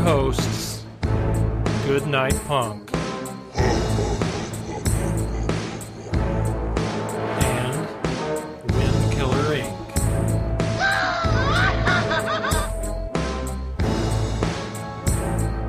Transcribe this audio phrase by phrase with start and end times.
[0.00, 0.84] Hosts,
[1.86, 2.90] Goodnight Punk.
[7.44, 7.88] And
[9.48, 9.74] Wink.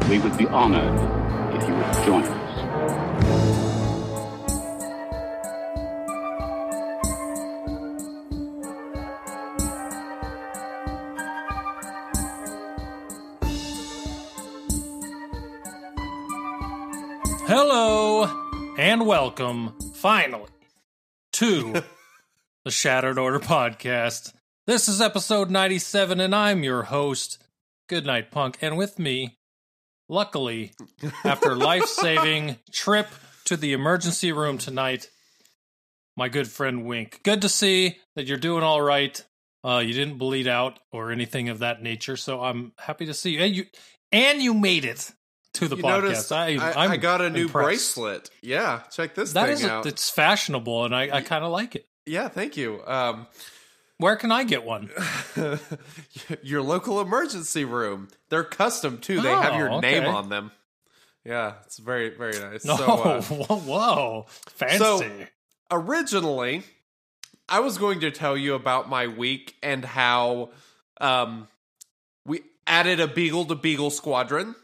[0.09, 0.95] We would be honored
[1.55, 2.38] if you would join us.
[19.09, 20.51] Welcome, finally,
[21.33, 21.81] to
[22.63, 24.33] the Shattered Order Podcast.
[24.67, 27.43] This is episode 97, and I'm your host,
[27.87, 28.59] Goodnight Punk.
[28.61, 29.39] And with me,
[30.09, 30.73] luckily,
[31.25, 33.07] after life saving trip
[33.45, 35.09] to the emergency room tonight,
[36.15, 37.21] my good friend Wink.
[37.23, 39.25] Good to see that you're doing all right.
[39.63, 43.31] Uh, you didn't bleed out or anything of that nature, so I'm happy to see
[43.31, 43.39] you.
[43.39, 43.65] And you,
[44.11, 45.11] and you made it
[45.59, 46.01] to the You podcast.
[46.01, 47.95] noticed I, I, I got a new impressed.
[47.95, 48.29] bracelet.
[48.41, 49.85] Yeah, check this That thing is, a, out.
[49.85, 51.87] it's fashionable, and I, I kind of like it.
[52.05, 52.81] yeah, thank you.
[52.85, 53.27] Um,
[53.97, 54.89] Where can I get one?
[56.43, 58.07] your local emergency room.
[58.29, 59.21] They're custom too.
[59.21, 60.51] They have your Oh, name on them.
[61.25, 62.63] Yeah, it's very very nice.
[62.65, 64.77] No, So uh, whoa, whoa, fancy.
[64.79, 65.03] So-
[65.71, 66.63] originally,
[67.47, 70.49] I was going to tell you about my week and how
[71.01, 71.47] um,
[72.25, 74.55] we added a Beagle to Beagle Squadron.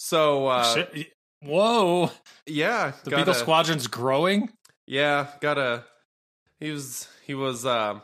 [0.00, 1.12] So uh, Shit.
[1.42, 2.12] Whoa,
[2.46, 4.48] yeah, the gotta- Beagle Squadron's growing.
[4.86, 5.84] Yeah, got a.
[6.60, 8.02] He was he was um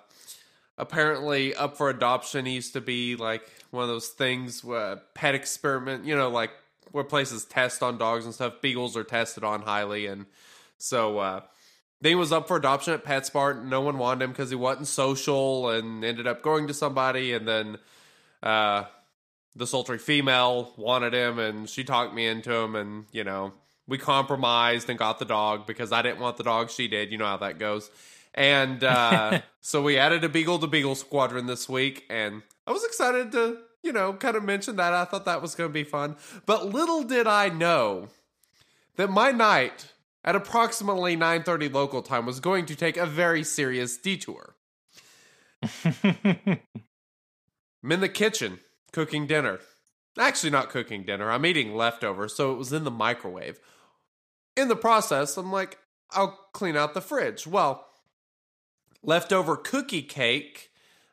[0.76, 2.46] apparently up for adoption.
[2.46, 6.04] He used to be like one of those things, uh, pet experiment.
[6.04, 6.50] You know, like
[6.90, 8.60] where places test on dogs and stuff.
[8.60, 10.26] Beagles are tested on highly, and
[10.78, 11.42] so uh,
[12.00, 13.64] then he was up for adoption at PetSmart.
[13.64, 17.46] No one wanted him because he wasn't social, and ended up going to somebody, and
[17.46, 17.78] then.
[18.42, 18.84] Uh,
[19.56, 23.52] the sultry female wanted him and she talked me into him and you know
[23.86, 27.18] we compromised and got the dog because i didn't want the dog she did you
[27.18, 27.90] know how that goes.
[28.36, 32.84] And uh, so we added a beagle to beagle squadron this week and i was
[32.84, 34.92] excited to you know kind of mention that.
[34.92, 36.16] I thought that was going to be fun.
[36.46, 38.08] But little did i know
[38.96, 39.92] that my night
[40.24, 44.56] at approximately 9.30 local time was going to take a very serious detour.
[45.84, 46.60] I'm
[47.90, 48.60] in the kitchen
[48.94, 49.58] cooking dinner.
[50.16, 51.30] Actually, not cooking dinner.
[51.30, 53.58] I'm eating leftovers, so it was in the microwave.
[54.56, 55.78] In the process, I'm like,
[56.12, 57.44] I'll clean out the fridge.
[57.44, 57.84] Well,
[59.02, 60.70] leftover cookie cake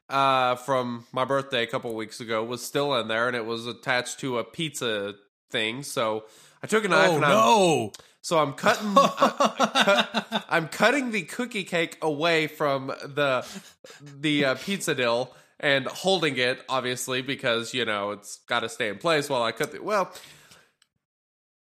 [0.10, 3.66] uh, from my birthday a couple weeks ago was still in there, and it was
[3.66, 5.16] attached to a pizza
[5.50, 5.82] thing.
[5.82, 6.26] So
[6.62, 7.92] I took a knife oh and I'm no!
[8.22, 8.94] so I'm cutting.
[8.96, 13.44] I, cut, I'm cutting the cookie cake away from the
[14.02, 18.90] the uh, pizza dill and holding it, obviously, because you know it's got to stay
[18.90, 19.82] in place while I cut the.
[19.82, 20.12] Well,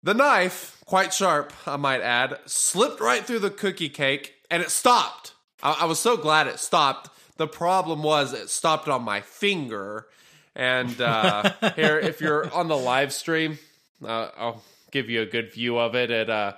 [0.02, 4.72] the knife, quite sharp, I might add, slipped right through the cookie cake and it
[4.72, 5.36] stopped.
[5.62, 7.10] I, I was so glad it stopped.
[7.38, 10.08] The problem was it stopped on my finger.
[10.56, 13.60] And uh, here, if you're on the live stream,
[14.04, 16.10] uh, I'll give you a good view of it.
[16.10, 16.54] It, uh,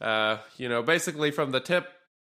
[0.00, 1.88] uh, you know, basically from the tip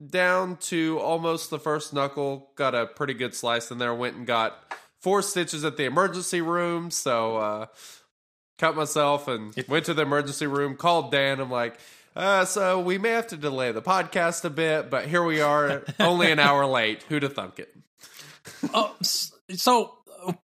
[0.09, 3.93] down to almost the first knuckle, got a pretty good slice in there.
[3.93, 4.57] Went and got
[4.99, 6.91] four stitches at the emergency room.
[6.91, 7.65] So, uh,
[8.57, 11.39] cut myself and went to the emergency room, called Dan.
[11.39, 11.79] I'm like,
[12.15, 15.83] uh, so we may have to delay the podcast a bit, but here we are,
[15.99, 17.03] only an hour late.
[17.03, 17.73] Who'd have thunk it?
[18.73, 19.97] Oh, so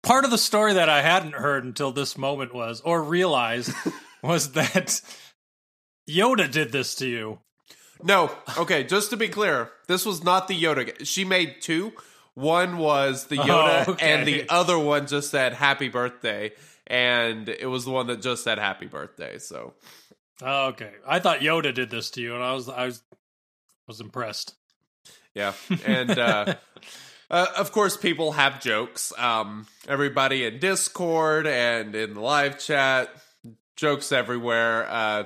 [0.03, 3.71] part of the story that I hadn't heard until this moment was, or realized,
[4.23, 5.01] was that
[6.09, 7.39] Yoda did this to you.
[8.03, 11.05] No, okay, just to be clear, this was not the Yoda.
[11.05, 11.93] She made two.
[12.35, 14.11] One was the Yoda, Oh, okay.
[14.13, 16.51] and the other one just said happy birthday.
[16.87, 19.37] And it was the one that just said happy birthday.
[19.39, 19.73] So,
[20.41, 23.01] Oh, okay, I thought Yoda did this to you, and I was I was
[23.87, 24.55] was impressed.
[25.33, 25.53] yeah.
[25.85, 26.55] And uh,
[27.31, 29.13] uh, of course, people have jokes.
[29.17, 33.09] Um, everybody in Discord and in the live chat,
[33.77, 34.87] jokes everywhere.
[34.89, 35.23] Uh,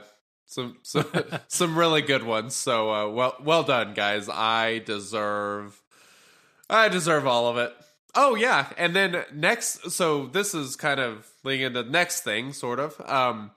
[0.48, 1.06] some some
[1.48, 2.56] some really good ones.
[2.56, 4.28] So uh, well well done, guys.
[4.28, 5.84] I deserve
[6.70, 7.74] I deserve all of it.
[8.16, 12.52] Oh yeah, and then next, so this is kind of leading into the next thing,
[12.52, 13.00] sort of.
[13.08, 13.52] Um,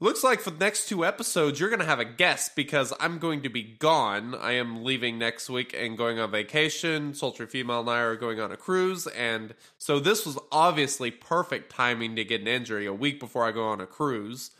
[0.00, 3.42] looks like for the next two episodes, you're to have a guest because I'm going
[3.42, 4.34] to be gone.
[4.34, 7.12] I am leaving next week and going on vacation.
[7.12, 11.70] Sultry Female and I are going on a cruise, and so this was obviously perfect
[11.70, 14.52] timing to get an injury a week before I go on a cruise.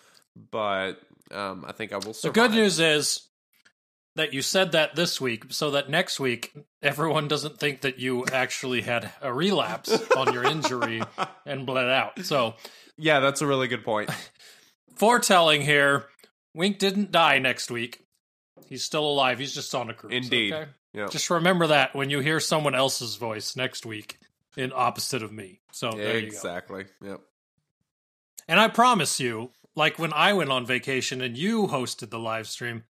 [0.51, 1.01] But
[1.33, 2.13] um, I think I will.
[2.13, 3.29] The good news is
[4.17, 8.25] that you said that this week so that next week everyone doesn't think that you
[8.33, 11.03] actually had a relapse on your injury
[11.47, 12.25] and bled out.
[12.25, 12.55] So,
[12.97, 14.11] yeah, that's a really good point.
[14.97, 16.07] foretelling here,
[16.55, 18.01] Wink didn't die next week.
[18.69, 19.39] He's still alive.
[19.39, 20.13] He's just on a cruise.
[20.15, 20.53] Indeed.
[20.53, 20.71] okay?
[20.93, 24.19] Yeah, Just remember that when you hear someone else's voice next week
[24.57, 25.61] in opposite of me.
[25.73, 26.27] So there you go.
[26.27, 26.87] exactly.
[27.01, 27.21] Yep.
[28.49, 32.47] And I promise you, like when I went on vacation and you hosted the live
[32.49, 32.85] stream,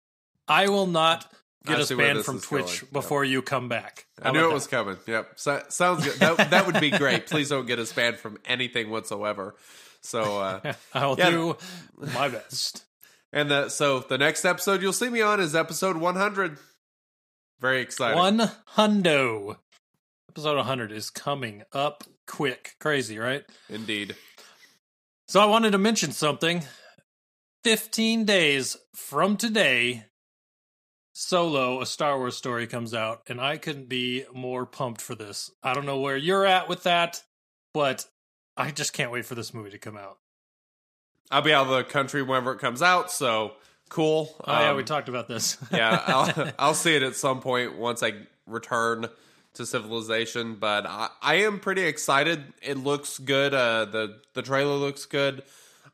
[0.49, 1.31] I will not
[1.67, 2.93] get I us banned from Twitch going.
[2.93, 4.06] before you come back.
[4.23, 4.97] I How knew about it was coming.
[5.06, 5.32] Yep.
[5.37, 6.15] So, sounds good.
[6.15, 7.27] That, that would be great.
[7.27, 9.55] Please don't get us banned from anything whatsoever.
[10.00, 11.31] So, uh, I'll Yeah.
[11.31, 11.56] do
[11.97, 12.85] my best.
[13.32, 16.56] and the, so the next episode you'll see me on is episode 100.
[17.61, 18.17] Very exciting.
[18.17, 19.56] One hundo.
[20.31, 22.77] Episode 100 is coming up quick.
[22.81, 23.44] Crazy, right?
[23.69, 24.17] Indeed.
[25.31, 26.65] So I wanted to mention something.
[27.62, 30.06] 15 days from today,
[31.12, 35.53] Solo, a Star Wars story comes out, and I couldn't be more pumped for this.
[35.62, 37.23] I don't know where you're at with that,
[37.73, 38.06] but
[38.56, 40.19] I just can't wait for this movie to come out.
[41.31, 43.12] I'll be out of the country whenever it comes out.
[43.12, 43.53] So
[43.88, 44.35] cool.
[44.44, 45.59] Oh, yeah, Um, we talked about this.
[45.71, 48.15] yeah, I'll, I'll see it at some point once I
[48.49, 49.06] return
[49.55, 50.56] to civilization.
[50.56, 52.52] But I, I am pretty excited.
[52.62, 53.55] It looks good.
[53.55, 55.43] Uh, the the trailer looks good.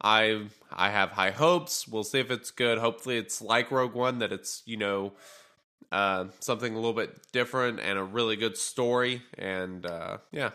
[0.01, 1.89] I I have high hopes.
[1.89, 2.79] We'll see if it's good.
[2.79, 5.15] Hopefully, it's like Rogue One that it's you know
[5.93, 9.23] uh, something a little bit different and a really good story.
[9.39, 10.51] And uh, yeah,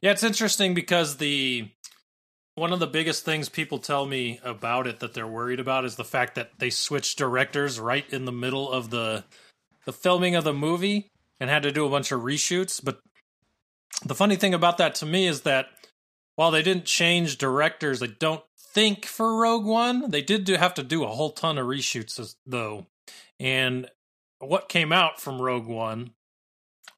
[0.00, 1.70] Yeah, it's interesting because the
[2.54, 5.96] one of the biggest things people tell me about it that they're worried about is
[5.96, 9.24] the fact that they switched directors right in the middle of the
[9.86, 11.10] the filming of the movie
[11.40, 12.84] and had to do a bunch of reshoots.
[12.84, 13.00] But
[14.04, 15.66] the funny thing about that to me is that
[16.34, 20.74] while they didn't change directors, I don't think for Rogue One they did do, have
[20.74, 22.86] to do a whole ton of reshoots though.
[23.40, 23.88] And
[24.38, 26.10] what came out from Rogue One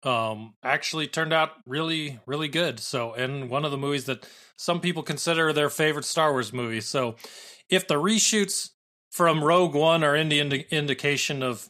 [0.05, 4.25] um actually turned out really really good so and one of the movies that
[4.57, 7.17] some people consider their favorite star wars movie so
[7.69, 8.71] if the reshoots
[9.11, 11.69] from rogue one are any indi- indication of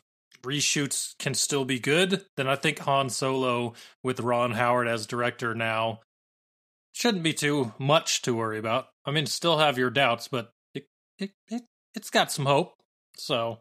[0.49, 5.55] reshoots can still be good then i think han solo with ron howard as director
[5.55, 6.01] now
[6.99, 8.89] shouldn't be too much to worry about.
[9.05, 10.87] I mean still have your doubts but it,
[11.19, 11.63] it, it
[11.95, 12.75] it's got some hope
[13.17, 13.61] so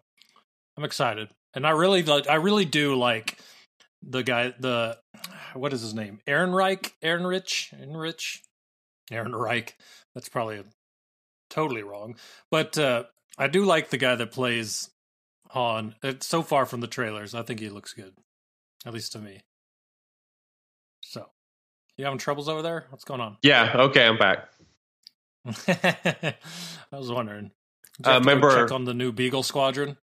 [0.75, 1.29] i'm excited.
[1.53, 3.37] And i really like i really do like
[4.01, 4.97] the guy the
[5.53, 6.19] what is his name?
[6.25, 6.95] Aaron reich?
[7.01, 7.71] Aaron rich?
[7.77, 8.41] Aaron rich?
[9.11, 9.75] Aaron reich.
[10.15, 10.63] That's probably
[11.49, 12.15] totally wrong.
[12.49, 13.03] But uh
[13.37, 14.89] i do like the guy that plays
[15.51, 18.13] han uh, so far from the trailers i think he looks good
[18.85, 19.41] at least to me.
[21.03, 21.27] So
[21.97, 22.85] you having troubles over there?
[22.89, 23.37] What's going on?
[23.41, 24.49] Yeah, okay, I'm back.
[25.67, 26.35] i
[26.91, 27.51] was wondering.
[28.03, 29.97] Uh, have to go member- check on the new beagle squadron?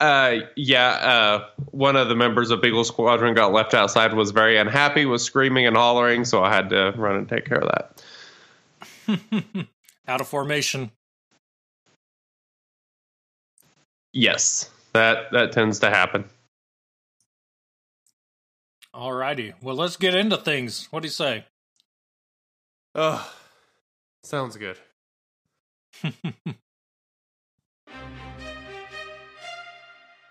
[0.00, 4.56] Uh, yeah, uh, one of the members of Beagle Squadron got left outside, was very
[4.56, 7.70] unhappy, was screaming and hollering, so I had to run and take care of
[9.06, 9.66] that.
[10.08, 10.90] out of formation.
[14.14, 16.24] Yes, that that tends to happen.
[18.94, 19.54] Alrighty.
[19.62, 20.88] Well, let's get into things.
[20.90, 21.44] What do you say?
[22.94, 23.32] oh,
[24.22, 24.76] sounds good.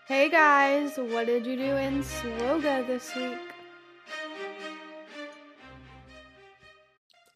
[0.07, 3.37] Hey guys, what did you do in Swoga this week?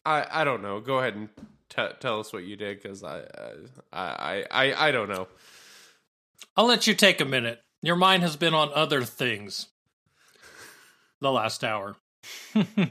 [0.04, 0.80] I I don't know.
[0.80, 1.28] Go ahead and
[1.68, 3.22] t- tell us what you did because I,
[3.92, 5.28] I I I I don't know.
[6.56, 7.60] I'll let you take a minute.
[7.82, 9.68] Your mind has been on other things
[11.20, 11.96] the last hour.
[12.54, 12.90] but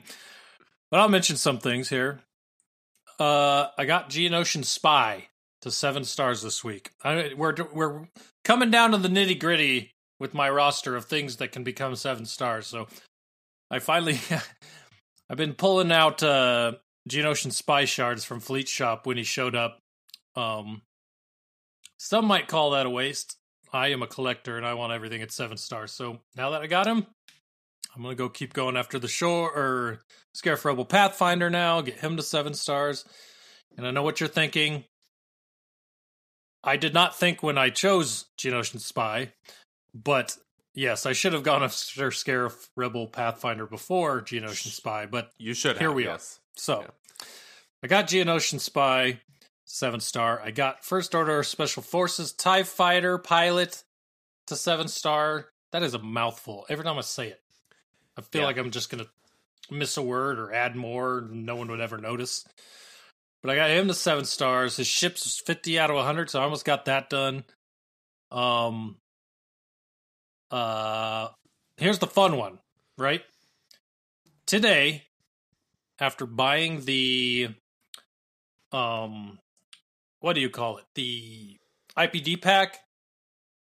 [0.92, 2.20] I'll mention some things here.
[3.20, 5.28] Uh, I got Geonosian Spy
[5.62, 6.92] to seven stars this week.
[7.04, 8.08] I, we're we're
[8.44, 12.26] coming down to the nitty gritty with my roster of things that can become seven
[12.26, 12.68] stars.
[12.68, 12.88] So
[13.72, 14.20] I finally,
[15.30, 16.74] I've been pulling out uh,
[17.10, 19.80] Geonosian Spy shards from Fleet Shop when he showed up.
[20.36, 20.82] Um,
[21.98, 23.38] some might call that a waste.
[23.74, 25.92] I am a collector and I want everything at seven stars.
[25.92, 27.08] So now that I got him,
[27.96, 30.00] I'm gonna go keep going after the shore er, or
[30.36, 33.06] Scarif Rebel Pathfinder now, get him to seven stars.
[33.78, 34.86] And I know what you're thinking.
[36.64, 39.34] I did not think when I chose Geonosian Spy,
[39.94, 40.38] but
[40.74, 45.78] yes, I should have gone after Scarif Rebel Pathfinder before Geonosian Spy, but You should
[45.78, 46.20] Here have, we are.
[46.56, 47.26] So Yeah.
[47.84, 49.20] I got Geonosian Spy,
[49.74, 50.40] seven star.
[50.40, 53.84] I got First Order Special Forces TIE Fighter Pilot
[54.48, 55.48] to seven star.
[55.72, 56.68] That is a mouthful.
[56.70, 57.42] Every time I say it,
[58.16, 58.48] I feel Yeah.
[58.48, 59.10] like I'm just going to
[59.74, 61.28] miss a word or add more.
[61.32, 62.46] No one would ever notice.
[63.42, 64.78] But I got him to seven stars.
[64.78, 67.44] His ship's 50 out of 100, so I almost got that done.
[68.32, 68.98] Um,
[70.52, 71.30] uh,
[71.78, 72.60] here's the fun one,
[72.98, 73.24] right?
[74.46, 75.06] Today,
[76.00, 77.50] after buying the
[78.72, 79.40] um
[80.24, 81.58] what do you call it the
[81.98, 82.80] ipd pack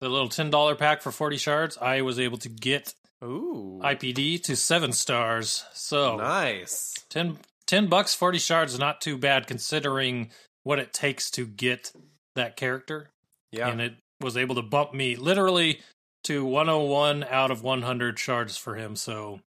[0.01, 3.81] the little $10 pack for 40 shards i was able to get Ooh.
[3.85, 6.95] ipd to seven stars so nice.
[7.11, 10.31] 10, 10 bucks 40 shards, not too bad considering
[10.63, 11.93] what it takes to get
[12.35, 13.11] that character
[13.51, 13.69] Yeah.
[13.69, 15.81] and it was able to bump me literally
[16.25, 18.95] to 101 out of 100 shards for him.
[18.97, 19.41] So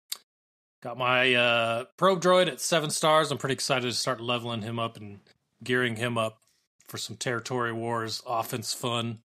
[0.82, 3.30] got my uh, probe droid at seven stars.
[3.30, 5.20] I'm pretty excited to start leveling him up and
[5.62, 6.38] gearing him up
[6.92, 9.20] for some territory wars, offense fun,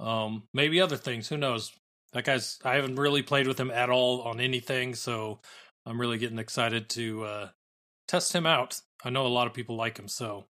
[0.00, 1.28] um, maybe other things.
[1.28, 1.70] Who knows?
[2.12, 2.58] That guy's.
[2.64, 5.38] I haven't really played with him at all on anything, so
[5.86, 7.48] I'm really getting excited to uh,
[8.08, 8.80] test him out.
[9.04, 10.46] I know a lot of people like him, so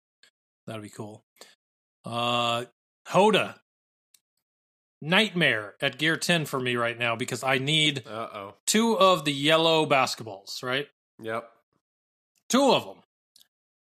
[0.67, 1.23] that'll be cool.
[2.05, 2.65] Uh,
[3.07, 3.55] Hoda,
[5.01, 8.53] nightmare at gear 10 for me right now because I need Uh oh.
[8.67, 10.87] two of the yellow basketballs, right?
[11.19, 11.49] Yep.
[12.47, 12.97] Two of them.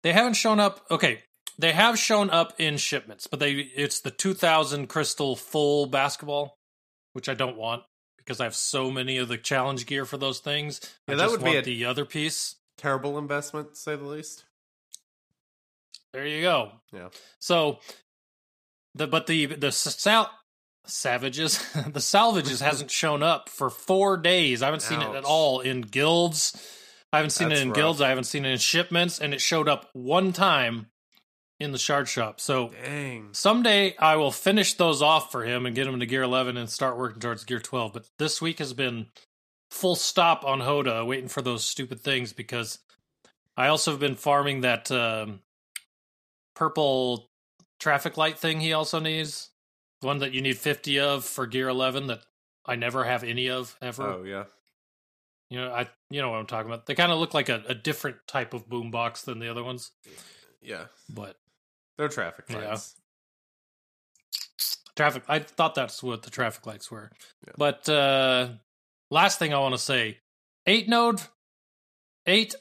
[0.04, 0.86] They haven't shown up.
[0.88, 1.22] Okay,
[1.60, 6.56] they have shown up in shipments, but they it's the 2000 crystal full basketball,
[7.12, 7.82] which I don't want
[8.16, 10.80] because I have so many of the challenge gear for those things.
[11.08, 12.56] Yeah, I that would be a- the other piece.
[12.78, 14.44] Terrible investment, to say the least.
[16.12, 16.72] There you go.
[16.92, 17.08] Yeah.
[17.40, 17.78] So
[18.94, 20.30] the but the the sal-
[20.86, 21.58] savages
[21.92, 24.62] the salvages hasn't shown up for four days.
[24.62, 26.52] I haven't seen it at all in guilds.
[27.12, 27.76] I haven't seen That's it in rough.
[27.76, 28.00] guilds.
[28.00, 30.86] I haven't seen it in shipments, and it showed up one time
[31.60, 32.40] in the shard shop.
[32.40, 33.28] So Dang.
[33.32, 36.68] someday I will finish those off for him and get him to gear eleven and
[36.68, 37.92] start working towards gear twelve.
[37.92, 39.06] But this week has been
[39.70, 42.78] full stop on Hoda, waiting for those stupid things because
[43.56, 45.40] I also have been farming that um,
[46.54, 47.28] purple
[47.78, 49.50] traffic light thing he also needs.
[50.00, 52.22] The one that you need 50 of for gear 11 that
[52.64, 54.02] I never have any of ever.
[54.06, 54.44] Oh yeah.
[55.50, 56.86] You know, I you know what I'm talking about.
[56.86, 59.90] They kind of look like a, a different type of boombox than the other ones,
[60.62, 60.84] Yeah.
[61.08, 61.36] but
[62.00, 62.70] They're traffic Yeah.
[62.70, 62.96] lights.
[64.96, 67.10] traffic I thought that's what the traffic lights were.
[67.46, 67.52] Yeah.
[67.58, 68.52] But uh
[69.10, 70.18] last thing I want to say,
[70.66, 71.20] 8 node
[72.24, 72.54] 8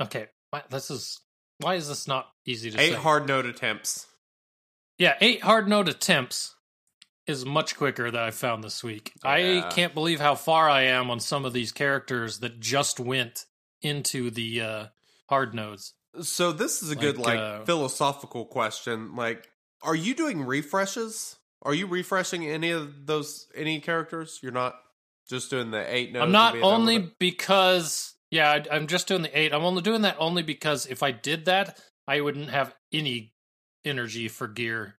[0.00, 0.28] Okay,
[0.70, 1.18] this is
[1.58, 2.96] why is this not easy to Eight say?
[2.96, 4.06] hard node attempts.
[4.98, 6.54] Yeah, eight hard node attempts
[7.26, 9.12] is much quicker that I found this week.
[9.24, 13.46] I can't believe how far I am on some of these characters that just went
[13.80, 14.86] into the uh,
[15.28, 15.94] hard nodes.
[16.20, 19.16] So this is a good Like, like uh, philosophical question.
[19.16, 19.48] Like,
[19.82, 21.36] are you doing refreshes?
[21.62, 24.40] Are you refreshing any of those any characters?
[24.42, 24.74] You're not
[25.28, 26.24] just doing the eight nodes.
[26.24, 29.52] I'm not being done with only because yeah, I, I'm just doing the eight.
[29.54, 33.32] I'm only doing that only because if I did that, I wouldn't have any
[33.84, 34.96] energy for gear.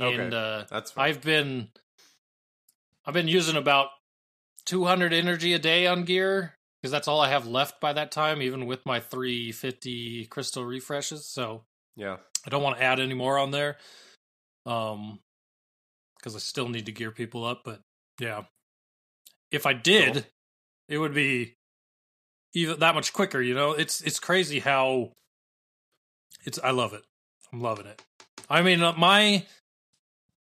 [0.00, 0.22] Okay.
[0.22, 1.08] And uh, That's fine.
[1.08, 1.68] I've been
[3.04, 3.88] I've been using about
[4.66, 8.40] 200 energy a day on gear because that's all I have left by that time,
[8.42, 11.26] even with my 350 crystal refreshes.
[11.26, 11.64] So
[11.96, 12.16] yeah.
[12.46, 13.76] I don't want to add any more on there,
[14.64, 15.18] um,
[16.16, 17.62] because I still need to gear people up.
[17.64, 17.80] But
[18.18, 18.44] yeah,
[19.50, 20.22] if I did, Cool.
[20.88, 21.56] it would be
[22.54, 23.42] even that much quicker.
[23.42, 25.12] You know, it's it's crazy how
[26.44, 26.58] it's.
[26.62, 27.02] I love it.
[27.52, 28.02] I'm loving it.
[28.48, 29.44] I mean, uh, my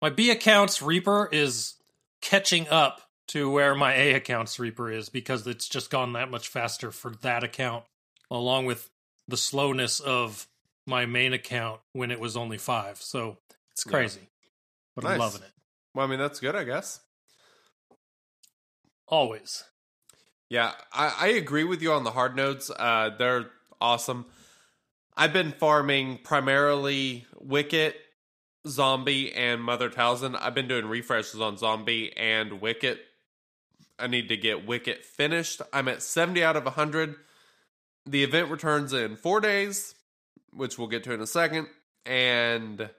[0.01, 1.75] my B account's Reaper is
[2.23, 6.49] catching up to where my A account's Reaper is because it's just gone that much
[6.49, 7.85] faster for that account,
[8.31, 8.91] along with
[9.29, 10.49] the slowness of
[10.87, 12.99] my main account when it was only five.
[13.01, 13.39] So
[13.73, 13.93] it's Yeah.
[13.93, 14.29] crazy,
[14.97, 15.53] but I'm loving it
[15.95, 17.01] Well, I mean that's good, I guess.
[19.09, 19.65] always.
[20.49, 22.71] Yeah, I, I agree with you on the hard nodes.
[22.71, 23.47] Uh, they're
[23.81, 24.27] awesome.
[25.17, 27.95] I've been farming primarily Wicket,
[28.67, 30.37] Zombie, and Mother Talzin.
[30.41, 33.01] I've been doing refreshes on Zombie and Wicket.
[34.01, 35.63] I need to get Wicket finished.
[35.73, 37.17] I'm at 70 out of 100.
[38.07, 39.95] The event returns in four days,
[40.53, 41.69] which we'll get to in a second.
[42.07, 42.91] And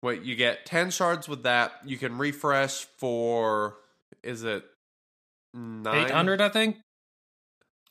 [0.00, 1.72] what you get 10 shards with that.
[1.84, 3.76] You can refresh for,
[4.22, 4.64] is it
[5.54, 6.06] nine?
[6.06, 6.76] 800, I think.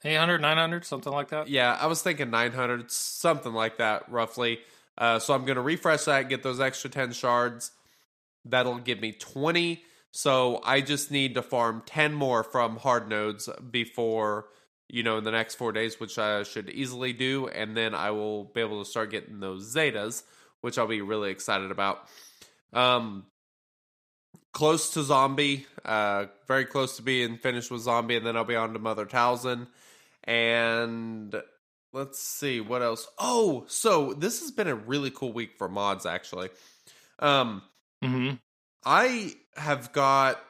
[0.03, 1.49] 800, 900, something like that.
[1.49, 4.59] Yeah, I was thinking 900, something like that, roughly.
[4.97, 7.71] Uh, so I'm going to refresh that, get those extra 10 shards.
[8.45, 9.83] That'll give me 20
[10.17, 14.47] So I just need to farm 10 more from hard nodes before,
[14.89, 17.49] you know, in the next four days, which I should easily do.
[17.49, 20.23] And then I will be able to start getting those Zetas,
[20.61, 21.99] which I'll be really excited about.
[22.73, 23.27] Um,
[24.53, 28.55] close to zombie, uh, very close to being finished with zombie, and then I'll be
[28.55, 29.67] on to Mother Talzin.
[30.23, 31.35] And
[31.93, 33.07] let's see what else.
[33.19, 36.49] Oh, so this has been a really cool week for mods, actually.
[37.19, 37.61] Um,
[38.03, 38.35] Mm-hmm.
[38.87, 40.41] I have got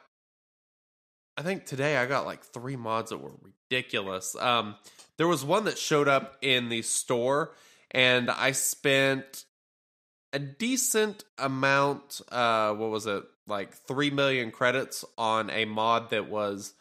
[1.36, 4.36] I think today I got like three mods that were ridiculous.
[4.36, 4.76] Um
[5.16, 7.52] there was one that showed up in the store
[7.90, 9.44] and I spent
[10.32, 13.24] a decent amount uh what was it?
[13.48, 16.74] Like 3 million credits on a mod that was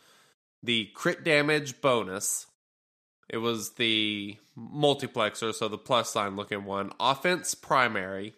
[0.61, 2.45] the crit damage bonus.
[3.29, 8.33] It was the multiplexer, so the plus sign looking one, offense primary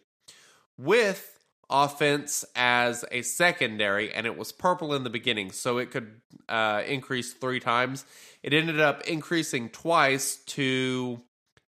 [0.78, 1.39] with
[1.70, 6.84] offense as a secondary, and it was purple in the beginning, so it could uh,
[6.88, 8.06] increase three times.
[8.42, 11.22] It ended up increasing twice to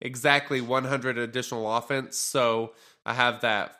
[0.01, 2.17] exactly 100 additional offense.
[2.17, 2.73] So
[3.05, 3.77] I have that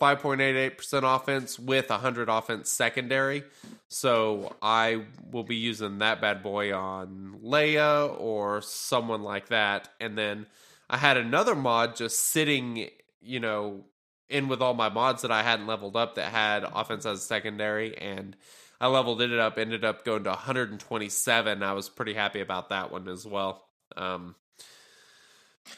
[0.00, 3.42] 5.88% offense with 100 offense secondary.
[3.88, 9.88] So I will be using that bad boy on Leia or someone like that.
[10.00, 10.46] And then
[10.88, 12.88] I had another mod just sitting,
[13.20, 13.84] you know,
[14.28, 17.22] in with all my mods that I hadn't leveled up that had offense as a
[17.22, 18.36] secondary, and
[18.80, 21.62] I leveled it up, ended up going to 127.
[21.62, 23.64] I was pretty happy about that one as well.
[23.96, 24.34] Um,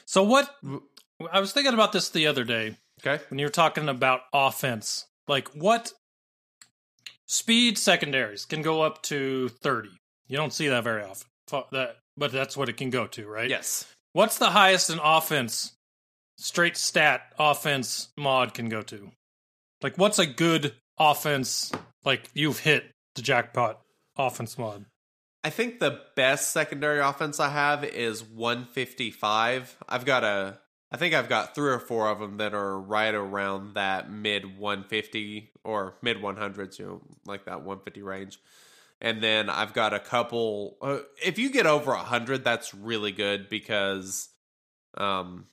[0.05, 0.55] So what?
[1.33, 5.07] I was thinking about this the other day okay, when you were talking about offense.
[5.29, 5.93] Like what
[7.27, 9.91] speed secondaries can go up to 30?
[10.29, 11.29] You don't see that very often.
[11.73, 13.51] That, but that's what it can go to, right?
[13.51, 15.73] yes, What's the highest an offense,
[16.41, 19.11] straight stat offense mod can go to?
[19.83, 21.73] Like, what's a good offense?
[22.05, 23.81] Like, you've hit the jackpot
[24.17, 24.87] offense mod.
[25.43, 29.77] I think the best secondary offense I have is 155.
[29.89, 30.59] I've got a,
[30.93, 34.59] I think I've got three or four of them that are right around that mid
[34.59, 38.39] 150 or mid 100s, you know, like that 150 range.
[39.01, 40.77] And then I've got a couple.
[40.83, 44.29] Uh, if you get over 100, that's really good because,
[44.99, 45.47] um,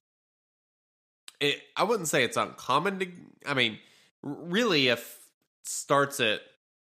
[1.39, 1.62] it.
[1.76, 3.08] I wouldn't say it's uncommon to.
[3.45, 3.80] I mean,
[4.21, 5.17] really, if
[5.63, 6.41] starts at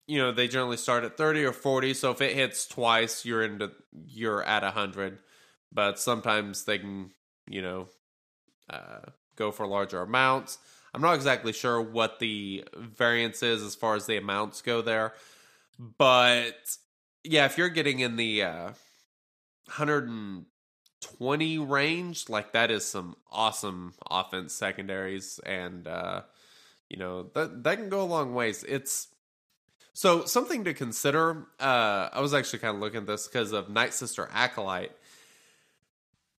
[0.07, 3.43] you know they generally start at 30 or 40 so if it hits twice you're
[3.43, 3.71] into
[4.07, 5.19] you're at 100
[5.71, 7.11] but sometimes they can
[7.47, 7.87] you know
[8.69, 8.99] uh,
[9.35, 10.57] go for larger amounts
[10.93, 15.13] i'm not exactly sure what the variance is as far as the amounts go there
[15.97, 16.55] but
[17.23, 18.71] yeah if you're getting in the uh,
[21.05, 26.21] 120 range like that is some awesome offense secondaries and uh
[26.89, 29.07] you know that that can go a long ways it's
[29.95, 31.45] so something to consider.
[31.59, 34.91] Uh, I was actually kind of looking at this because of Night Sister Acolyte.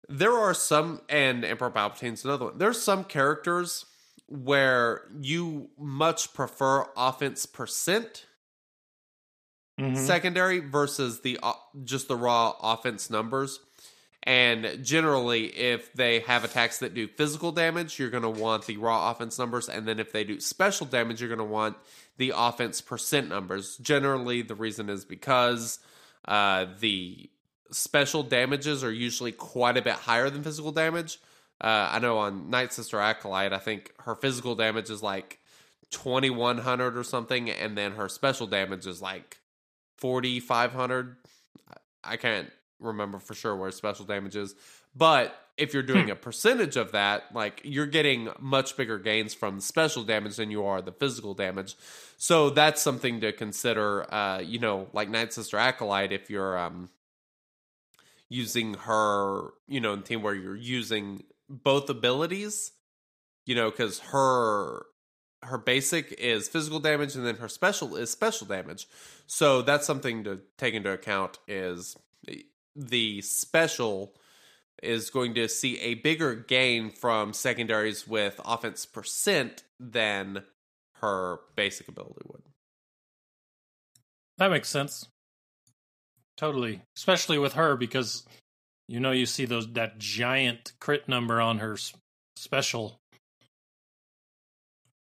[0.10, 2.58] There are some, and Emperor Palpatine's another one.
[2.58, 3.86] There's some characters
[4.28, 8.26] where you much prefer offense percent
[9.80, 9.98] Mhm.
[9.98, 13.60] secondary versus the uh, just the raw offense numbers.
[14.26, 18.78] And generally, if they have attacks that do physical damage, you're going to want the
[18.78, 19.68] raw offense numbers.
[19.68, 21.76] And then if they do special damage, you're going to want
[22.18, 23.76] the offense percent numbers.
[23.78, 25.80] Generally, the reason is because
[26.26, 27.30] uh, the
[27.72, 31.20] special damages are usually quite a bit higher than physical damage.
[31.60, 35.40] Uh, I know on Night Sister Acolyte, I think her physical damage is like
[35.92, 39.40] 2100 or something, and then her special damage is like
[39.98, 41.18] 4500.
[42.04, 44.56] I can't remember for sure where special damage is,
[44.96, 49.60] but if you're doing a percentage of that, like you're getting much bigger gains from
[49.60, 51.76] special damage than you are the physical damage.
[52.18, 54.12] So that's something to consider.
[54.12, 56.90] Uh, you know, like Night Sister Acolyte, if you're um
[58.30, 62.72] using her, you know, in team where you're using both abilities,
[63.46, 64.86] you know, because her
[65.44, 68.88] her basic is physical damage and then her special is special damage.
[69.28, 71.98] So that's something to take into account is
[72.76, 74.14] the special
[74.82, 80.44] is going to see a bigger gain from secondaries with offense percent than
[80.96, 82.42] her basic ability would.
[84.38, 85.08] That makes sense.
[86.36, 88.26] Totally, especially with her because
[88.88, 91.78] you know you see those that giant crit number on her
[92.36, 93.00] special,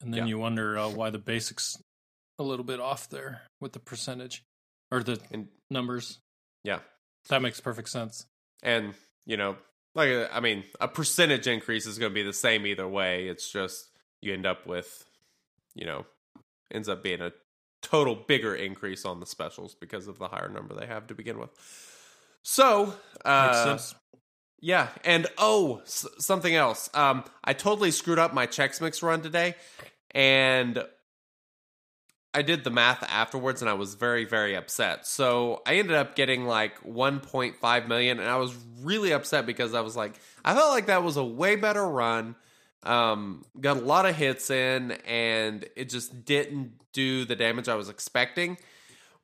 [0.00, 0.26] and then Yeah.
[0.26, 1.76] you wonder uh, why the basics
[2.38, 4.42] a little bit off there with the percentage
[4.90, 6.18] or the And numbers.
[6.64, 6.81] yeah.
[7.28, 8.26] That makes perfect sense.
[8.62, 8.94] And,
[9.26, 9.56] you know,
[9.94, 13.28] like uh, I mean, a percentage increase is going to be the same either way.
[13.28, 13.88] It's just
[14.20, 15.04] you end up with,
[15.74, 16.06] you know,
[16.72, 17.32] ends up being a
[17.82, 21.38] total bigger increase on the specials because of the higher number they have to begin
[21.38, 21.50] with.
[22.42, 23.78] So, uh,
[24.60, 26.90] yeah, and oh, s- something else.
[26.94, 29.54] Um, I totally screwed up my Chex Mix run today,
[30.12, 30.82] and
[32.38, 35.09] I did the math afterwards, and I was very, very upset.
[35.09, 39.81] So I ended up getting like 1.5 million, and I was really upset because I
[39.81, 42.37] was like, I felt like that was a way better run.
[42.85, 47.74] Um, got a lot of hits in, and it just didn't do the damage I
[47.74, 48.57] was expecting.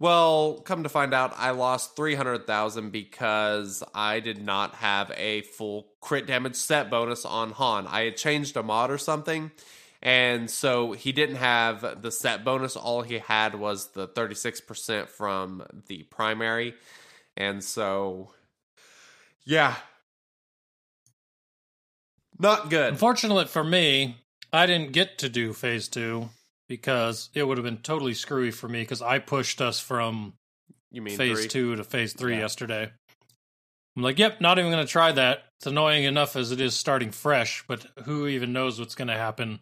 [0.00, 5.86] Well, come to find out, I lost 300,000 because I did not have a full
[6.00, 7.86] crit damage set bonus on Han.
[7.86, 9.52] I had changed a mod or something,
[10.04, 12.76] and so he didn't have the set bonus.
[12.76, 16.74] All he had was the 36% from the primary.
[17.38, 18.30] And so,
[19.46, 19.76] yeah.
[22.38, 22.90] Not good.
[22.92, 24.18] Unfortunately for me,
[24.52, 26.28] I didn't get to do phase two
[26.68, 30.34] because it would have been totally screwy for me because I pushed us from
[30.90, 31.48] You mean phase three?
[31.48, 32.40] two to phase three Yeah.
[32.40, 32.90] yesterday.
[33.96, 35.44] I'm like, yep, not even going to try that.
[35.60, 39.14] It's annoying enough as it is starting fresh, but who even knows what's going to
[39.14, 39.60] happen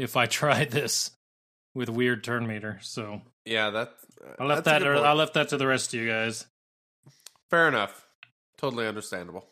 [0.00, 1.10] if I try this
[1.74, 2.78] with weird turn meter?
[2.82, 3.92] So Yeah, that.
[4.38, 4.86] I left that's that.
[4.86, 5.04] good.
[5.04, 6.46] I left that to the rest of you guys.
[7.48, 8.06] Fair enough.
[8.58, 9.46] Totally understandable.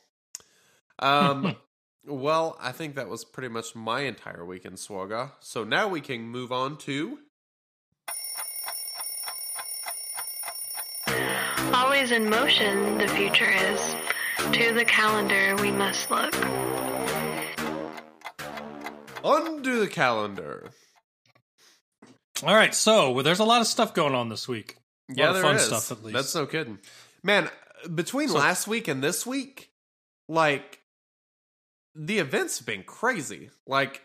[0.98, 1.56] Um,
[2.06, 5.32] well, I think that was pretty much my entire week in Swaga.
[5.40, 7.18] So now we can move on to.
[11.74, 13.96] Always in motion, the future is.
[14.52, 16.34] To the calendar we must look.
[19.24, 20.70] Undo the calendar.
[22.44, 24.76] All right, so well, there's a lot of stuff going on this week.
[25.08, 25.66] A lot Yeah, of there fun is.
[25.66, 26.14] stuff at least.
[26.14, 26.78] That's no kidding.
[27.22, 27.50] Man,
[27.94, 29.70] between So- last week and this week,
[30.28, 30.82] like,
[31.94, 33.50] the events have been crazy.
[33.66, 34.02] Like,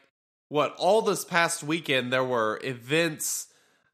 [0.49, 3.47] what, all this past weekend, there were events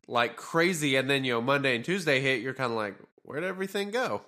[0.07, 3.43] like crazy, and then, you know, Monday and Tuesday hit, you're kind of like, where'd
[3.43, 4.21] everything go?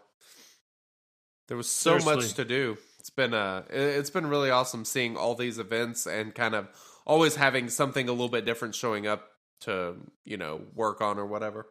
[1.48, 2.78] There was so much to do.
[3.12, 6.70] It's been uh it- it's been really awesome seeing all these events and kind of
[7.06, 11.26] always having something a little bit different showing up to, you know, work on or
[11.26, 11.68] whatever.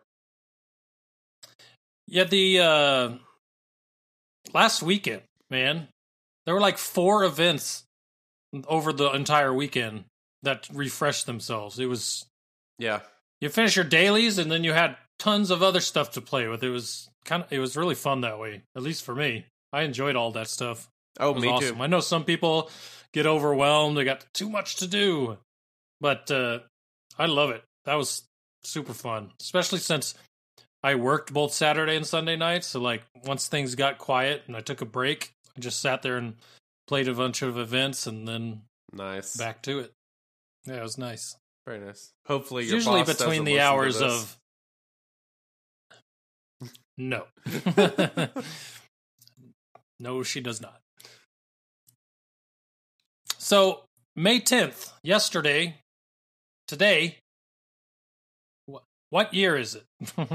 [2.06, 3.12] Yeah, the uh
[4.52, 5.88] last weekend, man,
[6.44, 7.84] there were like four events
[8.66, 10.04] over the entire weekend
[10.42, 11.78] that refreshed themselves.
[11.78, 12.26] It was
[12.78, 13.00] Yeah.
[13.40, 16.62] you finish your dailies and then you had tons of other stuff to play with.
[16.62, 19.46] It was kind of it was really fun that way, at least for me.
[19.72, 20.88] I enjoyed all that stuff.
[21.18, 21.76] Oh, me awesome.
[21.76, 21.82] too.
[21.82, 22.70] I know some people
[23.12, 25.38] get overwhelmed, they got too much to do.
[26.00, 26.60] But uh
[27.18, 27.64] I love it.
[27.84, 28.22] That was
[28.62, 30.14] super fun, especially since
[30.82, 32.68] I worked both Saturday and Sunday nights.
[32.68, 36.16] So like once things got quiet and I took a break, I just sat there
[36.16, 36.36] and
[36.86, 39.36] played a bunch of events and then Nice.
[39.36, 39.92] back to it.
[40.66, 41.36] Yeah, it was nice.
[41.66, 42.12] Very nice.
[42.26, 44.36] Hopefully, usually between the hours of
[46.96, 47.24] no
[50.00, 50.80] no she does not
[53.50, 53.80] so
[54.14, 55.74] may 10th yesterday
[56.68, 57.18] today
[59.08, 59.84] what, year is it?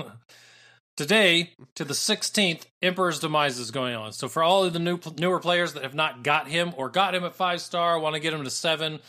[0.98, 4.12] Today to the 16th emperor's demise is going on.
[4.12, 7.16] So for all of the new newer players that have not got him or got
[7.16, 9.00] him at five star want to get him to seven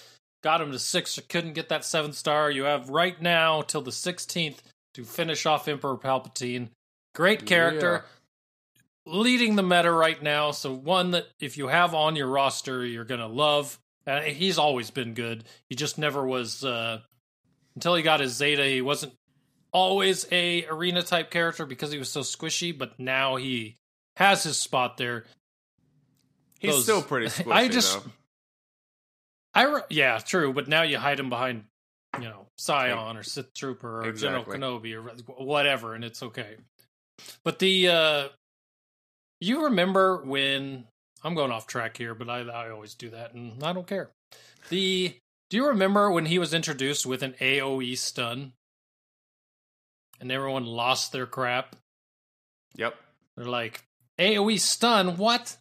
[0.45, 3.83] got him to six or couldn't get that seven star you have right now till
[3.83, 4.59] the 16th
[4.95, 6.69] to finish off emperor palpatine.
[7.13, 8.05] Great character
[9.05, 10.53] leading the meta right now.
[10.53, 14.91] So one that if you have on your roster you're gonna love uh, he's always
[14.91, 17.01] been good he just never was uh
[17.75, 19.13] until he got his zeta he wasn't
[19.73, 23.77] always a arena type character because he was so squishy but now he
[24.17, 25.25] has his spot there
[26.59, 28.11] He's those- still pretty squishy, I just- though.
[29.55, 31.65] I re- yeah, true, but now you hide him behind,
[32.19, 34.53] you know, Sion or Sith Trooper or Exactly.
[34.59, 36.57] General Kenobi or whatever, and it's okay.
[37.43, 38.29] But the uh
[39.41, 40.85] you remember when
[41.27, 44.11] I'm going off track here, but I I always do that, and I don't care.
[44.69, 45.15] The
[45.51, 48.53] do you remember when he was introduced with an AOE stun,
[50.21, 51.77] and everyone lost their crap?
[52.77, 52.95] Yep.
[53.37, 53.83] They're like,
[54.19, 55.57] AoE stun, what?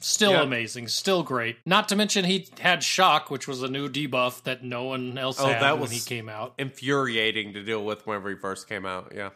[0.00, 0.42] Still Yeah.
[0.42, 1.58] amazing, still great.
[1.64, 5.38] Not to mention he had shock, which was a new debuff that no one else
[5.40, 6.54] Oh, had that when was- he came out.
[6.58, 9.12] Infuriating to deal with whenever he first came out.
[9.14, 9.30] Yeah.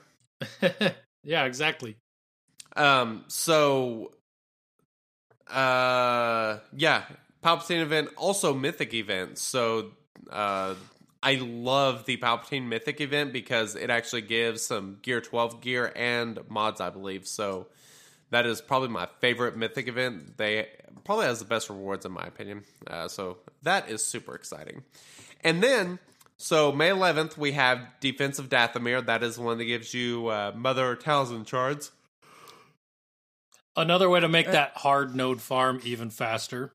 [1.22, 1.96] yeah, exactly.
[2.74, 3.24] Um.
[3.28, 4.12] So.
[5.48, 6.58] Uh.
[6.76, 7.02] Yeah.
[7.42, 9.38] Palpatine event, also Mythic event.
[9.38, 9.92] So.
[10.30, 10.74] Uh.
[11.22, 16.38] I love the Palpatine Mythic event because it actually gives some Gear 12 gear and
[16.48, 17.26] mods, I believe.
[17.26, 17.66] So
[18.30, 20.36] that is probably my favorite Mythic event.
[20.36, 20.68] They
[21.04, 22.62] probably has the best rewards in my opinion.
[22.86, 24.84] Uh, so that is super exciting.
[25.42, 25.98] And then
[26.36, 29.04] So May 11th, we have Defense of Dathomir.
[29.06, 31.90] That is the one that gives you uh, Mother Talzin shards.
[33.76, 36.72] Another way to make that hard node farm even faster.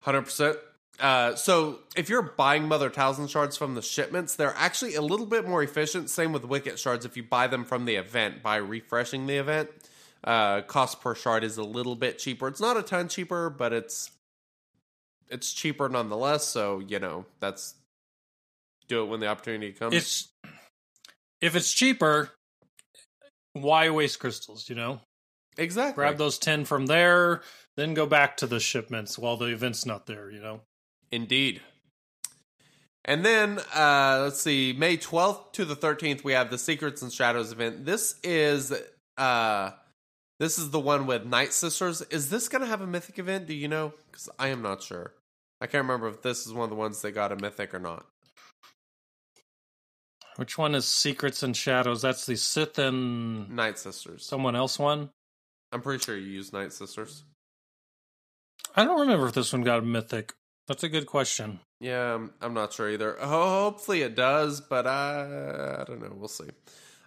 [0.00, 0.56] Hundred percent.
[0.98, 5.26] Uh, so if you're buying Mother Talzin shards from the shipments, they're actually a little
[5.26, 6.10] bit more efficient.
[6.10, 9.70] Same with Wicket shards if you buy them from the event by refreshing the event.
[10.22, 12.48] Uh, cost per shard is a little bit cheaper.
[12.48, 14.10] It's not a ton cheaper, but it's
[15.28, 16.46] it's cheaper nonetheless.
[16.46, 17.74] So you know that's
[18.88, 19.94] do it when the opportunity comes.
[19.94, 20.28] It's
[21.40, 22.30] if it's cheaper,
[23.54, 24.68] why waste crystals?
[24.68, 25.00] You know,
[25.60, 27.42] exactly grab those ten from there,
[27.76, 30.30] then go back to the shipments while the event's not there.
[30.30, 30.60] You know.
[31.12, 31.60] Indeed.
[33.04, 37.12] And then uh let's see, May 12th to the 13th we have the Secrets and
[37.12, 37.84] Shadows event.
[37.84, 38.72] This is
[39.16, 39.70] uh
[40.38, 42.02] this is the one with Night Sisters.
[42.02, 43.46] Is this going to have a mythic event?
[43.46, 43.92] Do you know?
[44.12, 45.14] Cuz I am not sure.
[45.60, 47.78] I can't remember if this is one of the ones that got a mythic or
[47.78, 48.06] not.
[50.36, 52.00] Which one is Secrets and Shadows?
[52.02, 54.24] That's the Sith and Night Sisters.
[54.24, 55.10] someone else one.
[55.72, 57.24] I'm pretty sure you use Night Sisters.
[58.74, 60.34] I don't remember if this one got a mythic.
[60.66, 61.60] That's a good question.
[61.80, 63.16] Yeah, I'm, I'm not sure either.
[63.20, 66.12] Hopefully it does, but I, I don't know.
[66.14, 66.50] We'll see.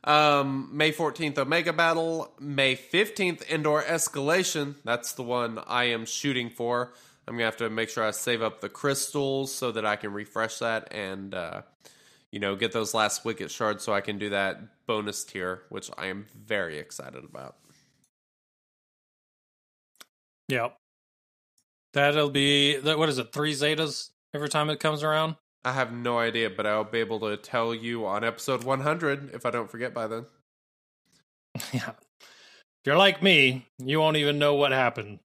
[0.04, 2.34] Um, May 14th, Omega Battle.
[2.40, 4.76] May 15th, Indoor Escalation.
[4.84, 6.94] That's the one I am shooting for.
[7.28, 9.96] I'm going to have to make sure I save up the crystals so that I
[9.96, 11.62] can refresh that and, uh,
[12.32, 15.90] you know, get those last Wicket shards so I can do that bonus tier, which
[15.98, 17.56] I am very excited about.
[20.48, 20.70] Yeah.
[21.94, 22.98] That'll be that.
[22.98, 23.32] What is it?
[23.32, 25.36] Three zetas every time it comes around.
[25.66, 29.46] I have no idea, but I'll be able to tell you on episode 100 if
[29.46, 30.26] I don't forget by then.
[31.74, 31.92] yeah.
[32.20, 35.20] If you're like me, you won't even know what happened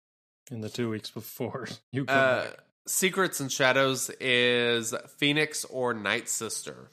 [0.51, 2.59] in the two weeks before you come Uh, back.
[2.89, 6.91] Secrets and Shadows is Phoenix or Night Sister.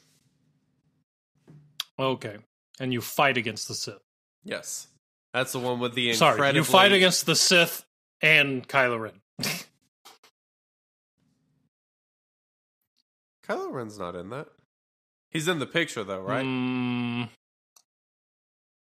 [1.98, 2.36] Okay,
[2.80, 4.00] and you fight against the Sith.
[4.42, 4.88] Yes,
[5.32, 7.84] that's the one with the Sorry, you fight against the Sith
[8.24, 9.20] and Kylo Ren.
[13.46, 14.48] Kylo Ren's not in that.
[15.30, 16.44] He's in the picture though, right?
[16.44, 17.28] Mm,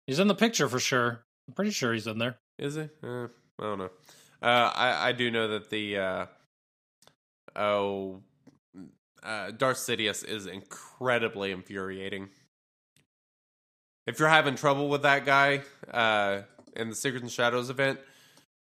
[0.07, 1.25] he's in the picture for sure.
[1.49, 2.37] I'm pretty sure he's in there.
[2.59, 2.88] Is he?
[3.03, 3.25] Uh,
[3.59, 3.90] I don't know.
[4.40, 6.27] Uh, I I do know that the uh,
[7.57, 8.20] oh
[9.23, 12.29] uh, Darth Sidious is incredibly infuriating.
[14.07, 16.42] If you're having trouble with that guy uh,
[16.77, 17.99] in the Secrets and Shadows event,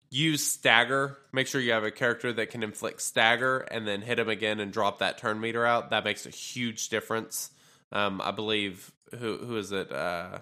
[0.09, 1.17] use stagger.
[1.31, 4.59] Make sure you have a character that can inflict stagger, and then hit him again
[4.59, 5.89] and drop that turn meter out.
[5.91, 7.51] That makes a huge difference.
[7.91, 9.91] Um, I believe who who is it?
[9.91, 10.39] Uh,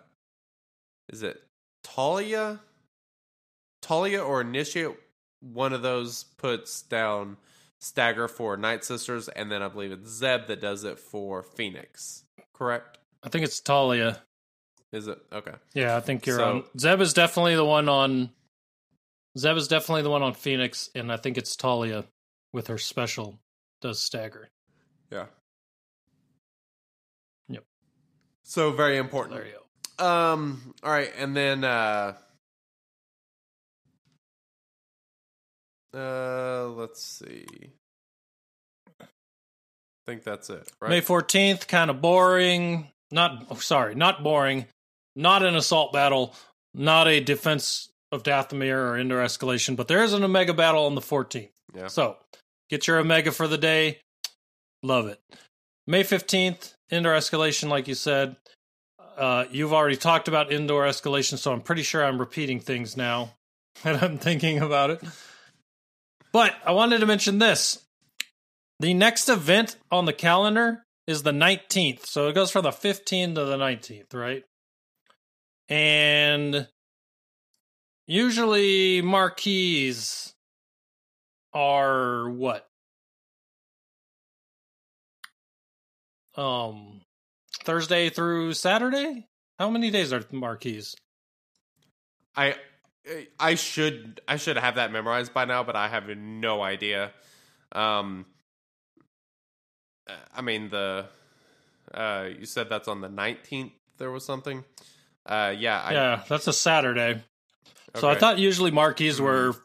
[1.10, 1.41] is it
[1.84, 2.60] Talia?
[3.82, 4.95] Talia or Initiate?
[5.39, 7.38] One of those puts down
[7.80, 12.23] stagger for Night Sisters, and then I believe it's Zeb that does it for Phoenix.
[12.53, 12.97] Correct?
[13.23, 14.21] I think it's Talia.
[14.91, 15.53] Is it okay?
[15.73, 16.63] Yeah, I think you're So- on.
[16.80, 18.32] Zeb is definitely the one on.
[19.38, 22.06] Zeb is definitely the one on Phoenix, and I think it's Talia
[22.54, 23.39] with her special
[23.82, 24.50] does stagger.
[25.12, 25.26] Yeah.
[27.50, 27.63] Yep.
[28.43, 29.36] So very important.
[29.36, 29.54] There you
[30.00, 30.06] go.
[30.06, 30.73] Um.
[30.84, 32.13] All right, and then uh,
[35.93, 37.45] uh, let's see.
[39.00, 39.06] I
[40.06, 40.71] think that's it.
[40.80, 40.89] Right?
[40.89, 42.88] May 14th, kind of boring.
[43.12, 44.65] Not, oh, sorry, not boring.
[45.15, 46.34] Not an assault battle.
[46.73, 50.96] Not a defense of Dathomir or Indoor Escalation, but there is an Omega battle on
[50.96, 51.50] the 14th.
[51.76, 51.88] yeah.
[51.88, 52.17] So
[52.70, 54.00] get your Omega for the day.
[54.84, 55.20] Love it.
[55.86, 58.36] May 15th, Indoor Escalation, like you said.
[59.17, 63.34] Uh, you've already talked about Indoor Escalation, so I'm pretty sure I'm repeating things now
[63.84, 65.02] that I'm thinking about it.
[66.32, 67.84] But I wanted to mention this.
[68.80, 72.06] The next event on the calendar is the 19th.
[72.06, 74.43] So it goes from the 15th to the 19th, right?
[75.70, 76.67] And
[78.08, 80.34] usually marquees
[81.54, 82.67] are what?
[86.36, 87.02] Um
[87.63, 89.28] Thursday through Saturday?
[89.60, 90.96] How many days are marquees?
[92.36, 92.56] I
[93.39, 97.12] I should I should have that memorized by now, but I have no idea.
[97.72, 98.26] Um,
[100.34, 101.08] I mean the
[101.93, 103.74] uh, you said that's on the nineteenth.
[103.98, 104.63] There was something.
[105.26, 107.24] Uh, yeah, I, yeah, that's a Saturday.
[107.99, 109.55] So I thought usually marquees were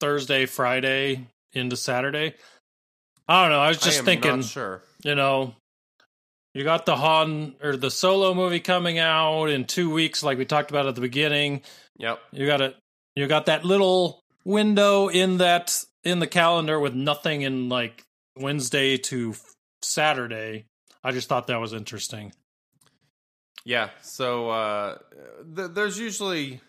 [0.00, 2.34] Thursday, Friday into Saturday.
[3.28, 3.60] I don't know.
[3.60, 4.82] I was just am thinking, sure.
[5.04, 5.54] you know,
[6.54, 10.44] you got the Han or the solo movie coming out in two weeks, like we
[10.44, 11.62] talked about at the beginning.
[11.98, 12.20] Yep.
[12.32, 12.76] You got it.
[13.14, 18.02] You got that little window in that in the calendar with nothing in like
[18.36, 19.34] Wednesday to
[19.82, 20.66] Saturday.
[21.04, 22.32] I just thought that was interesting.
[23.64, 23.90] Yeah.
[24.02, 24.98] So uh,
[25.56, 26.60] th- there's usually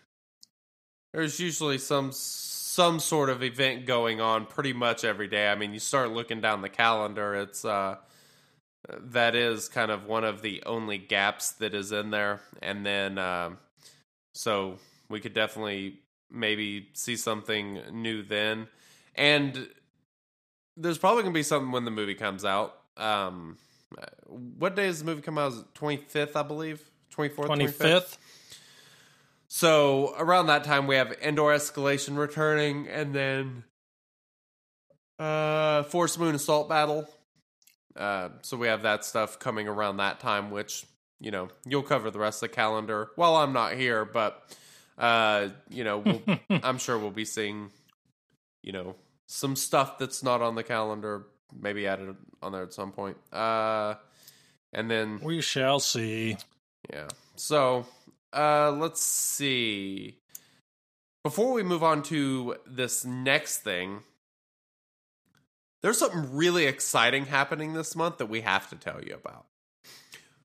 [1.14, 5.48] there's usually some some sort of event going on pretty much every day.
[5.48, 7.96] I mean, you start looking down the calendar, it's uh,
[8.88, 13.16] that is kind of one of the only gaps that is in there, and then
[13.18, 13.58] um,
[14.34, 16.00] so we could definitely
[16.30, 18.66] maybe see something new then,
[19.14, 19.68] and
[20.76, 22.76] there's probably gonna be something when the movie comes out.
[22.96, 23.56] Um,
[24.26, 25.74] what day does the movie come out?
[25.76, 26.82] Twenty fifth, I believe.
[27.10, 28.18] Twenty fourth, Twenty fifth.
[29.54, 33.62] So around that time, we have Endor Escalation returning, and then
[35.16, 37.08] uh, Forest Moon Assault Battle.
[37.94, 40.84] Uh, so we have that stuff coming around that time, which
[41.20, 44.42] you know you'll cover the rest of the calendar while I'm not here, but
[44.98, 47.70] uh, you know we'll, I'm sure we'll be seeing
[48.64, 48.96] you know
[49.28, 53.18] some stuff that's not on the calendar, maybe added on there at some point.
[53.32, 53.94] Uh,
[54.72, 56.38] and then We shall see.
[56.92, 57.06] yeah.
[57.36, 57.86] So,
[58.34, 60.18] uh let's see.
[61.22, 64.00] Before we move on to this next thing,
[65.82, 69.46] there's something really exciting happening this month that we have to tell you about.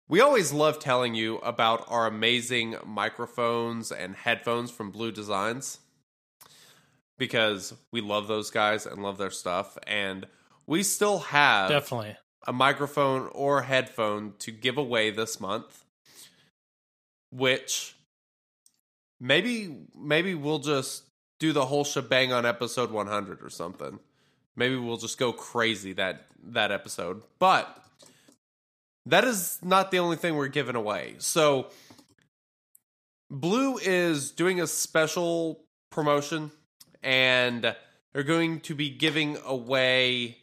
[0.07, 5.79] We always love telling you about our amazing microphones and headphones from Blue Designs
[7.17, 10.25] because we love those guys and love their stuff and
[10.65, 12.17] we still have Definitely.
[12.47, 15.83] a microphone or headphone to give away this month
[17.31, 17.95] which
[19.19, 21.03] maybe maybe we'll just
[21.39, 23.99] do the whole shebang on episode 100 or something
[24.55, 27.83] maybe we'll just go crazy that that episode but
[29.05, 31.67] that is not the only thing we're giving away so
[33.29, 35.61] blue is doing a special
[35.91, 36.51] promotion
[37.03, 37.75] and
[38.13, 40.37] they're going to be giving away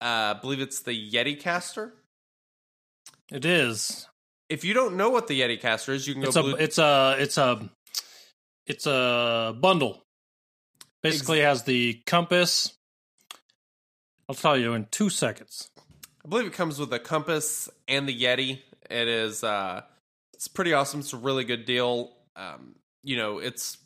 [0.00, 1.94] uh, I believe it's the Yeti caster.
[3.30, 4.07] It is.
[4.48, 6.54] If you don't know what the Yeti caster is, you can go It's a blue.
[6.54, 7.70] it's a it's a
[8.66, 10.04] it's a bundle.
[11.02, 12.74] Basically has the compass.
[14.28, 15.70] I'll tell you in two seconds.
[16.24, 18.60] I believe it comes with a compass and the Yeti.
[18.90, 19.82] It is uh,
[20.34, 21.00] it's pretty awesome.
[21.00, 22.12] It's a really good deal.
[22.36, 23.78] Um, you know, it's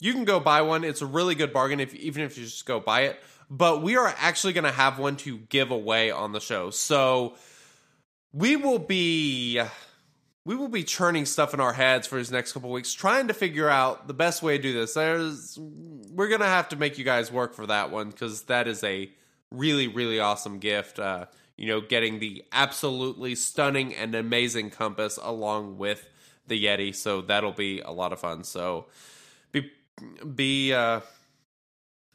[0.00, 0.84] you can go buy one.
[0.84, 3.20] It's a really good bargain if even if you just go buy it.
[3.50, 6.70] But we are actually going to have one to give away on the show.
[6.70, 7.34] So
[8.32, 9.60] we will be
[10.44, 13.34] we will be churning stuff in our heads for these next couple weeks, trying to
[13.34, 14.94] figure out the best way to do this.
[14.94, 18.82] There's we're gonna have to make you guys work for that one because that is
[18.82, 19.10] a
[19.50, 20.98] really really awesome gift.
[20.98, 26.08] Uh, you know, getting the absolutely stunning and amazing compass along with
[26.46, 28.42] the Yeti, so that'll be a lot of fun.
[28.42, 28.86] So
[29.52, 29.70] be
[30.34, 31.00] be uh,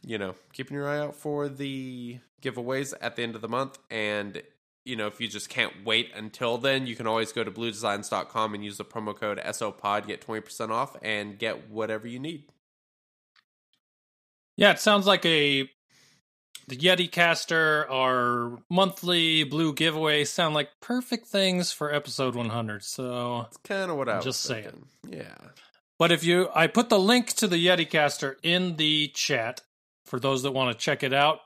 [0.05, 3.79] you know keeping your eye out for the giveaways at the end of the month
[3.89, 4.41] and
[4.87, 8.53] you know, if you just can't wait until then, you can always go to bluedesigns.com
[8.53, 12.45] and use the promo code SOPOD, get 20% off, and get whatever you need.
[14.55, 15.69] Yeah, it sounds like a
[16.67, 22.83] the Yeti caster, our monthly blue giveaway sound like perfect things for episode 100.
[22.83, 24.85] So, It's kind of what I was Just saying.
[25.07, 25.35] Yeah.
[25.97, 29.61] but if you, I put the link to the Yeti caster in the chat
[30.05, 31.39] for those that want to check it out.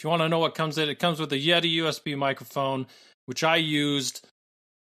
[0.00, 2.86] If you want to know what comes in, it comes with a Yeti USB microphone,
[3.26, 4.26] which I used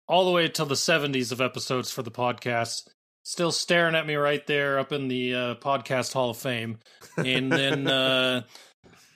[0.08, 2.88] all the way till the 70s of episodes for the podcast.
[3.26, 6.78] Still staring at me right there up in the uh, podcast Hall of Fame.
[7.17, 8.43] And then, uh,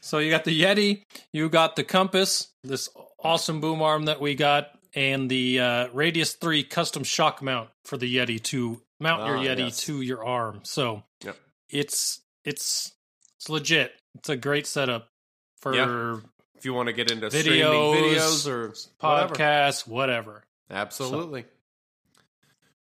[0.01, 2.89] so you got the Yeti, you got the Compass, this
[3.23, 7.97] awesome boom arm that we got, and the uh, Radius 3 custom shock mount for
[7.97, 9.77] the Yeti to mount your Ah, Yeti yes.
[9.81, 10.61] to your arm.
[10.63, 11.37] So Yep.
[11.69, 12.93] it's it's
[13.37, 13.91] it's legit.
[14.15, 15.09] It's a great setup
[15.63, 16.19] for Yeah.
[16.55, 18.69] If you want to get into Videos, streaming videos or
[19.01, 20.43] podcasts, whatever.
[20.69, 21.45] Absolutely.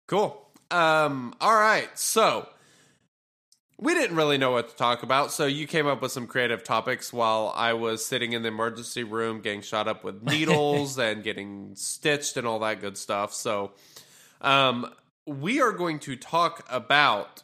[0.08, 0.46] Cool.
[0.70, 1.90] Um, all right.
[1.98, 2.48] So
[3.80, 6.64] we didn't really know what to talk about, so you came up with some creative
[6.64, 11.24] topics while I was sitting in the emergency room getting shot up with needles and
[11.24, 13.34] getting stitched and all that good stuff.
[13.34, 13.72] So
[14.42, 14.92] um
[15.26, 17.44] we are going to talk about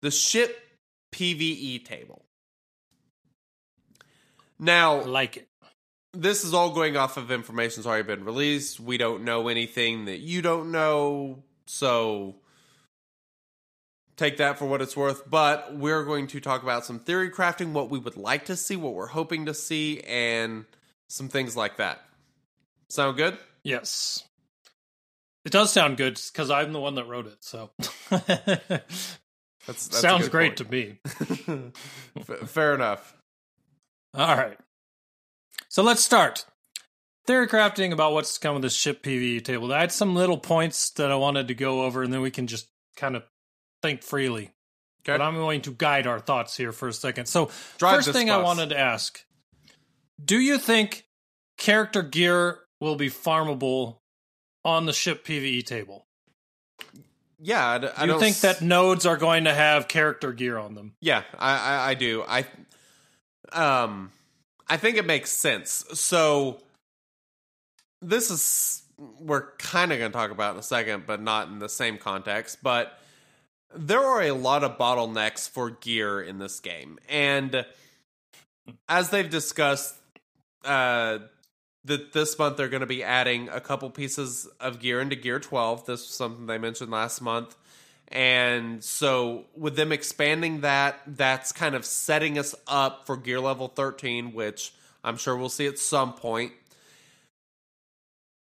[0.00, 0.58] the ship
[1.12, 2.24] PVE table.
[4.60, 5.48] Now, Like it.
[6.12, 8.78] this is all going off of information that's already been released.
[8.78, 12.36] We don't know anything that you don't know, so
[14.16, 15.28] take that for what it's worth.
[15.28, 18.76] But we're going to talk about some theory crafting, what we would like to see,
[18.76, 20.66] what we're hoping to see, and
[21.08, 22.02] some things like that.
[22.90, 23.38] Sound good?
[23.64, 24.24] Yes.
[25.46, 27.38] It does sound good because I'm the one that wrote it.
[27.40, 27.70] So
[28.10, 30.58] That's, that's sounds great point.
[30.58, 31.72] to me.
[32.46, 33.14] Fair enough.
[34.14, 34.58] All right.
[35.68, 36.44] So let's start.
[37.26, 39.72] theory crafting about what's to come with the ship PvE table.
[39.72, 42.46] I had some little points that I wanted to go over, and then we can
[42.46, 43.22] just kind of
[43.82, 44.50] think freely.
[45.02, 45.16] Okay.
[45.16, 47.26] But I'm going to guide our thoughts here for a second.
[47.26, 49.24] So, Drive first thing I wanted to ask
[50.22, 51.06] Do you think
[51.56, 53.98] character gear will be farmable
[54.64, 56.06] on the ship PvE table?
[57.38, 60.74] Yeah, I, I Do you think that nodes are going to have character gear on
[60.74, 60.94] them?
[61.00, 62.22] Yeah, I, I, I do.
[62.28, 62.44] I
[63.52, 64.10] um
[64.68, 65.84] I think it makes sense.
[65.94, 66.60] So
[68.00, 68.82] this is
[69.18, 71.98] we're kind of going to talk about in a second, but not in the same
[71.98, 72.58] context.
[72.62, 72.98] But
[73.74, 77.64] there are a lot of bottlenecks for gear in this game, and
[78.88, 79.96] as they've discussed,
[80.64, 81.18] uh,
[81.84, 85.40] that this month they're going to be adding a couple pieces of gear into Gear
[85.40, 85.86] 12.
[85.86, 87.56] This was something they mentioned last month.
[88.10, 93.68] And so, with them expanding that, that's kind of setting us up for gear level
[93.68, 94.72] 13, which
[95.04, 96.52] I'm sure we'll see at some point.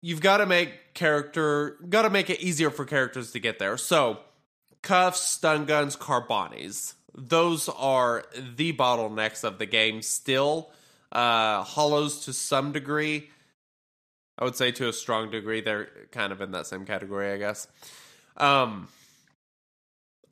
[0.00, 3.76] You've got to make character, got to make it easier for characters to get there.
[3.76, 4.18] So,
[4.82, 6.94] cuffs, stun guns, carbantis.
[7.14, 8.24] Those are
[8.56, 10.70] the bottlenecks of the game still.
[11.12, 13.28] Uh, hollows to some degree.
[14.38, 15.60] I would say to a strong degree.
[15.60, 17.68] They're kind of in that same category, I guess.
[18.36, 18.88] Um,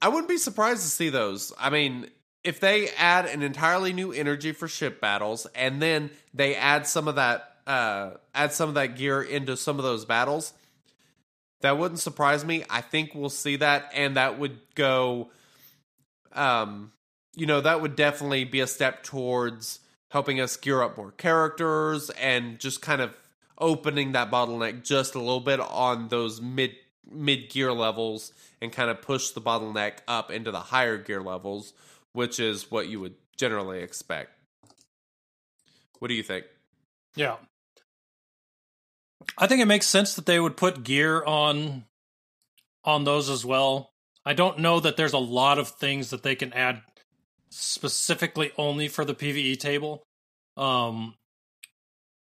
[0.03, 1.53] I wouldn't be surprised to see those.
[1.59, 2.09] I mean,
[2.42, 7.07] if they add an entirely new energy for ship battles, and then they add some
[7.07, 10.55] of that, uh, add some of that gear into some of those battles,
[11.61, 12.64] that wouldn't surprise me.
[12.70, 15.30] I think we'll see that, and that would go,
[16.32, 16.92] um,
[17.36, 22.11] you know, that would definitely be a step towards helping us gear up more characters
[22.11, 23.14] and just kind of
[23.59, 26.72] opening that bottleneck just a little bit on those mid
[27.11, 31.72] mid gear levels and kind of push the bottleneck up into the higher gear levels,
[32.12, 34.30] which is what you would generally expect.
[35.98, 36.46] What do you think?
[37.14, 37.36] Yeah.
[39.36, 41.84] I think it makes sense that they would put gear on
[42.84, 43.90] on those as well.
[44.24, 46.82] I don't know that there's a lot of things that they can add
[47.50, 50.02] specifically only for the PvE table
[50.56, 51.14] um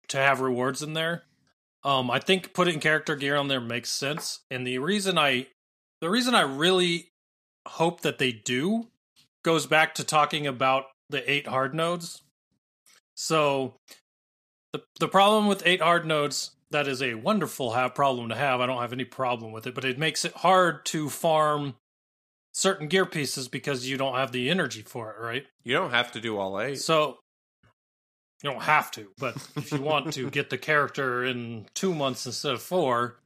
[0.08, 1.24] to have rewards in there.
[1.84, 5.48] Um I think putting character gear on there makes sense and the reason I
[6.02, 7.12] the reason I really
[7.68, 8.88] hope that they do
[9.44, 12.24] goes back to talking about the 8 hard nodes.
[13.16, 13.76] So
[14.74, 18.62] the the problem with eight hard nodes that is a wonderful have problem to have.
[18.62, 21.76] I don't have any problem with it, but it makes it hard to farm
[22.54, 25.46] certain gear pieces because you don't have the energy for it, right?
[25.64, 26.80] You don't have to do all eight.
[26.80, 27.18] So
[28.44, 32.26] you don't have to, but if you want to get the character in two months
[32.26, 33.18] instead of four,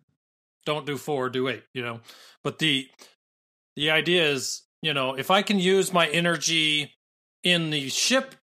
[0.66, 2.02] don't do four, do eight, you know.
[2.44, 2.90] But the
[3.76, 6.96] the idea is, you know, if I can use my energy
[7.44, 8.36] in the ship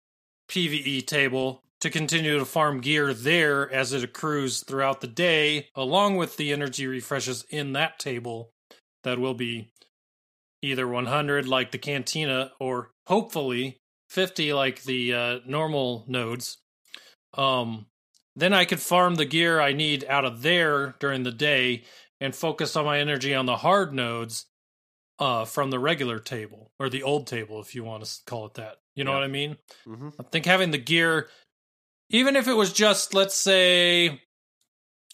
[0.50, 6.16] PvE table to continue to farm gear there as it accrues throughout the day, along
[6.18, 8.52] with the energy refreshes in that table
[9.04, 9.72] that will be
[10.62, 13.81] either 100 like the cantina or hopefully
[14.12, 16.58] 50 like the uh, normal nodes.
[17.34, 17.86] Um,
[18.36, 21.84] then I could farm the gear I need out of there during the day
[22.20, 24.48] and focus on my energy on the hard nodes
[25.18, 28.56] uh, from the regular table or the old table, if you want to call it
[28.56, 28.78] that.
[28.96, 29.18] You know Yeah.
[29.18, 29.58] what I mean?
[29.86, 31.30] hmm I think having the gear,
[32.10, 34.22] even if it was just, let's say,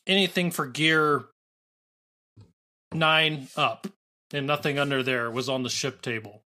[0.07, 1.25] anything for gear
[2.93, 3.87] nine up
[4.33, 6.43] and nothing under there was on the ship table,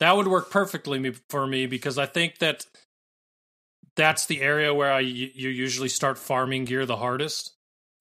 [0.00, 2.66] that would work perfectly for me because I think that
[3.96, 7.52] that's the area where I you usually start farming gear the hardest.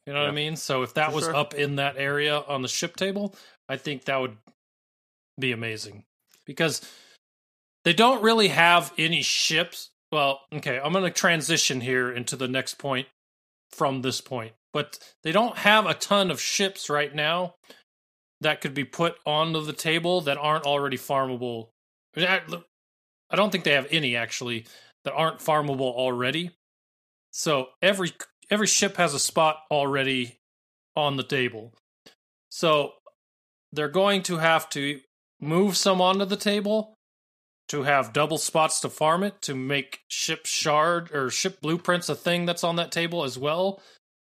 [0.06, 0.56] You know what I mean?
[0.56, 1.36] So if that For was sure.
[1.36, 3.36] up in that area on the ship table,
[3.70, 4.38] I think that would
[5.40, 6.04] be amazing
[6.46, 6.82] because
[7.86, 9.92] they don't really have any ships.
[10.12, 13.08] Well, okay, I'm going to transition here into the next point
[13.72, 17.56] from this point, but they don't have a ton of ships right now
[18.42, 21.70] that could be put onto the table that aren't already farmable.
[22.16, 24.66] I don't think they have any actually
[25.04, 26.52] that aren't farmable already.
[27.32, 28.12] So every
[28.50, 30.40] every ship has a spot already
[30.96, 31.74] on the table.
[32.50, 32.94] So
[33.72, 35.00] they're going to have to
[35.42, 36.94] move some onto the table
[37.70, 42.16] to have double spots to farm it to make ship shard or ship blueprints a
[42.16, 43.82] thing that's on that table as well.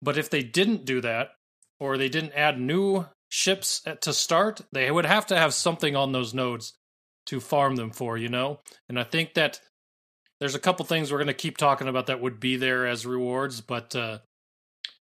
[0.03, 1.31] But if they didn't do that
[1.79, 6.13] or they didn't add new ships to start, they would have to have something on
[6.13, 6.75] those nodes
[7.31, 8.59] to farm them for, you know?
[8.89, 9.61] And I think that
[10.41, 13.07] there's a couple things we're going to keep talking about that would be there as
[13.07, 14.19] rewards, but uh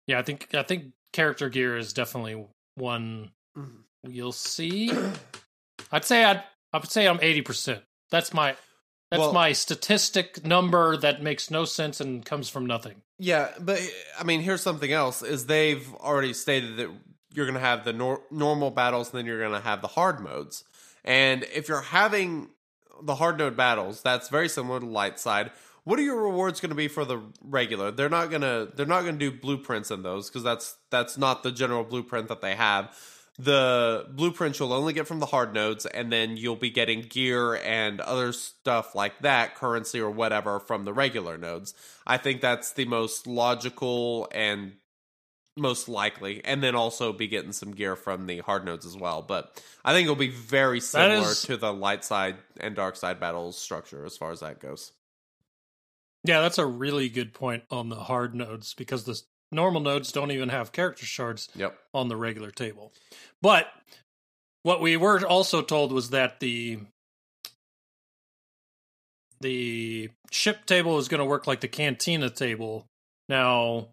[0.06, 2.44] yeah, I think I think character gear is definitely
[2.76, 3.30] one
[4.06, 4.90] you'll see.
[5.90, 6.42] I'd say I'd
[6.72, 7.82] I would say I'm 80%.
[8.10, 8.56] That's my
[9.10, 13.02] That's Well- my statistic number that makes no sense and comes from nothing.
[13.18, 13.80] Yeah, but
[14.18, 16.88] I mean, here's something else: is they've already stated that
[17.34, 19.88] you're going to have the nor- normal battles, and then you're going to have the
[19.88, 20.64] hard modes.
[21.04, 22.50] And if you're having
[23.02, 25.50] the hard node battles, that's very similar to light side.
[25.84, 27.90] What are your rewards going to be for the regular?
[27.90, 31.50] They're not gonna they're not gonna do blueprints in those because that's that's not the
[31.50, 32.96] general blueprint that they have.
[33.38, 37.54] The blueprints you'll only get from the hard nodes, and then you'll be getting gear
[37.54, 41.74] and other stuff like that, currency or whatever, from the regular nodes.
[42.06, 44.74] I think that's the most logical and
[45.56, 49.20] most likely, and then also be getting some gear from the hard nodes as well.
[49.22, 53.20] But I think it'll be very similar is- to the light side and dark side
[53.20, 54.92] battles structure as far as that goes.
[56.24, 60.30] Yeah, that's a really good point on the hard nodes because the normal nodes don't
[60.30, 61.78] even have character shards Yep.
[61.92, 62.92] on the regular table.
[63.42, 63.66] But
[64.62, 66.78] what we were also told was that the
[69.40, 72.86] the ship table is going to work like the cantina table.
[73.28, 73.88] Now,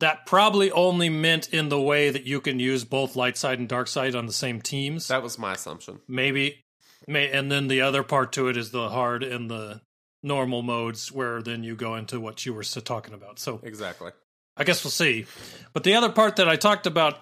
[0.00, 3.68] that probably only meant in the way that you can use both light side and
[3.68, 5.08] dark side on the same teams.
[5.08, 6.00] That was my assumption.
[6.06, 6.62] maybe
[7.06, 9.80] may and then the other part to it is the hard and the
[10.22, 13.38] normal modes where then you go into what you were talking about.
[13.38, 14.10] So Exactly.
[14.56, 15.26] I guess we'll see.
[15.72, 17.18] But the other part that I talked about,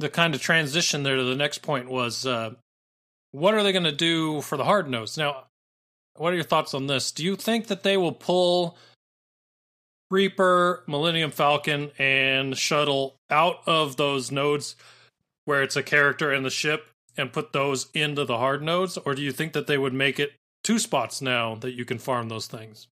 [0.00, 2.54] the kind of transition there to the next point was uh,
[3.30, 5.16] what are they going to do for the hard nodes?
[5.16, 5.44] Now,
[6.16, 7.12] what are your thoughts on this?
[7.12, 8.76] Do you think that they will pull
[10.14, 14.76] Reaper, Millennium Falcon, and Shuttle out of those nodes
[15.44, 16.86] where it's a character in the ship
[17.16, 18.96] and put those into the hard nodes?
[18.96, 21.98] Or do you think that they would make it two spots now that you can
[21.98, 22.86] farm those things?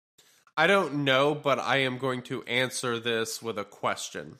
[0.56, 4.38] I don't know, but I am going to answer this with a question.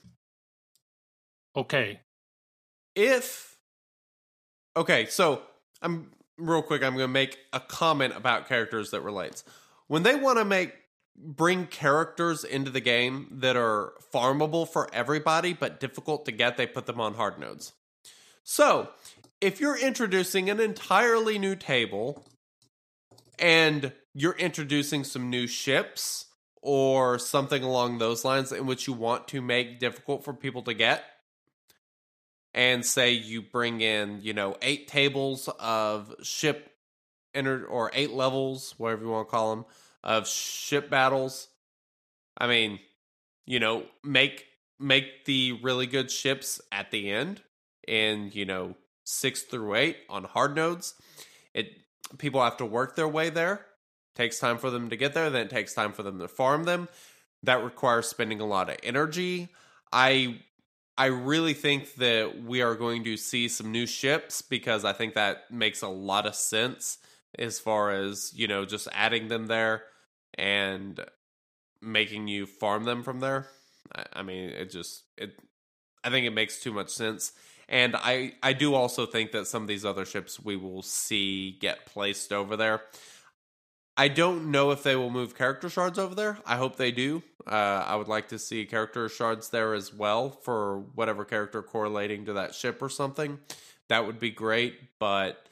[1.54, 2.00] Okay.
[2.96, 3.56] If
[4.76, 5.42] okay, so
[5.80, 6.82] I'm real quick.
[6.82, 9.44] I'm going to make a comment about characters that relates.
[9.86, 10.74] When they want to make
[11.16, 16.66] bring characters into the game that are farmable for everybody but difficult to get, they
[16.66, 17.72] put them on hard nodes.
[18.44, 18.90] So
[19.40, 22.24] if you're introducing an entirely new table
[23.38, 26.26] and you're introducing some new ships
[26.62, 30.74] or something along those lines in which you want to make difficult for people to
[30.74, 31.04] get
[32.54, 36.70] and say you bring in you know eight tables of ship
[37.34, 39.64] inter- or eight levels whatever you want to call them
[40.02, 41.48] of ship battles.
[42.36, 42.80] I mean
[43.46, 44.46] you know make
[44.78, 47.40] make the really good ships at the end
[47.86, 48.74] in you know
[49.04, 50.94] six through eight on hard nodes.
[51.54, 51.70] It
[52.18, 53.66] people have to work their way there.
[54.14, 56.64] Takes time for them to get there then it takes time for them to farm
[56.64, 56.88] them.
[57.42, 59.48] That requires spending a lot of energy.
[59.92, 60.40] I
[60.96, 65.14] i really think that we are going to see some new ships because i think
[65.14, 66.98] that makes a lot of sense
[67.38, 69.84] as far as you know just adding them there
[70.38, 71.00] and
[71.80, 73.46] making you farm them from there
[73.94, 75.38] i, I mean it just it
[76.04, 77.32] i think it makes too much sense
[77.68, 81.58] and i i do also think that some of these other ships we will see
[81.60, 82.82] get placed over there
[83.96, 86.38] I don't know if they will move character shards over there.
[86.46, 87.22] I hope they do.
[87.46, 92.24] Uh, I would like to see character shards there as well for whatever character correlating
[92.24, 93.38] to that ship or something.
[93.88, 95.46] That would be great, but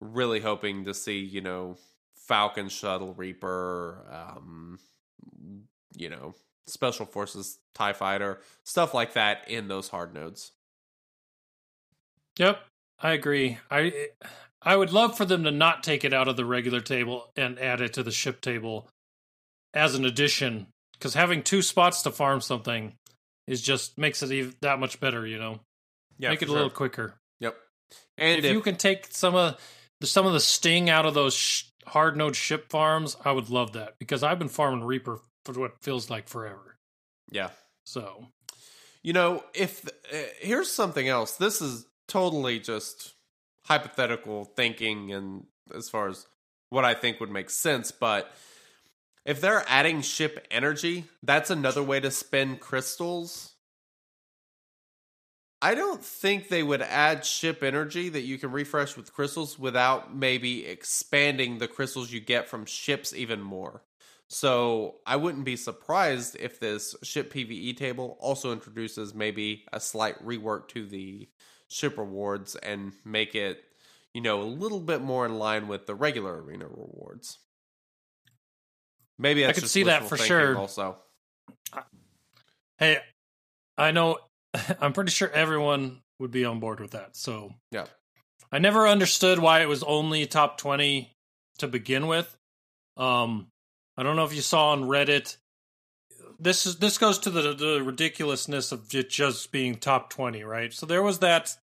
[0.00, 1.76] really hoping to see, you know,
[2.28, 4.78] Falcon, Shuttle, Reaper, um,
[5.96, 6.34] you know,
[6.66, 10.52] Special Forces, TIE Fighter, stuff like that in those hard nodes.
[12.38, 12.60] Yep,
[13.00, 13.58] I agree.
[13.70, 14.08] I
[14.62, 17.58] I would love for them to not take it out of the regular table and
[17.58, 18.88] add it to the ship table
[19.74, 22.94] as an addition because having two spots to farm something
[23.46, 25.60] is just makes it even that much better, you know.
[26.18, 27.14] Yeah, Make it a little quicker.
[27.40, 27.56] Yep.
[28.16, 29.58] And if, you can take some of
[30.00, 33.50] the some of the sting out of those sh- hard node ship farms, I would
[33.50, 36.76] love that because I've been farming Reaper for what feels like forever.
[37.30, 37.50] yeah,
[37.84, 38.26] So
[39.02, 41.36] You know, if uh, here's something else.
[41.36, 43.14] This is totally just
[43.64, 46.26] hypothetical thinking, and as far as
[46.70, 48.32] what I think would make sense, but
[49.24, 53.51] if they're adding ship energy, that's another way to spend crystals.
[55.64, 60.12] I don't think they would add ship energy that you can refresh with crystals without
[60.12, 63.84] maybe expanding the crystals you get from ships even more.
[64.26, 70.20] So I wouldn't be surprised if this ship PVE table also introduces maybe a slight
[70.26, 71.28] rework to the
[71.68, 73.62] ship rewards and make it,
[74.14, 77.38] you know, a little bit more in line with the regular arena rewards.
[79.16, 80.56] Maybe that's could see that for sure.
[80.56, 80.96] Also,
[82.78, 82.98] hey,
[83.78, 84.18] I know
[84.80, 87.16] I'm pretty sure everyone would be on board with that.
[87.16, 87.86] So yeah,
[88.50, 91.10] I never understood why it was only top 20
[91.58, 92.36] to begin with.
[92.96, 93.48] Um,
[93.96, 95.36] I don't know if you saw on Reddit.
[96.38, 100.72] This is this goes to the the ridiculousness of it just being top twenty, right?
[100.72, 101.56] So there was that.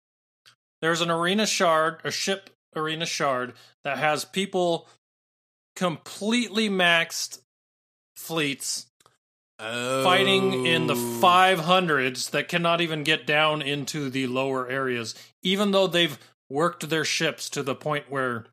[0.82, 4.86] There's an arena shard, a ship arena shard that has people
[5.74, 7.40] completely maxed
[8.16, 8.86] fleets
[9.58, 11.18] fighting in the Oh.
[11.20, 17.04] 500s that cannot even get down into the lower areas, even though they've worked their
[17.04, 18.46] ships to the point where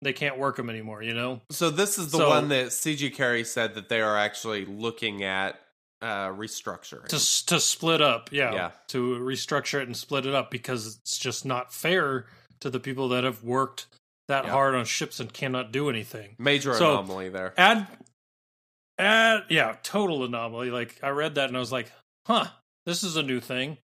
[0.00, 1.40] they can't work them anymore, you know?
[1.50, 5.22] So this is the So- one that CG Carey said that they are actually looking
[5.22, 5.58] at
[6.00, 7.06] uh, restructuring.
[7.06, 8.70] To, to split up, yeah, Yeah.
[8.88, 12.26] To restructure it and split it up because it's just not fair
[12.58, 13.86] to the people that have worked
[14.26, 14.50] that Yeah.
[14.50, 16.34] hard on ships and cannot do anything.
[16.40, 17.54] Major So- anomaly there.
[17.56, 17.86] add
[19.48, 20.70] yeah total anomaly.
[20.70, 21.90] Like i read that and i was like
[22.26, 22.46] huh
[22.86, 23.78] this is a new thing.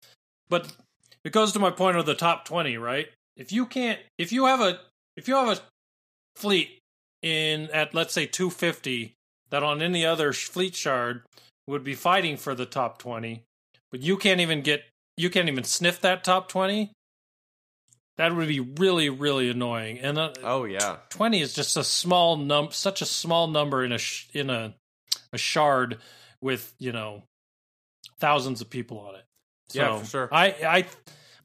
[0.50, 0.74] But
[1.24, 3.08] it goes to my point of the top 20 right?
[3.36, 4.80] If you can't if you have a
[5.16, 5.62] if you have a
[6.36, 6.80] fleet
[7.22, 9.14] in at let's say 250
[9.50, 11.24] that on any other fleet shard
[11.68, 13.44] would be fighting for the top 20
[13.92, 14.84] but you can't even get
[15.16, 16.92] you can't even sniff that top 20
[18.18, 20.00] that would be really really annoying.
[20.00, 20.98] And uh, Oh yeah.
[21.10, 24.74] 20 is just a small num such a small number in a sh- in a
[25.34, 25.98] a shard
[26.42, 27.24] with you know
[28.20, 29.26] thousands of people on it
[29.74, 30.30] Yeah, for sure.
[30.32, 30.86] i i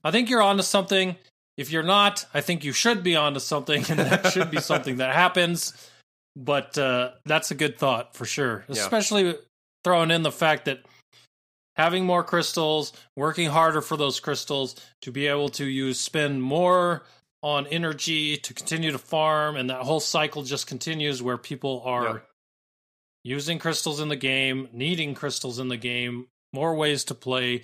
[0.04, 1.16] i think you're onto something
[1.56, 4.96] if you're not i think you should be onto something and that should be something
[4.96, 5.72] that happens
[6.36, 8.82] but uh that's a good thought for sure Yeah.
[8.82, 9.36] especially
[9.84, 10.80] throwing in the fact that
[11.76, 17.02] having more crystals working harder for those crystals to be able to use spend more
[17.42, 22.04] on energy to continue to farm and that whole cycle just continues where people are
[22.04, 22.28] Yep.
[23.24, 27.62] Using crystals in the game needing crystals in the game more ways to play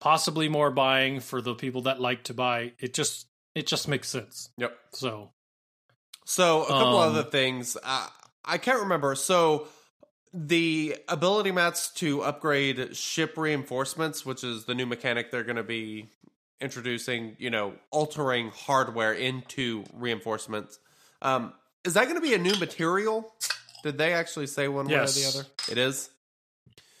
[0.00, 4.08] possibly more buying for the people that like to buy it just it just makes
[4.08, 4.76] sense Yep.
[4.92, 5.30] so
[6.24, 7.76] So a couple Um, other things.
[7.82, 8.08] Uh,
[8.44, 9.14] I can't remember.
[9.14, 9.68] So
[10.32, 15.62] the ability mats to upgrade ship reinforcements, which is the new mechanic they're going to
[15.62, 16.08] be
[16.60, 17.36] introducing.
[17.38, 20.78] You know, altering hardware into reinforcements.
[21.22, 21.52] Um,
[21.84, 23.32] is that going to be a new material?
[23.84, 25.46] Did they actually say one way or the other?
[25.70, 26.08] It is.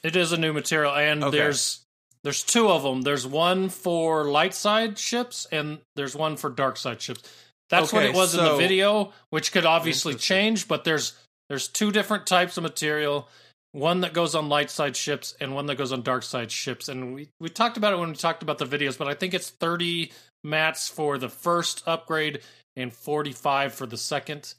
[0.02, 1.38] It is a new material, and Okay.
[1.38, 1.80] there's
[2.24, 3.00] there's two of them.
[3.00, 7.22] There's one for light side ships, and there's one for dark side ships.
[7.70, 10.68] That's what it was in the video, which could obviously change.
[10.68, 11.14] But there's
[11.48, 13.28] there's two different types of material.
[13.72, 16.90] One that goes on light side ships, and one that goes on dark side ships.
[16.90, 19.32] And we we talked about it when we talked about the videos, but I think
[19.32, 20.12] it's thirty
[20.44, 22.42] mats for the first upgrade
[22.76, 24.52] and forty five for the second,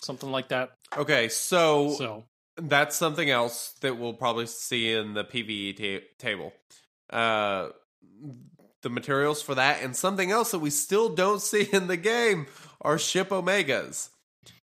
[0.00, 0.72] something like that.
[0.96, 2.24] Okay, so So
[2.56, 6.52] that's something else that we'll probably see in the PVE ta- table.
[7.10, 7.68] Uh,
[8.82, 12.46] the materials for that, and something else that we still don't see in the game
[12.80, 14.10] are ship omegas.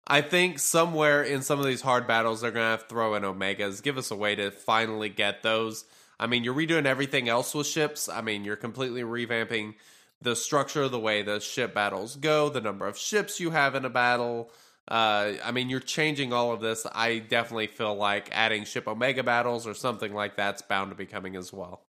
[0.08, 3.16] I think somewhere in some of these hard battles, they're going to have to throw
[3.16, 3.82] in omegas.
[3.82, 5.86] Give us a way to finally get those.
[6.20, 8.10] I mean, you're redoing everything else with ships.
[8.10, 9.76] I mean, you're completely revamping
[10.22, 13.74] the structure, of the way the ship battles go, the number of ships you have
[13.74, 14.52] in a battle.
[14.88, 16.86] Uh, I mean, you're changing all of this.
[16.92, 21.06] I definitely feel like adding ship omega battles or something like that's bound to be
[21.06, 21.86] coming as well.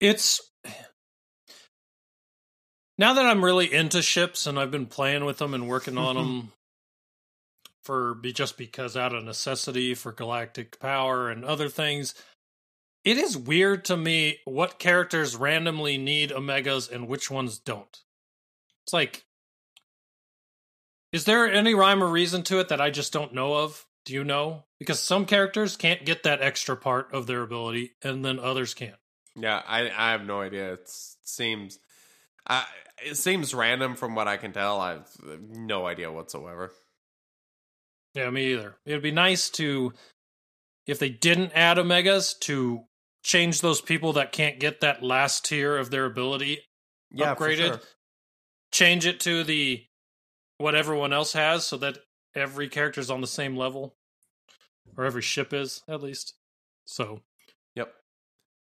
[0.00, 0.40] it's
[2.98, 6.16] now that I'm really into ships and I've been playing with them and working on
[6.16, 6.52] them
[7.82, 12.14] for be just because out of necessity for galactic power and other things.
[13.04, 18.02] It is weird to me what characters randomly need omegas and which ones don't.
[18.84, 19.24] It's like
[21.12, 23.86] is there any rhyme or reason to it that I just don't know of?
[24.04, 24.64] Do you know?
[24.78, 28.96] Because some characters can't get that extra part of their ability and then others can't.
[29.36, 30.72] Yeah, I I have no idea.
[30.74, 31.78] It seems,
[32.46, 32.64] I
[33.04, 34.80] it seems random from what I can tell.
[34.80, 35.08] I've
[35.48, 36.72] no idea whatsoever.
[38.14, 38.76] Yeah, me either.
[38.84, 39.92] It'd be nice to,
[40.86, 42.80] if they didn't add omegas, to
[43.22, 46.58] change those people that can't get that last tier of their ability
[47.10, 47.68] Yeah, upgraded.
[47.68, 47.80] sure.
[48.72, 49.84] Change it to the
[50.60, 51.98] what everyone else has, so that
[52.34, 53.94] every character is on the same level,
[54.96, 56.34] or every ship is at least.
[56.84, 57.20] So
[57.76, 57.94] Yep.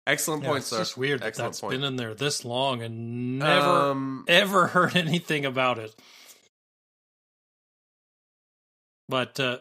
[0.07, 0.77] Excellent yeah, point, it's sir.
[0.79, 1.71] just weird that Excellent that's point.
[1.71, 5.93] been in there this long and never Um, ever heard anything about it.
[9.09, 9.57] But uh,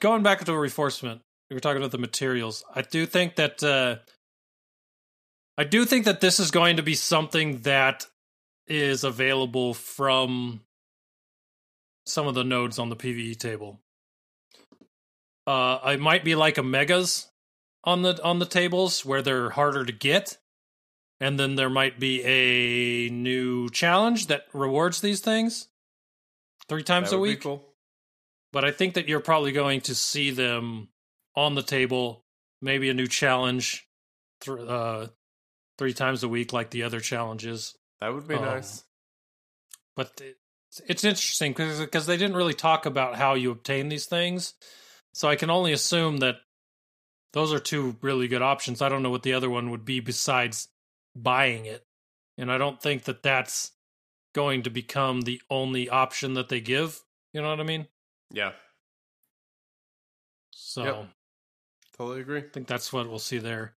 [0.00, 2.64] going back to reinforcement, we were talking about the materials.
[2.74, 3.96] I do think that uh,
[5.58, 8.06] I do think that this is going to be something that
[8.66, 10.60] is available from
[12.08, 13.80] some of the nodes on the PVE table.
[15.46, 17.26] Uh, I might be like omegas
[17.84, 20.36] on the on the tables where they're harder to get,
[21.20, 25.68] and then there might be a new challenge that rewards these things.
[26.68, 27.40] three times That a week.
[27.42, 27.64] cool.
[28.52, 30.88] But I think that you're probably going to see them
[31.34, 32.24] on the table,
[32.60, 33.86] maybe a new challenge,
[34.40, 35.06] th- uh,
[35.78, 37.74] three times a week, like the other challenges.
[38.00, 38.84] That would be Um, nice.
[39.96, 40.20] But
[40.86, 44.54] it's interesting because they didn't really talk about how you obtain these things,
[45.12, 46.36] so I can only assume that
[47.32, 48.80] those are two really good options.
[48.82, 50.68] I don't know what the other one would be besides
[51.14, 51.84] buying it,
[52.36, 53.72] and I don't think that that's
[54.34, 57.00] going to become the only option that they give.
[57.32, 57.88] You know what I mean?
[58.32, 58.52] Yeah,
[60.50, 61.08] So Yep.
[61.96, 62.40] totally agree.
[62.40, 63.74] I think that's what we'll see there.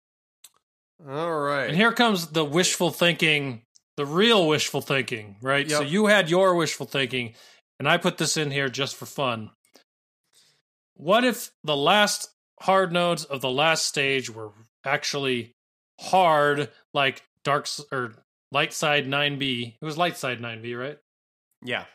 [1.06, 1.68] All right.
[1.68, 3.62] And here comes the wishful thinking,
[3.98, 5.68] the real wishful thinking, right?
[5.68, 7.34] So you had your wishful thinking,
[7.80, 9.50] and I put this in here just for fun.
[10.94, 12.28] What if the last
[12.60, 14.52] hard nodes of the last stage were
[14.86, 15.56] actually
[16.00, 18.14] hard, like dark or
[18.52, 19.74] light side 9B?
[19.82, 20.98] It was light side 9B, right?
[21.64, 21.86] yeah,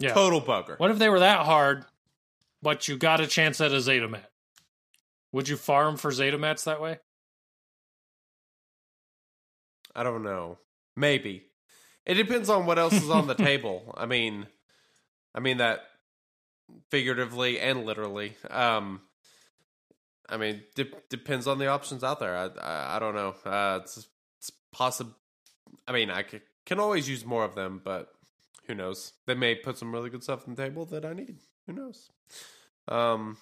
[0.00, 0.12] Yeah.
[0.12, 0.76] total bugger.
[0.80, 1.84] What if they were that hard,
[2.62, 4.28] but you got a chance at a Zeta mat?
[5.30, 6.98] Would you farm for Zeta mats that way?
[10.00, 10.56] I don't know.
[10.96, 11.44] Maybe.
[12.06, 13.94] It depends on what else is on the table.
[13.98, 14.46] I mean,
[15.34, 15.80] I mean that
[16.90, 18.34] figuratively and literally.
[18.48, 19.02] Um,
[20.26, 22.34] I mean, de- depends on the options out there.
[22.34, 23.34] I I, I don't know.
[23.44, 24.06] Uh, it's
[24.38, 25.14] it's possible.
[25.86, 28.10] I mean, I c- can always use more of them, but
[28.66, 29.12] who knows?
[29.26, 31.36] They may put some really good stuff on the table that I need.
[31.66, 32.08] Who knows?
[32.88, 33.36] Um,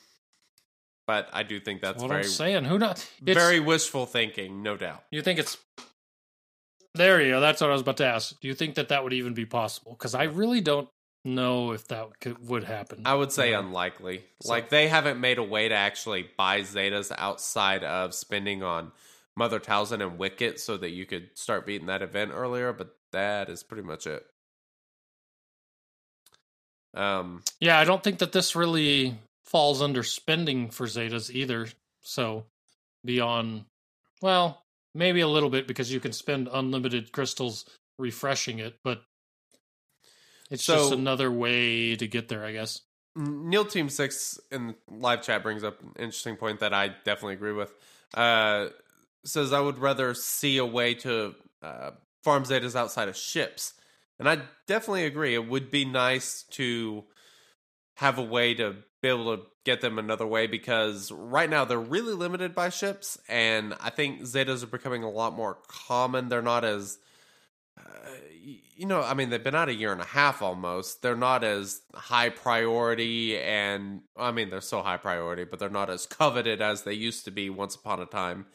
[1.06, 2.64] but I do think that's what very I'm saying.
[2.64, 3.06] Who knows?
[3.24, 5.04] It's- very wishful thinking, no doubt.
[5.12, 5.56] You think it's
[6.94, 7.20] there?
[7.22, 7.40] You go.
[7.40, 8.38] That's what I was about to ask.
[8.40, 9.92] Do you think that that would even be possible?
[9.92, 10.88] Because I really don't
[11.24, 13.02] know if that could, would happen.
[13.04, 13.58] I would say Yeah.
[13.60, 14.24] unlikely.
[14.42, 18.92] So- Like they haven't made a way to actually buy Zetas outside of spending on
[19.36, 23.48] Mother Talzin and Wicket so that you could start beating that event earlier, but that
[23.48, 24.24] is pretty much it.
[26.94, 31.68] Um yeah, I don't think that this really falls under spending for Zetas either.
[32.00, 32.46] So
[33.04, 33.64] beyond,
[34.22, 34.64] well,
[34.94, 37.64] maybe a little bit because you can spend unlimited crystals
[37.98, 39.02] refreshing it, but
[40.50, 42.82] it's just another way to get there, I guess.
[43.16, 47.52] Neil Team Six in live chat brings up an interesting point that I definitely agree
[47.52, 47.72] with.
[48.14, 48.68] Uh
[49.24, 51.90] says I would rather see a way to uh,
[52.22, 53.74] farm Zetas outside of ships.
[54.18, 55.34] And I definitely agree.
[55.34, 57.04] It would be nice to
[57.96, 61.78] have a way to be able to get them another way because right now they're
[61.78, 66.28] really limited by ships, and I think Zetas are becoming a lot more common.
[66.28, 66.98] They're not as,
[67.78, 67.82] uh,
[68.76, 71.02] you know, I mean, they've been out a year and a half almost.
[71.02, 75.90] They're not as high priority, and I mean, they're still high priority, but they're not
[75.90, 78.46] as coveted as they used to be once upon a time.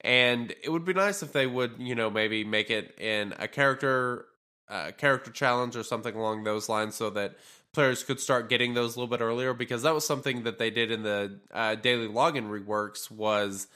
[0.00, 3.48] And it would be nice if they would, you know, maybe make it in a
[3.48, 4.26] character
[4.68, 7.36] uh, character challenge or something along those lines so that
[7.74, 10.70] players could start getting those a little bit earlier because that was something that they
[10.70, 13.66] did in the uh, daily login reworks was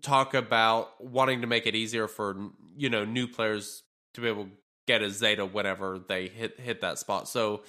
[0.00, 3.82] talk about wanting to make it easier for you know new players
[4.14, 4.50] to be able to
[4.86, 7.62] get a zeta whenever they hit hit that spot so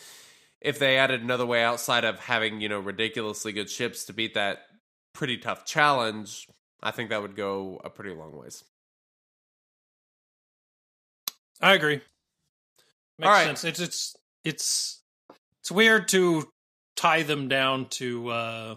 [0.62, 4.34] if they added another way outside of having you know ridiculously good ships to beat
[4.36, 4.60] that
[5.14, 6.48] pretty tough challenge
[6.82, 8.64] i think that would go a pretty long ways
[11.62, 12.02] I agree.
[13.18, 13.46] Makes right.
[13.46, 13.64] sense.
[13.64, 15.02] It's it's it's
[15.66, 16.48] it's weird to
[16.96, 18.76] tie them down to uh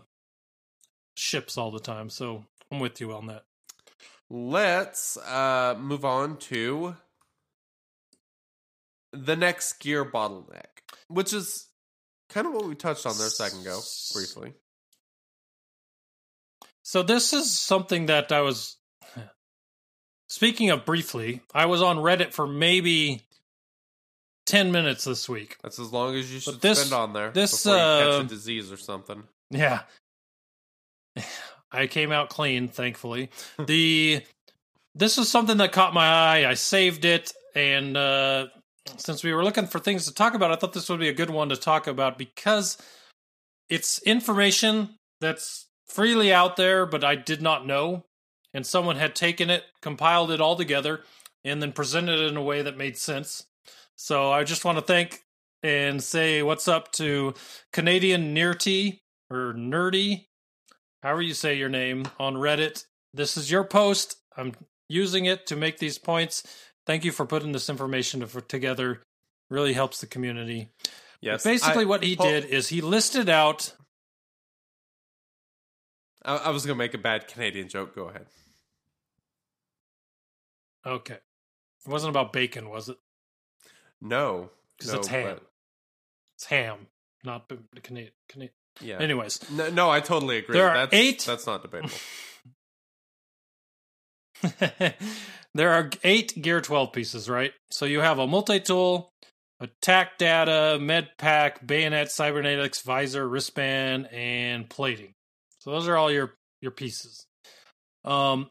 [1.18, 2.08] ships all the time.
[2.08, 3.44] So I'm with you on that.
[4.30, 6.96] Let's uh, move on to
[9.12, 11.66] the next gear bottleneck, which is
[12.30, 13.80] kind of what we touched on there a second ago,
[14.14, 14.54] briefly.
[16.82, 18.78] So this is something that I was
[20.30, 21.42] speaking of briefly.
[21.54, 23.27] I was on Reddit for maybe
[24.48, 25.56] ten minutes this week.
[25.62, 28.24] That's as long as you should this- spend on there this, before you catch uh,
[28.24, 29.22] a disease or something.
[29.50, 29.82] Yeah.
[31.70, 33.30] I came out clean, thankfully.
[33.58, 34.22] the
[34.94, 36.48] this was something that caught my eye.
[36.48, 38.46] I saved it and uh
[38.96, 41.14] since we were looking for things to talk about, I thought this would be a
[41.14, 42.78] good one to talk about because
[43.68, 48.04] it's information that's freely out there, but I did not know.
[48.54, 51.02] And someone had taken it, compiled it all together,
[51.44, 53.44] and then presented it in a way that made sense.
[54.00, 55.24] So I just want to thank
[55.64, 57.34] and say what's up to
[57.72, 60.26] Canadian Nerdy or Nerdy,
[61.02, 62.84] however you say your name, on Reddit.
[63.12, 64.14] This is your post.
[64.36, 64.52] I'm
[64.88, 66.44] using it to make these points.
[66.86, 69.02] Thank you for putting this information together.
[69.50, 70.70] Really helps the community.
[71.20, 73.74] Yes, Basically, I- what he did is he listed out.
[76.24, 77.96] I, I was going to make a bad Canadian joke.
[77.96, 78.26] Go ahead.
[80.86, 81.14] Okay.
[81.14, 82.96] It wasn't about bacon, was it?
[84.00, 85.24] No, because No, it's ham.
[85.36, 85.42] but-
[86.36, 86.86] It's ham,
[87.24, 87.50] not.
[87.82, 88.12] Canadian.
[88.80, 88.98] Yeah.
[89.00, 90.52] Anyways, No, no, I totally agree.
[90.54, 91.96] There are that's, eight- That's not debatable.
[95.54, 97.52] there are eight Gear 12 pieces, right?
[97.70, 99.10] So you have a multi tool,
[99.60, 105.14] attack data, med pack, bayonet, cybernetics, visor, wristband, and plating.
[105.58, 107.26] So those are all your your pieces.
[108.04, 108.50] Um,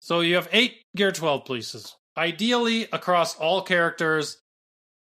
[0.00, 1.96] so you have eight Gear 12 pieces.
[2.16, 4.38] Ideally, across all characters,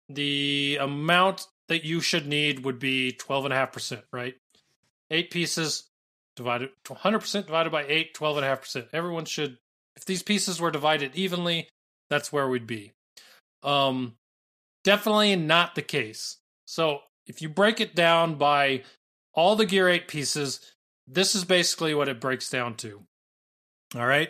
[0.09, 4.35] the amount that you should need would be 12.5%, right?
[5.11, 5.89] Eight pieces
[6.35, 8.87] divided 100% divided by 8, 12.5%.
[8.93, 9.57] Everyone should,
[9.95, 11.69] if these pieces were divided evenly,
[12.09, 12.91] that's where we'd be.
[13.63, 14.15] Um,
[14.83, 16.37] definitely not the case.
[16.65, 18.83] So if you break it down by
[19.33, 20.59] all the Gear 8 pieces,
[21.07, 23.01] this is basically what it breaks down to.
[23.95, 24.29] All right?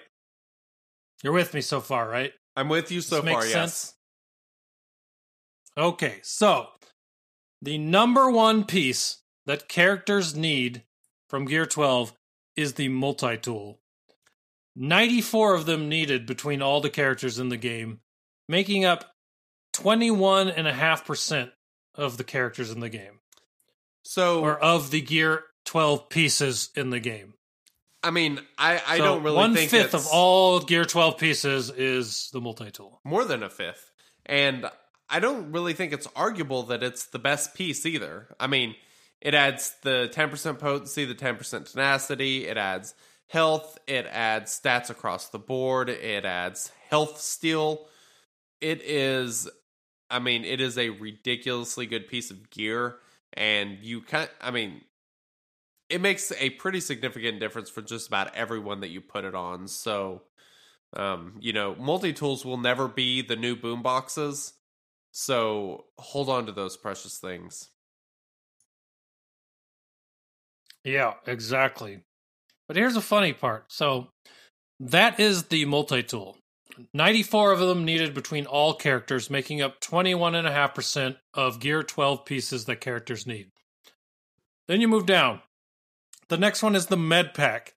[1.23, 2.33] You're with me so far, right?
[2.55, 3.43] I'm with you so far.
[3.43, 3.51] Yes.
[3.51, 3.93] sense?
[5.77, 6.67] Okay, so
[7.61, 10.83] the number one piece that characters need
[11.27, 12.13] from Gear 12
[12.55, 13.79] is the multi tool.
[14.75, 17.99] 94 of them needed between all the characters in the game,
[18.47, 19.15] making up
[19.75, 21.51] 21.5%
[21.95, 23.19] of the characters in the game,
[24.03, 27.35] So or of the Gear 12 pieces in the game.
[28.03, 32.29] I mean, I I So don't really one fifth of all Gear 12 pieces is
[32.33, 32.99] the multi tool.
[33.03, 33.91] more than a fifth,
[34.25, 34.69] and
[35.09, 38.27] I don't really think it's arguable that it's the best piece either.
[38.39, 38.75] I mean,
[39.21, 42.47] it adds the ten percent potency, the ten percent tenacity.
[42.47, 42.93] It adds
[43.27, 43.77] health.
[43.87, 45.89] It adds stats across the board.
[45.89, 47.87] It adds health steal.
[48.61, 49.49] It is,
[50.09, 52.95] I mean, it is a ridiculously good piece of gear,
[53.33, 54.81] and you can I mean,
[55.93, 59.67] it makes a pretty significant difference for just about everyone that you put it on.
[59.67, 60.23] So,
[60.95, 64.53] um, you know, multi tools will never be the new boom boxes.
[65.11, 67.69] So hold on to those precious things.
[70.83, 71.99] Yeah, exactly.
[72.67, 73.65] But here's the funny part.
[73.71, 74.07] So
[74.79, 76.37] that is the multi tool.
[76.91, 82.81] 94 of them needed between all characters, making up 21.5% of Gear 12 pieces that
[82.81, 83.51] characters need.
[84.67, 85.41] Then you move down.
[86.29, 87.73] The next one is the med pack.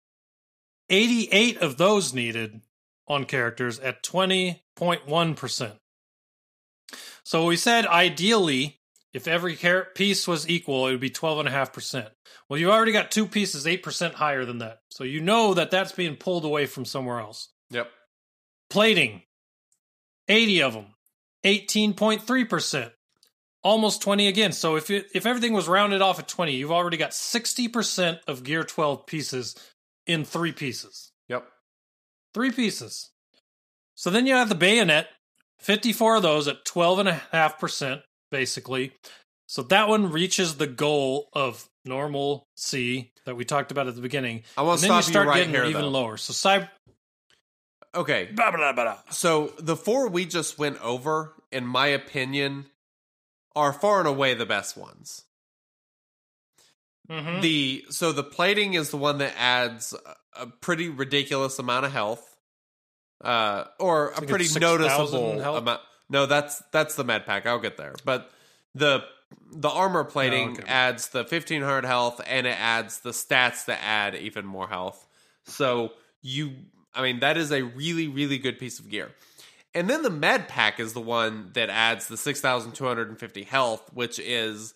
[0.89, 2.61] 88 of those needed
[3.09, 5.73] on characters at 20.1%.
[7.25, 8.81] So we said ideally,
[9.13, 9.57] if every
[9.95, 12.11] piece was equal, it would be 12.5%.
[12.49, 14.81] Well, you've already got two pieces 8% higher than that.
[14.91, 17.49] So you know that that's being pulled away from somewhere else.
[17.71, 17.91] Yep.
[18.71, 19.23] Plating,
[20.29, 20.87] 80 of them,
[21.45, 22.93] 18.3%.
[23.67, 24.53] Almost 20 again.
[24.53, 28.45] So if it, if everything was rounded off at 20, you've already got 60% of
[28.45, 29.57] Gear 12 pieces
[30.07, 31.11] in three pieces.
[31.29, 31.49] Yep.
[32.33, 33.11] Three pieces.
[33.97, 35.09] So then you have the bayonet,
[35.59, 38.93] 54 of those at 12.5%, basically.
[39.49, 44.01] So that one reaches the goal of normal C that we talked about at the
[44.01, 44.45] beginning.
[44.57, 45.89] I want to then stop you start you right getting here, even though.
[45.89, 46.17] lower.
[46.17, 46.69] So cyber.
[47.97, 48.29] Okay.
[48.33, 48.99] Blah, blah, blah.
[49.11, 52.67] So the four we just went over, in my opinion,
[53.57, 55.25] are far and away the best ones.
[57.11, 57.41] Mhm.
[57.41, 59.95] The so the plating is the one that adds
[60.35, 62.37] a- pretty ridiculous amount of health,
[63.23, 65.59] uh, or a pretty it's 6,000 noticeable health.
[65.59, 65.81] amount.
[66.09, 67.47] No, that's that's the med pack.
[67.47, 68.31] I'll get there, but
[68.75, 69.05] the
[69.53, 70.65] the armor plating Oh, okay.
[70.69, 75.07] adds the fifteen hundred health, and it adds the stats that add even more health.
[75.47, 75.93] So
[76.23, 76.55] you,
[76.95, 79.13] I mean, that is a really really good piece of gear.
[79.77, 84.73] And then the med pack is the one that adds the 6,250 health, which is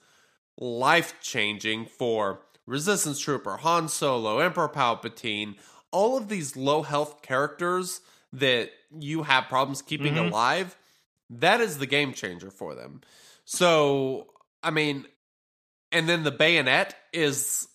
[0.58, 5.56] life changing for Resistance Trooper, Han Solo, Emperor Palpatine,
[5.90, 8.02] all of these low health characters
[8.34, 10.28] that you have problems keeping Mhm.
[10.28, 10.76] alive.
[11.30, 13.00] That is the game changer for them.
[13.46, 15.06] So, I mean,
[15.90, 17.68] and then the bayonet is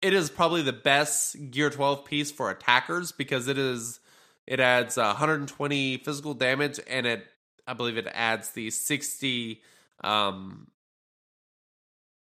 [0.00, 4.00] it is probably the best Gear 12 piece for attackers because it is
[4.46, 7.26] it adds uh, 120 physical damage and it
[7.66, 9.60] I believe it adds the 60
[10.02, 10.68] um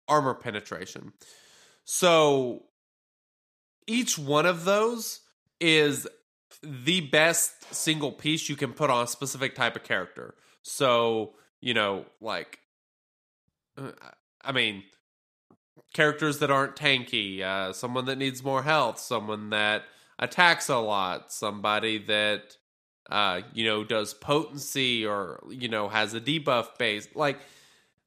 [0.07, 1.13] armor penetration.
[1.83, 2.63] So
[3.87, 5.21] each one of those
[5.59, 6.07] is
[6.63, 10.35] the best single piece you can put on a specific type of character.
[10.63, 12.59] So, you know, like
[13.77, 13.91] uh,
[14.43, 14.83] I mean,
[15.93, 19.83] characters that aren't tanky, uh, someone that needs more health, someone that
[20.19, 22.57] attacks a lot, somebody that
[23.09, 27.07] uh, you know does potency or you know has a debuff base.
[27.15, 27.39] Like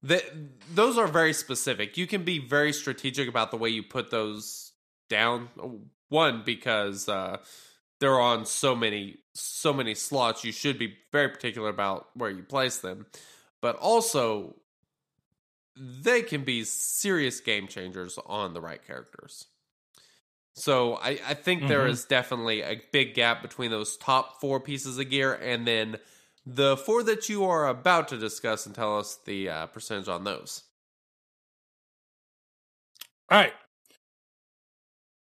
[0.03, 0.23] that,
[0.75, 1.97] those are very specific.
[1.97, 4.73] You can be very strategic about the way you put those
[5.09, 5.49] down.
[6.09, 7.39] One because uh,
[8.01, 10.45] they're on so many so many slots.
[10.45, 13.07] You should be very particular about where you place them.
[13.61, 14.57] but also
[15.77, 19.47] they can be serious game changers on the right characters.
[20.59, 21.91] So I, I think there Mhm.
[21.91, 25.99] is definitely a big gap between those top four pieces of gear and then
[26.45, 30.25] the four that you are about to discuss and tell us the uh, percentage on
[30.25, 30.65] those.
[33.31, 33.53] All right.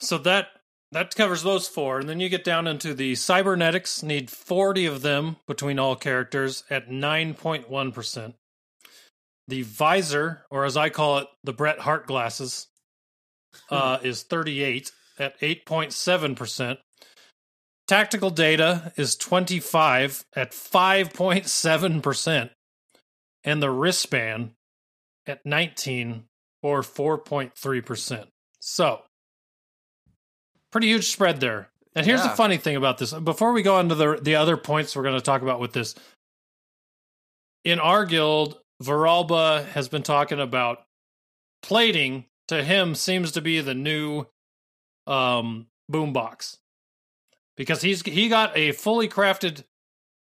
[0.00, 0.48] So that
[0.90, 4.02] that covers those four, and then you get down into the cybernetics.
[4.02, 8.36] Need forty of them between all characters at nine point one percent.
[9.46, 12.68] The visor, or as I call it, the Bret Hart glasses,
[13.70, 14.90] uh, is at eight
[15.92, 16.78] seven percent.
[17.86, 22.50] Tactical data is twenty-five at five point seven percent,
[23.44, 24.52] and the wristband
[25.26, 26.24] at nineteen
[26.60, 28.26] or 4.3%.
[28.58, 29.02] So,
[30.72, 31.70] pretty huge spread there.
[31.94, 32.30] And here's Yeah.
[32.30, 33.12] the funny thing about this.
[33.12, 35.72] Before we go on to the, the other points we're going to talk about with
[35.72, 35.94] this,
[37.64, 40.84] in our guild, Varalba has been talking about
[41.62, 44.26] plating to him seems to be the new
[45.08, 46.56] um, boombox
[47.56, 49.64] because he's he got a fully crafted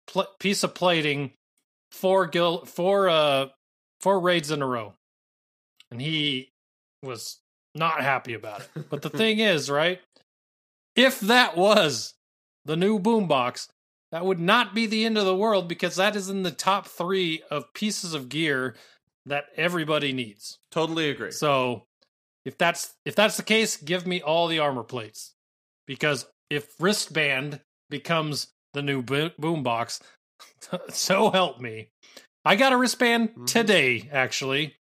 [0.07, 1.31] pl- piece of plating
[1.91, 3.47] four gil four uh
[3.99, 4.93] four raids in a row
[5.91, 6.51] and he
[7.01, 7.39] was
[7.75, 8.89] not happy about it.
[8.89, 9.99] But the thing is, right?
[10.95, 12.13] If that was
[12.65, 13.67] the new boombox,
[14.11, 16.87] that would not be the end of the world because that is in the top
[16.87, 18.75] three of pieces of gear
[19.25, 20.57] that everybody needs.
[20.71, 21.31] Totally agree.
[21.31, 21.83] So
[22.47, 25.33] if that's if that's the case, give me all the armor plates.
[25.85, 30.01] Because if wristband becomes the new bo- boombox,
[30.89, 31.89] so help me.
[32.45, 33.47] I got a wristband Mhm.
[33.47, 34.75] today, actually.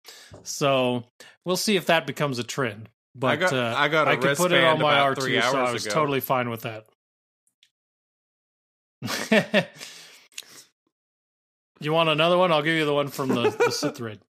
[0.42, 1.04] So
[1.46, 2.90] we'll see if that becomes a trend.
[3.14, 5.72] But I got- uh, I got I could put it on my R2, so I
[5.72, 5.94] was ago.
[5.94, 6.86] totally fine with that.
[11.80, 12.52] you want another one?
[12.52, 14.20] I'll give you the one from the, the Sith raid.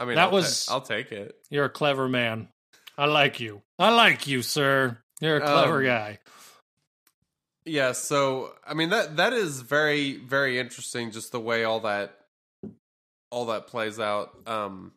[0.00, 1.36] I mean, that I'll was- ta- I'll take it.
[1.50, 2.48] You're a clever man.
[2.98, 3.62] I like you.
[3.78, 4.98] I like you, sir.
[5.20, 6.18] You're a clever Um, guy.
[7.66, 12.18] Yeah, so I mean that that is very very interesting just the way all that
[13.30, 14.30] all that plays out.
[14.46, 14.92] Um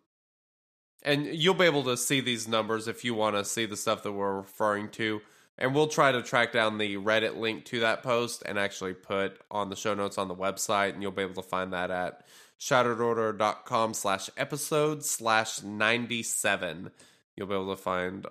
[1.03, 4.03] and you'll be able to see these numbers if you want to see the stuff
[4.03, 5.21] that we're referring to.
[5.57, 9.37] And we'll try to track down the Reddit link to that post and actually put
[9.51, 12.25] on the show notes on the website, and you'll be able to find that at
[12.59, 16.91] shatteredorder.com slash episode slash 97.
[17.35, 18.25] You'll be able to find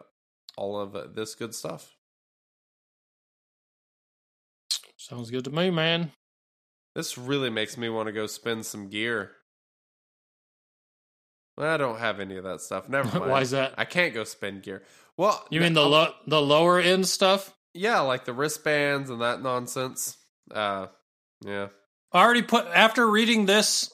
[0.57, 1.95] all of this good stuff.
[4.97, 6.13] Sounds good to me, man.
[6.95, 9.33] This really makes me want to go spend some gear.
[11.57, 12.89] Well, I don't have any of that stuff.
[12.89, 13.31] Never mind.
[13.31, 13.75] Why is that?
[13.77, 14.83] I can't go spend gear.
[15.17, 17.55] Well, You mean the lo- the lower end stuff?
[17.75, 20.17] yeah, like the wristbands and that nonsense.
[20.51, 20.87] Uh,
[21.45, 21.69] yeah.
[22.13, 23.91] I already put after reading this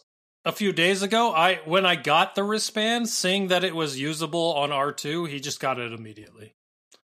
[0.48, 1.30] a few days ago.
[1.32, 5.38] I when I got the wristband, seeing that it was usable on R two, he
[5.40, 6.54] just got it immediately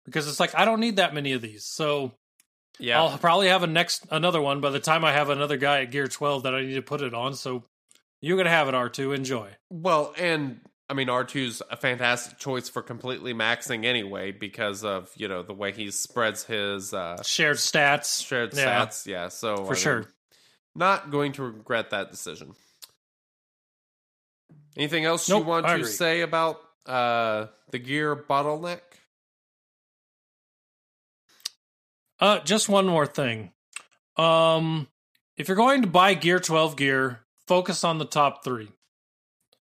[0.05, 1.63] because it's like I don't need that many of these.
[1.63, 2.13] So
[2.79, 2.99] Yeah.
[3.01, 5.91] I'll probably have a next another one by the time I have another guy at
[5.91, 7.35] Gear twelve that I need to put it on.
[7.35, 7.63] So
[8.21, 9.13] you're gonna have it R two.
[9.13, 9.49] Enjoy.
[9.69, 15.27] Well, and I mean R2's a fantastic choice for completely maxing anyway because of, you
[15.27, 18.25] know, the way he spreads his uh Shared stats.
[18.25, 18.85] shared Yeah.
[18.85, 19.05] stats.
[19.05, 20.05] Yeah, so For I mean, sure.
[20.75, 22.53] Not going to regret that decision.
[24.79, 25.91] Anything else you want I to agree.
[25.91, 28.79] say about uh the gear bottleneck?
[32.19, 33.51] Uh, just one more thing.
[34.17, 34.87] Um,
[35.37, 38.69] if you're going to buy Gear 12 gear, focus on the top three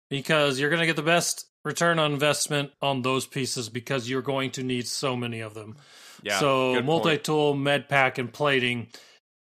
[0.09, 4.21] because you're going to get the best return on investment on those pieces because you're
[4.21, 5.75] going to need so many of them.
[6.21, 6.39] Yeah.
[6.39, 8.87] so multi tool, med pack, and plating.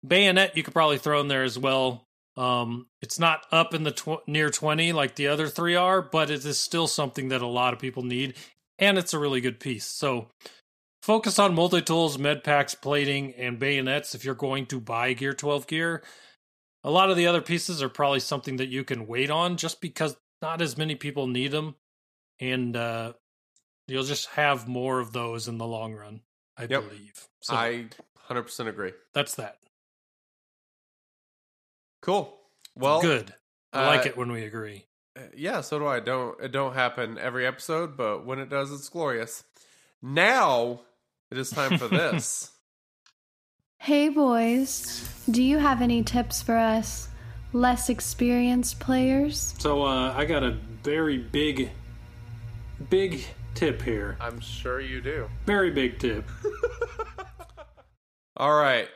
[0.07, 2.06] Bayonet you could probably throw in there as well.
[2.37, 6.31] Um, it's not up in the tw- near twenty like the other three are, but
[6.31, 8.35] it is still something that a lot of people need,
[8.79, 9.87] and it's a really good piece.
[9.87, 10.29] So
[11.03, 15.33] focus on multi tools, med packs, plating, and bayonets if you're going to buy Gear
[15.33, 16.03] Twelve gear.
[16.85, 19.81] A lot of the other pieces are probably something that you can wait on, just
[19.81, 21.75] because not as many people need them,
[22.39, 23.15] and uh,
[23.89, 26.21] you'll just have more of those in the long run.
[26.57, 26.89] I Yep.
[26.89, 27.27] believe.
[27.41, 27.87] So I
[28.29, 28.93] 100% agree.
[29.15, 29.59] that's that.
[32.07, 32.33] Cool.
[32.77, 33.35] Well, Good.
[33.73, 34.87] I like uh, it when we agree.
[35.37, 35.99] Yeah, so do I.
[35.99, 39.43] Don't it don't happen every episode, but when it does, it's glorious.
[40.01, 40.83] Now
[41.33, 42.53] it is time for this.
[43.79, 47.09] Hey boys, do you have any tips for us
[47.53, 49.53] less experienced players?
[49.59, 50.53] So uh, I got a
[50.85, 51.73] very big,
[52.89, 54.17] big tip here.
[54.21, 55.29] I'm sure you do.
[55.45, 56.25] Very big tip.
[58.37, 58.89] All right.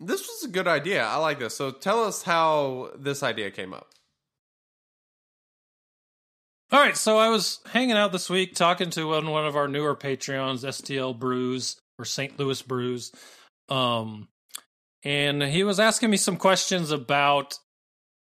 [0.00, 1.04] This was a good idea.
[1.04, 1.54] I like this.
[1.54, 3.88] So tell us how this idea came up.
[6.72, 9.66] All right, so I was hanging out this week talking to one, one of our
[9.66, 12.38] newer Patreons, STL Brews or St.
[12.38, 13.12] Louis Brews.
[13.68, 14.28] Um,
[15.02, 17.58] and he was asking me some questions about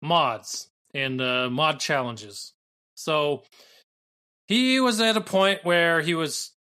[0.03, 2.53] mods and uh, mod challenges.
[2.97, 3.45] So
[4.49, 6.53] he was at a point where he was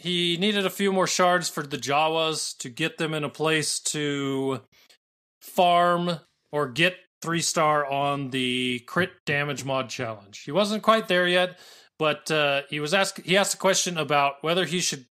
[0.00, 3.78] he needed a few more shards for the Jawas to get them in a place
[3.80, 4.62] to
[5.42, 6.20] farm
[6.52, 10.42] or get three star on the crit damage mod challenge.
[10.44, 11.58] He wasn't quite there yet,
[11.98, 15.04] but uh, he was asked he asked a question about whether he should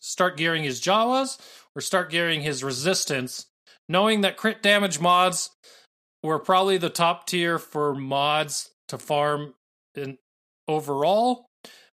[0.00, 1.38] start gearing his Jawas
[1.76, 3.46] or start gearing his resistance,
[3.86, 5.50] knowing that crit damage mods
[6.22, 9.52] were probably the top tier for mods to farm
[9.94, 10.16] in
[10.66, 11.48] overall,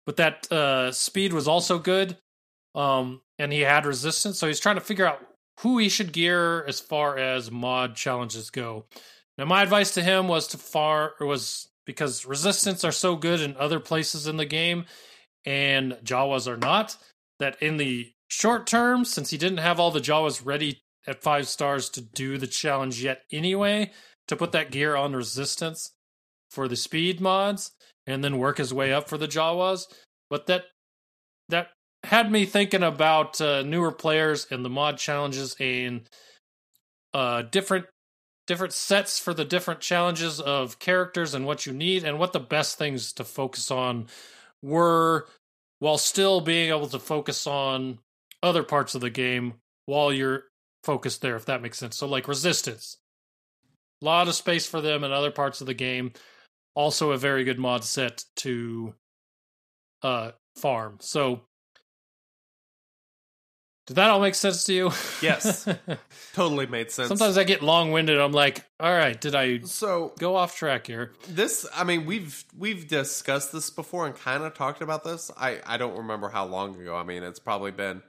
[0.05, 2.15] but that uh, speed was also good.
[2.77, 5.25] Um, and he had resistance, so he's trying to figure out
[5.61, 8.85] who he should gear as far as mod challenges go.
[9.37, 13.57] Now, my advice to him was to far was because resistance are so good in
[13.57, 14.85] other places in the game,
[15.43, 16.97] and Jawas are not.
[17.39, 21.47] That in the short term, since he didn't have all the Jawas ready at five
[21.47, 23.91] stars to do the challenge yet anyway,
[24.27, 25.91] to put that gear on resistance
[26.51, 27.71] for the speed mods,
[28.05, 29.85] and then work his way up for the Jawas.
[30.29, 30.65] But that
[31.49, 31.69] that
[32.07, 36.01] had me thinking about uh, newer players and the mod challenges and
[37.13, 37.85] uh, different
[38.47, 42.39] different sets for the different challenges of characters and what you need and what the
[42.39, 44.07] best things to focus on
[44.61, 45.27] were
[45.79, 47.99] while still being able to focus on
[48.41, 49.55] other parts of the game
[49.85, 50.43] while you're
[50.83, 51.97] focused there if that makes sense.
[51.97, 52.97] So like resistance.
[54.01, 56.13] A lot of space for them in other parts of the game.
[56.73, 58.93] Also a very good mod set to
[60.03, 60.97] uh farm.
[61.01, 61.41] So
[63.87, 64.91] did that all make sense to you?
[65.21, 65.67] Yes.
[66.33, 67.07] Totally made sense.
[67.07, 68.19] Sometimes I get long winded.
[68.19, 71.13] I'm like, all right, did I so go off track here?
[71.29, 75.31] this I mean we've we've discussed this before and kind of talked about this.
[75.37, 76.95] I I don't remember how long ago.
[76.95, 78.03] I mean, it's probably been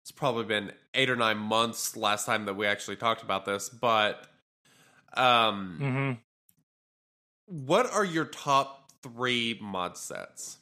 [0.00, 3.68] it's probably been 8 or 9 months last time that we actually talked about this,
[3.68, 4.26] but
[5.14, 6.12] um hmm
[7.50, 10.58] what are your top 3 mod sets?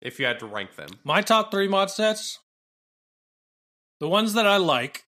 [0.00, 0.88] If you had to rank them.
[1.04, 2.38] My top three mod sets,
[3.98, 5.04] the ones that I like,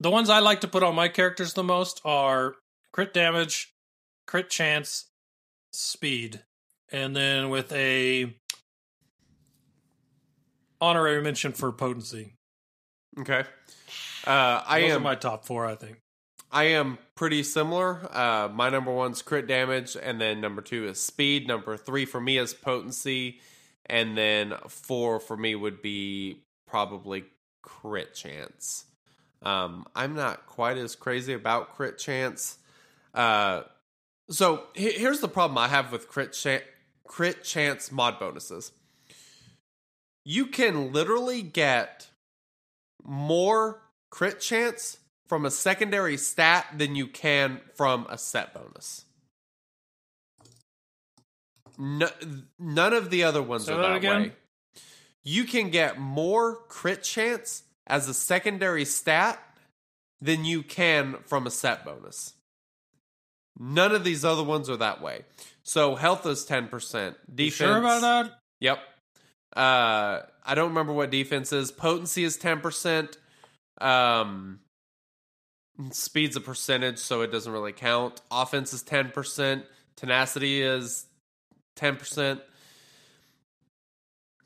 [0.00, 2.54] the ones I like to put on my characters the most are
[2.92, 3.74] crit damage,
[4.26, 5.10] crit chance,
[5.72, 6.42] speed,
[6.90, 8.34] and then with a
[10.80, 12.34] honorary mention for potency.
[13.18, 13.44] Okay.
[14.26, 15.98] Uh I Those am are my top four, I think.
[16.50, 18.08] I am pretty similar.
[18.10, 21.46] Uh, my number one's crit damage, and then number two is speed.
[21.46, 23.40] Number three for me is potency,
[23.86, 27.24] and then four for me would be probably
[27.62, 28.86] crit chance.
[29.42, 32.58] Um, I'm not quite as crazy about crit chance.
[33.14, 33.62] Uh,
[34.30, 36.36] so he- here's the problem I have with crit
[37.06, 38.72] crit chance mod bonuses.
[40.24, 42.08] You can literally get
[43.02, 49.04] more crit chance from a secondary stat than you can from a set bonus.
[51.78, 52.08] No,
[52.58, 54.22] none of the other ones Say are that again?
[54.22, 54.32] way.
[55.22, 59.38] You can get more crit chance as a secondary stat
[60.20, 62.34] than you can from a set bonus.
[63.58, 65.22] None of these other ones are that way.
[65.62, 67.16] So health is ten percent.
[67.28, 67.54] You Defense.
[67.54, 68.32] sure about that?
[68.60, 68.78] Yep.
[69.56, 71.70] Uh, I don't remember what defense is.
[71.70, 73.18] Potency is ten percent.
[73.80, 74.60] Um,
[75.90, 78.20] speed's a percentage, so it doesn't really count.
[78.30, 79.64] Offense is ten percent.
[79.96, 81.06] Tenacity is
[81.76, 82.40] ten percent.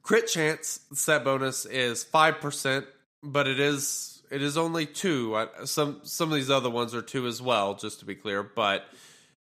[0.03, 2.87] Crit chance set bonus is five percent,
[3.23, 5.37] but it is it is only two.
[5.37, 8.43] I- Some some of these other ones are two as well, just to be clear.
[8.43, 8.85] But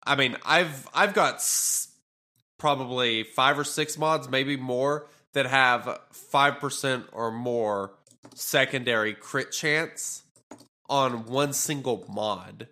[0.05, 1.89] I mean, I've I've got s-
[2.59, 7.93] probably five or six mods, maybe more, that have five percent or more
[8.35, 10.23] secondary crit chance
[10.91, 12.69] on one single mod.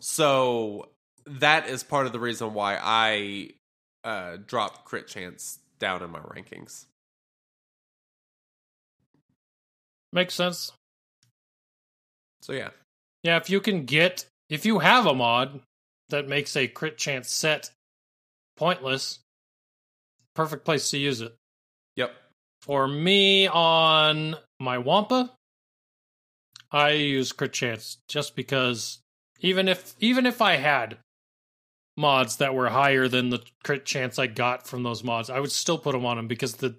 [0.00, 0.88] So
[1.26, 3.50] that is part of the reason why I
[4.04, 6.86] uh, dropped crit chance down in my rankings.
[10.12, 10.72] Makes sense.
[12.40, 12.70] So yeah,
[13.22, 15.60] Yeah, if you can get if you have a mod
[16.08, 17.70] that makes a crit chance set
[18.56, 19.18] pointless,
[20.34, 21.34] perfect place to use it.
[21.96, 22.12] yep,
[22.62, 25.32] For me on my Wampa,
[26.70, 28.98] I use crit chance just because
[29.40, 30.98] even if even if I had
[31.96, 35.52] mods that were higher than the crit chance I got from those mods, I would
[35.52, 36.76] still put them on them because the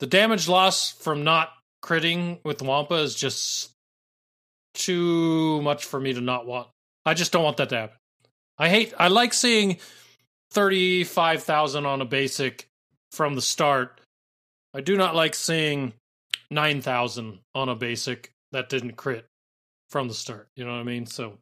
[0.00, 1.52] the damage loss from not
[1.82, 3.70] critting with Wampa is just
[4.74, 6.68] too much for me to not want.
[7.04, 7.96] I just don't want that to happen.
[8.58, 8.94] I hate.
[8.98, 9.78] I like seeing
[10.50, 12.68] thirty five thousand on a basic
[13.12, 14.00] from the start.
[14.74, 15.94] I do not like seeing
[16.50, 19.26] nine thousand on a basic that didn't crit
[19.88, 20.48] from the start.
[20.54, 21.06] You know what I mean?
[21.06, 21.38] So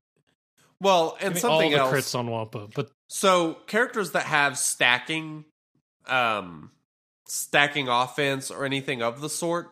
[0.81, 1.95] Well, and me something all the else.
[2.13, 5.45] crits on Wampa, but So characters that have stacking,
[6.07, 6.71] um,
[7.29, 9.71] stacking offense or anything of the sort,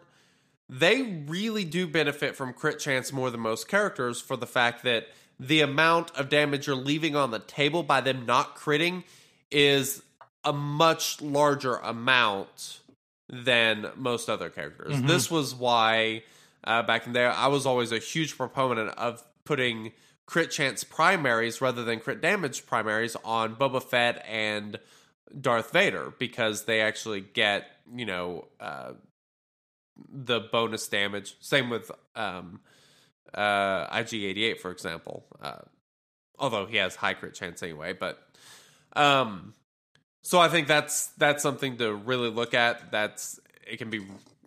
[0.68, 5.08] they really do benefit from crit chance more than most characters for the fact that
[5.38, 9.02] the amount of damage you're leaving on the table by them not critting
[9.50, 10.02] is
[10.44, 12.80] a much larger amount
[13.28, 14.94] than most other characters.
[14.94, 15.06] Mhm.
[15.08, 16.22] This was why
[16.64, 19.92] uh, back in there I was always a huge proponent of putting
[20.26, 24.78] crit chance primaries rather than crit damage primaries on Boba Fett and
[25.38, 28.92] Darth Vader because they actually get you know uh,
[30.08, 31.36] the bonus damage.
[31.40, 32.60] Same with um,
[33.32, 35.24] uh, IG88 for example.
[35.40, 35.58] Uh,
[36.38, 38.18] although he has high crit chance anyway, but
[38.96, 39.54] um,
[40.22, 42.90] so I think that's that's something to really look at.
[42.90, 44.00] That's it can be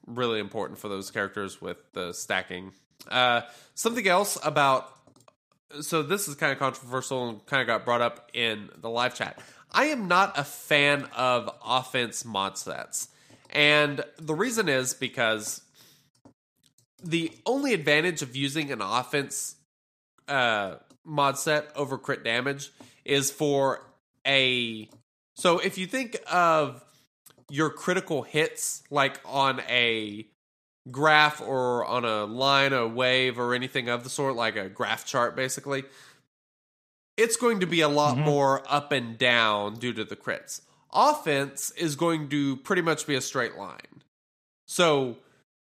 [0.07, 2.71] really important for those characters with the stacking.
[3.09, 3.41] Uh,
[3.75, 4.97] something else about
[5.81, 9.13] so this is kind of controversial and kind of got brought up in the live
[9.13, 9.39] chat.
[9.71, 13.09] I am not a fan of offense mod sets.
[13.49, 15.61] And the reason is because
[17.03, 19.55] the only advantage of using an offense
[20.27, 20.75] uh,
[21.05, 22.71] mod set over crit damage
[23.05, 23.85] is for
[24.25, 24.89] a.
[25.35, 26.84] So if you think of
[27.49, 30.25] your critical hits, like on a
[30.91, 35.05] graph or on a line, a wave, or anything of the sort, like a graph
[35.05, 35.83] chart, basically,
[37.17, 38.23] it's going to be a lot Mhm.
[38.25, 40.61] more up and down due to the crits.
[40.93, 44.03] Offense is going to pretty much be a straight line.
[44.67, 45.17] So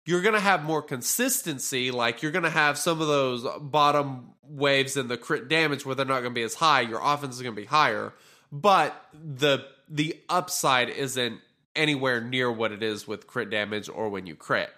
[0.06, 1.90] you're going to have more consistency.
[1.90, 5.94] Like you're going to have some of those bottom waves in the crit damage where
[5.94, 6.80] they're not going to be as high.
[6.80, 8.12] Your offense is going to be higher,
[8.50, 11.40] but the the upside isn't
[11.74, 14.70] anywhere near what it is with crit damage or when you crit.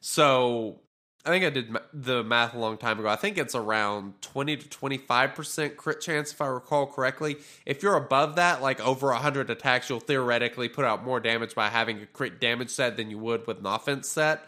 [0.00, 0.80] So
[1.24, 3.08] I think I did the math a long time ago.
[3.08, 7.36] I think it's around 20 to 25% crit chance, if I recall correctly.
[7.64, 11.68] If you're above that, like over 100 attacks, you'll theoretically put out more damage by
[11.68, 14.42] having a crit damage set than you would with an offense set.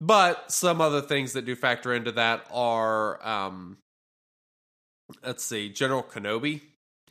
[0.00, 3.78] But some other things that do factor into that are, um,
[5.24, 6.60] let's see, General Kenobi.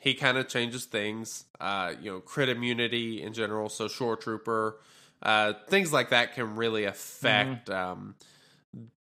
[0.08, 1.44] He kind of changes things.
[1.60, 3.68] Uh, you know, crit immunity in general.
[3.68, 4.80] So Shore Trooper,
[5.22, 8.16] uh, things like that can really affect um,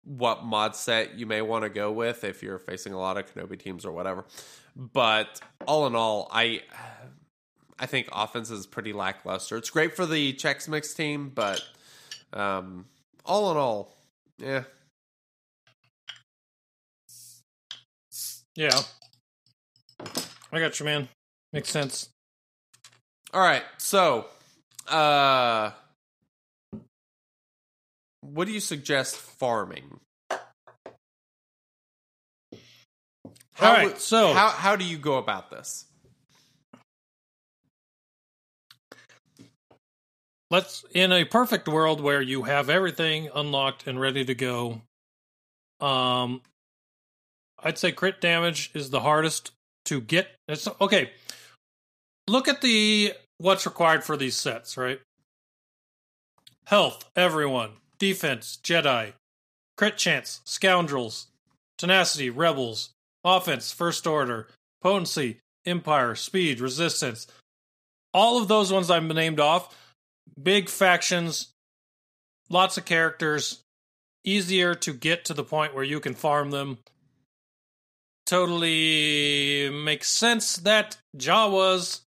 [0.02, 3.26] what mod set you may want to go with if you're facing a lot of
[3.26, 4.24] Kenobi teams or whatever.
[4.74, 6.62] But all in all, I
[7.78, 9.58] I think offense is pretty lackluster.
[9.58, 11.62] It's great for the Chex Mix team, but
[12.32, 12.86] um,
[13.26, 13.94] all in all,
[14.38, 14.62] yeah.
[18.56, 18.80] yeah,
[20.52, 21.08] I got you, man.
[21.52, 22.08] Makes sense.
[23.32, 24.26] All right, so
[24.86, 25.70] uh,
[28.22, 30.00] what do you suggest farming?
[30.30, 30.38] All
[33.60, 35.84] right, so- how how do you go about this?
[40.50, 44.80] let's in a perfect world where you have everything unlocked and ready to go
[45.80, 46.40] um
[47.62, 49.52] i'd say crit damage is the hardest
[49.88, 51.10] to get it's okay.
[52.28, 55.00] Look at the what's required for these sets right?
[56.66, 57.72] Health everyone.
[57.98, 59.14] Defense jedi.
[59.76, 61.28] Crit chance scoundrels.
[61.78, 62.90] Tenacity rebels.
[63.24, 64.48] Offense first order.
[64.82, 66.14] Potency empire.
[66.14, 67.26] Speed resistance.
[68.12, 69.74] All of those ones i've named off.
[70.40, 71.48] Big factions,
[72.48, 73.60] lots of characters,
[74.24, 76.78] easier to get to the point where you can farm them.
[78.28, 82.02] Totally makes sense that Jawas,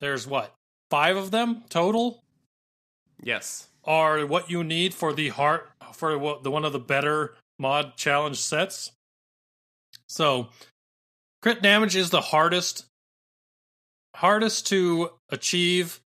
[0.00, 0.52] there's what,
[0.90, 2.20] five of them total,
[3.22, 3.68] Yes.
[3.84, 7.96] are what you need for the heart, for what, the one of the better mod
[7.96, 8.90] challenge sets.
[10.08, 10.48] So,
[11.42, 12.84] crit damage is the hardest,
[14.16, 16.00] hardest to achieve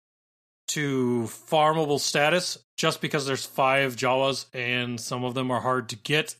[0.68, 5.96] to farmable status just because there's five Jawas and some of them are hard to
[5.96, 6.36] get.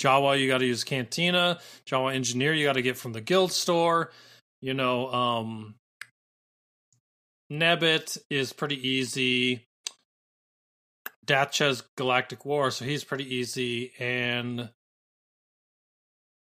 [0.00, 1.60] Jawa, you got to use Cantina.
[1.86, 4.10] Jawa Engineer, you got to get from the guild store.
[4.62, 5.74] You know, um,
[7.52, 9.66] Nebit is pretty easy.
[11.24, 13.92] Dathcha's Galactic War, so he's pretty easy.
[13.98, 14.70] And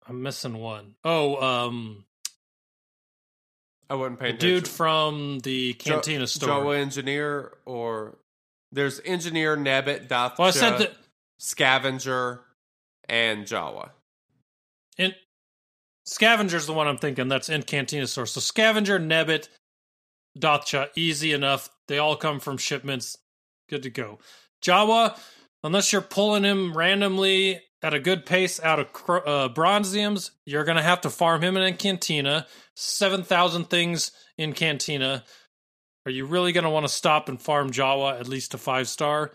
[0.07, 0.95] I'm missing one.
[1.03, 2.06] Oh, um,
[3.90, 4.49] I wouldn't pay the attention.
[4.60, 6.49] dude from the Cantina Jo- store.
[6.49, 8.18] Jawa engineer or
[8.72, 10.94] There's Engineer, Nebit, Dathcha, Well, I said that
[11.40, 12.41] Scavenger,
[13.07, 13.91] and Jawa.
[14.97, 15.13] in
[16.05, 17.27] Scavenger's the one I'm thinking.
[17.27, 18.34] That's in Cantina Source.
[18.34, 19.47] So Scavenger, Nebit,
[20.38, 21.69] Dathcha, easy enough.
[21.88, 23.17] They all come from shipments.
[23.69, 24.19] Good to go.
[24.63, 25.17] Jawa,
[25.63, 30.77] unless you're pulling him randomly at a good pace out of uh, Bronziums, you're going
[30.77, 32.47] to have to farm him in Cantina.
[32.75, 35.23] 7,000 things in Cantina.
[36.05, 38.88] Are you really going to want to stop and farm Jawa at least a five
[38.88, 39.31] star?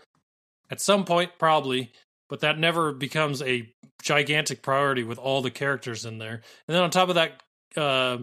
[0.69, 1.91] At some point, probably,
[2.29, 6.41] but that never becomes a gigantic priority with all the characters in there.
[6.67, 7.41] And then on top of that,
[7.75, 8.19] uh,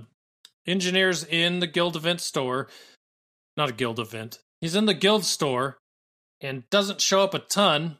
[0.67, 2.69] engineers in the guild event store,
[3.57, 4.39] not a guild event.
[4.61, 5.79] He's in the guild store
[6.41, 7.99] and doesn't show up a ton.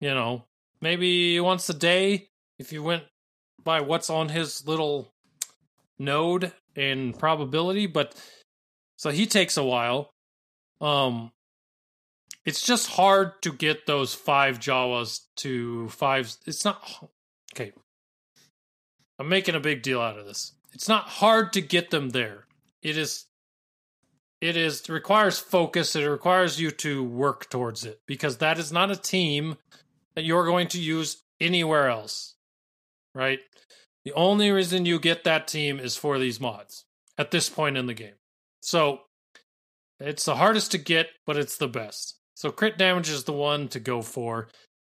[0.00, 0.44] You know,
[0.80, 2.28] maybe once a day
[2.58, 3.04] if you went
[3.62, 5.12] by what's on his little
[5.98, 8.14] node and probability, but
[8.96, 10.10] so he takes a while.
[10.80, 11.32] Um
[12.48, 16.34] it's just hard to get those five Jawas to five.
[16.46, 16.82] It's not
[17.54, 17.72] okay.
[19.18, 20.54] I'm making a big deal out of this.
[20.72, 22.46] It's not hard to get them there.
[22.82, 23.26] It is.
[24.40, 25.94] It is it requires focus.
[25.94, 29.58] It requires you to work towards it because that is not a team
[30.14, 32.34] that you're going to use anywhere else.
[33.14, 33.40] Right.
[34.06, 36.86] The only reason you get that team is for these mods
[37.18, 38.14] at this point in the game.
[38.62, 39.00] So
[40.00, 42.17] it's the hardest to get, but it's the best.
[42.38, 44.46] So crit damage is the one to go for.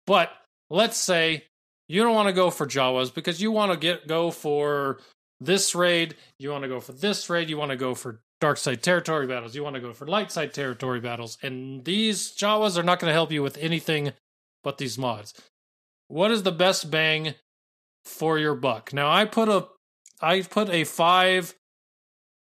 [0.06, 0.30] But
[0.70, 1.46] let's say
[1.88, 5.00] you don't want to go for Jawas because you want to get go for
[5.40, 8.58] this raid, you want to go for this raid, you want to go for dark
[8.58, 12.78] side territory battles, you want to go for light side territory battles, and these Jawas
[12.78, 14.14] are not going to help you with anything
[14.64, 15.34] but these mods.
[16.10, 17.34] What is the best bang
[18.06, 18.94] for your buck?
[18.94, 19.68] Now I put a
[20.22, 21.56] I put a 5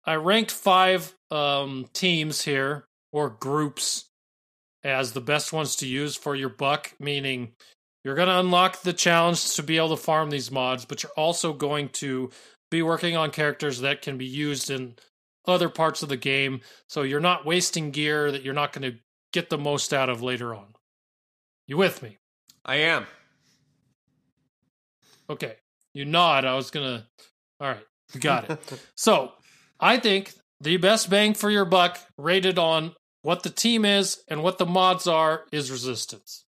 [0.04, 4.09] I ranked 5 um teams here or groups
[4.82, 7.52] as the best ones to use for your buck, meaning
[8.04, 11.12] you're going to unlock the challenge to be able to farm these mods, but you're
[11.16, 12.30] also going to
[12.70, 14.94] be working on characters that can be used in
[15.46, 16.60] other parts of the game.
[16.88, 18.98] So you're not wasting gear that you're not going to
[19.32, 20.74] get the most out of later on.
[21.66, 22.18] You with me?
[22.64, 23.06] I am.
[25.28, 25.56] Okay.
[25.94, 26.44] You nod.
[26.44, 27.06] I was going to.
[27.60, 27.84] All right.
[28.14, 28.60] We got it.
[28.96, 29.32] so
[29.78, 34.42] I think the best bang for your buck rated on what the team is and
[34.42, 36.44] what the mods are is resistance.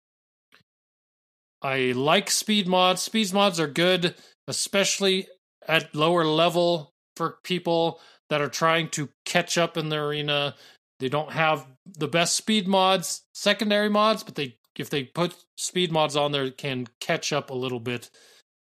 [1.61, 3.01] I like speed mods.
[3.01, 4.15] Speed mods are good,
[4.47, 5.27] especially
[5.67, 7.99] at lower level for people
[8.29, 10.55] that are trying to catch up in the arena.
[10.99, 15.91] They don't have the best speed mods, secondary mods, but they if they put speed
[15.91, 18.11] mods on there can catch up a little bit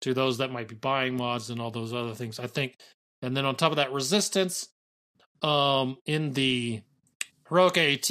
[0.01, 2.41] to those that might be buying mods and all those other things.
[2.41, 2.77] I think
[3.21, 4.69] and then on top of that resistance
[5.43, 6.83] um in the
[7.53, 8.11] Heroic AT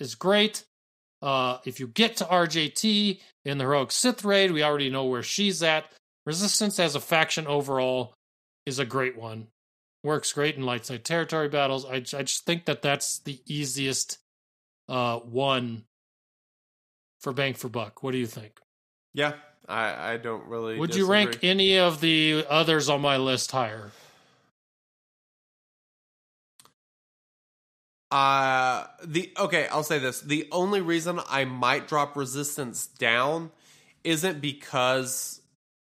[0.00, 0.64] is great.
[1.22, 5.22] Uh, if you get to RJT in the Heroic Sith raid, we already know where
[5.22, 5.84] she's at.
[6.26, 8.14] Resistance as a faction overall
[8.66, 9.46] is a great one.
[10.02, 11.84] Works great in light side territory battles.
[11.84, 14.18] I, I just think that that's the easiest
[14.88, 15.84] uh, one
[17.20, 18.02] for bang for buck.
[18.02, 18.58] What do you think?
[19.14, 19.34] Yeah,
[19.68, 20.78] I, I don't really.
[20.78, 23.92] Would you rank any of the others on my list higher?
[28.10, 30.20] Uh the okay, I'll say this.
[30.20, 33.50] The only reason I might drop resistance down
[34.02, 35.42] isn't because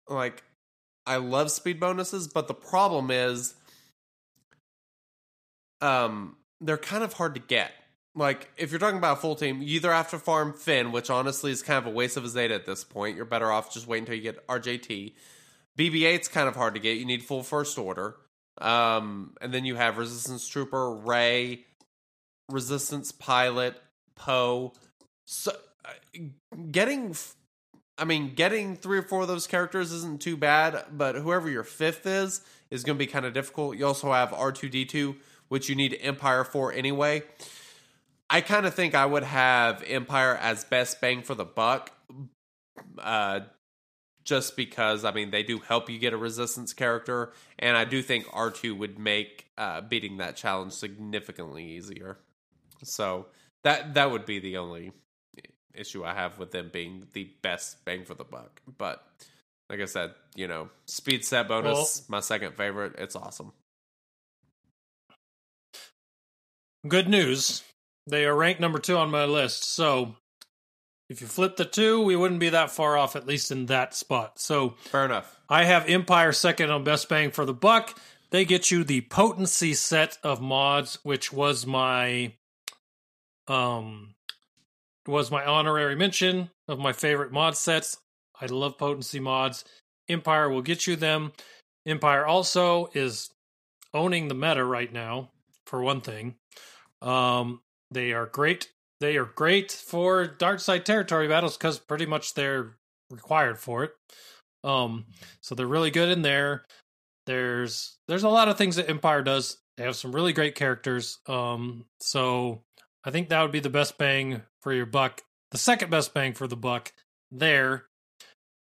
[0.10, 0.44] like
[1.06, 3.56] I love speed bonuses, but the problem is
[5.80, 7.72] um they're kind of hard to get.
[8.16, 11.10] Like if you're talking about a full team, you either have to farm Finn, which
[11.10, 13.16] honestly is kind of a waste of a Zeta at this point.
[13.16, 15.14] You're better off just waiting until you get RJT.
[15.78, 16.98] BB-8's kind of hard to get.
[16.98, 18.18] You need full first order.
[18.60, 21.66] Um, and then you have Resistance Trooper, Rey,
[22.50, 23.82] Resistance Pilot,
[24.16, 24.74] Poe.
[25.26, 25.52] So
[25.86, 26.20] uh,
[26.72, 27.16] getting,
[27.98, 31.64] I mean, getting three or four of those characters isn't too bad, but whoever your
[31.64, 33.78] fifth is is going to be kind of difficult.
[33.78, 35.16] You also have R two D two,
[35.48, 37.24] which you need Empire for anyway.
[38.30, 41.92] I kind of think I would have Empire as best bang for the buck,
[43.00, 43.40] uh,
[44.24, 48.04] just because I mean they do help you get a resistance character, and I do
[48.04, 52.20] think R two would make uh, beating that challenge significantly easier.
[52.84, 53.28] So
[53.64, 54.92] that that would be the only
[55.74, 58.62] issue I have with them being the best bang for the buck.
[58.78, 59.04] But
[59.70, 62.96] like I said, you know, speed set bonus, my second favorite.
[62.98, 63.54] It's awesome.
[66.88, 67.64] Good news.
[68.08, 69.64] They are ranked number two on my list.
[69.64, 70.16] So
[71.10, 73.94] if you flip the two, we wouldn't be that far off, at least in that
[73.94, 74.40] spot.
[74.40, 75.40] So Fair enough.
[75.50, 78.00] I have Empire second on best bang for the buck.
[78.32, 82.34] They get you the potency set of mods, which was my
[83.50, 84.16] um
[85.08, 87.98] was my honorary mention of my favorite mod sets.
[88.40, 89.66] I love potency mods.
[90.08, 91.34] Empire will get you them.
[91.86, 93.30] Empire also is
[93.94, 95.32] owning the meta right now,
[95.66, 96.36] for one thing.
[97.02, 97.62] Um,
[97.92, 98.70] they are great.
[99.00, 102.76] They are great for dark side territory battles because pretty much they're
[103.10, 103.92] required for it.
[104.64, 105.06] Um,
[105.42, 106.66] so they're really good in there.
[107.26, 109.58] There's there's a lot of things that Empire does.
[109.78, 111.20] They have some really great characters.
[111.28, 112.64] Um, so
[113.04, 115.22] I think that would be the best bang for your buck.
[115.52, 116.94] The second best bang for the buck
[117.32, 117.86] there.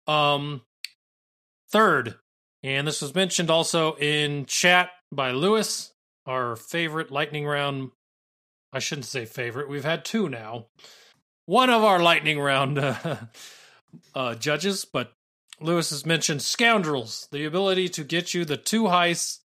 [0.06, 0.62] Um,
[1.70, 2.16] third,
[2.64, 5.94] and this was mentioned also in chat by Lewis,
[6.26, 7.92] our favorite lightning round.
[8.74, 9.70] I shouldn't say favorite.
[9.70, 10.68] We've had two now.
[11.46, 13.16] One of our lightning round uh,
[14.14, 15.14] uh, judges, but
[15.60, 19.40] Lewis has mentioned scoundrels, the ability to get you the two heists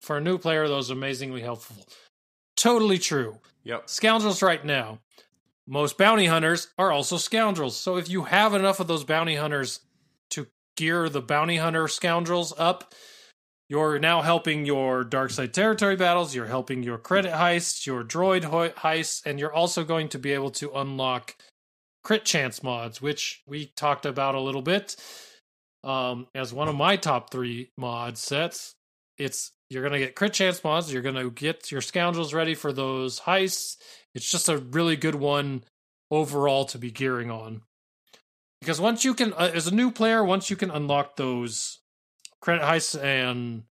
[0.00, 0.66] for a new player.
[0.66, 1.76] Those amazingly helpful.
[2.56, 3.38] Totally true.
[3.64, 3.88] Yep.
[3.88, 4.98] Scoundrels right now.
[5.66, 7.76] Most bounty hunters are also scoundrels.
[7.76, 9.80] So if you have enough of those bounty hunters
[10.30, 12.94] to gear the bounty hunter scoundrels up,
[13.68, 18.42] you're now helping your dark side territory battles, you're helping your credit heists, your droid
[18.42, 21.36] heists, and you're also going to be able to unlock
[22.02, 24.96] crit chance mods, which we talked about a little bit
[25.84, 28.74] um, as one of my top three mod sets.
[29.16, 30.92] It's you're gonna get crit chance mods.
[30.92, 33.76] You're gonna get your scoundrels ready for those heists.
[34.14, 35.64] It's just a really good one
[36.10, 37.62] overall to be gearing on.
[38.60, 41.80] Because once you can, uh, as a new player, once you can unlock those
[42.40, 43.64] credit heists and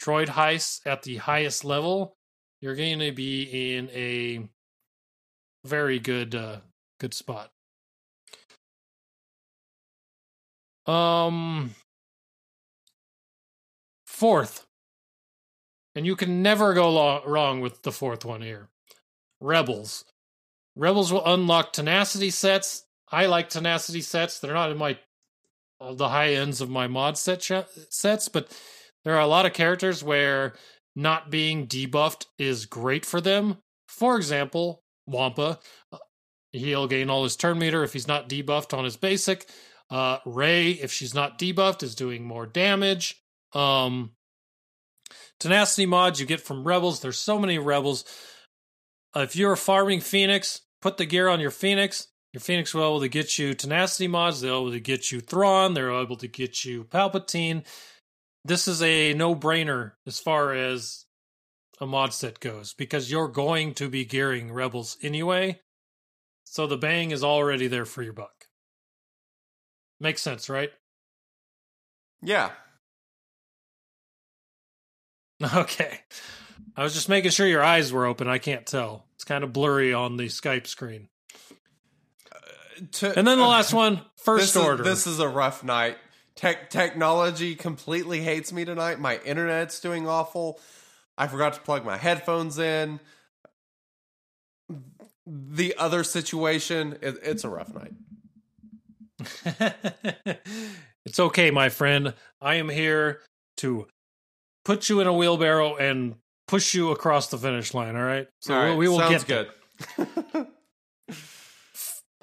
[0.00, 2.16] droid heists at the highest level,
[2.60, 4.48] you're going to be in a
[5.64, 6.60] very good, uh,
[6.98, 7.50] good spot.
[10.86, 11.74] Um,
[14.06, 14.63] fourth,
[15.94, 18.68] and you can never go lo- wrong with the fourth one here.
[19.40, 20.04] Rebels.
[20.76, 22.84] Rebels will unlock tenacity sets.
[23.10, 24.38] I like tenacity sets.
[24.38, 24.98] They're not in my
[25.80, 27.42] the high ends of my mod set
[27.90, 28.58] sets, but
[29.04, 30.54] there are a lot of characters where
[30.96, 33.58] not being debuffed is great for them.
[33.88, 35.58] For example, Wampa,
[35.92, 35.98] uh,
[36.52, 39.46] he'll gain all his turn meter if he's not debuffed on his basic.
[39.90, 43.20] Uh, Rey, if she's not debuffed, is doing more damage.
[43.52, 44.12] Um,
[45.40, 47.00] tenacity mods you get from Rebels.
[47.00, 48.04] There's so many Rebels.
[49.14, 52.08] Uh, if you're farming Phoenix, put the gear on your Phoenix.
[52.32, 54.40] Your Phoenix will be able to get you tenacity mods.
[54.40, 55.74] They'll be able to get you Thrawn.
[55.74, 57.64] They're able to get you Palpatine.
[58.44, 61.06] This is a no brainer as far as
[61.80, 65.60] a mod set goes because you're going to be gearing Rebels anyway.
[66.44, 68.46] So the bang is already there for your buck.
[70.00, 70.70] Makes sense, right?
[72.22, 72.50] Yeah.
[75.54, 75.98] Okay.
[76.76, 78.26] I was just making sure your eyes were open.
[78.28, 79.04] I can't tell.
[79.14, 81.08] It's kind of blurry on the Skype screen.
[82.32, 82.38] Uh,
[82.92, 84.82] to- And then the uh, last one, first this order.
[84.82, 85.98] Is, this is a rough night.
[86.34, 88.98] Tech technology completely hates me tonight.
[88.98, 90.58] My internet's doing awful.
[91.16, 92.98] I forgot to plug my headphones in.
[95.26, 97.92] The other situation, it, it's a rough night.
[101.06, 102.14] it's okay, my friend.
[102.42, 103.20] I am here
[103.58, 103.86] to
[104.64, 106.16] put you in a wheelbarrow and
[106.46, 107.96] push you across the finish line.
[107.96, 108.28] All right.
[108.40, 109.48] So All right, we will sounds get
[109.96, 110.46] good.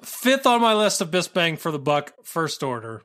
[0.02, 3.02] Fifth on my list of best bang for the buck, first order.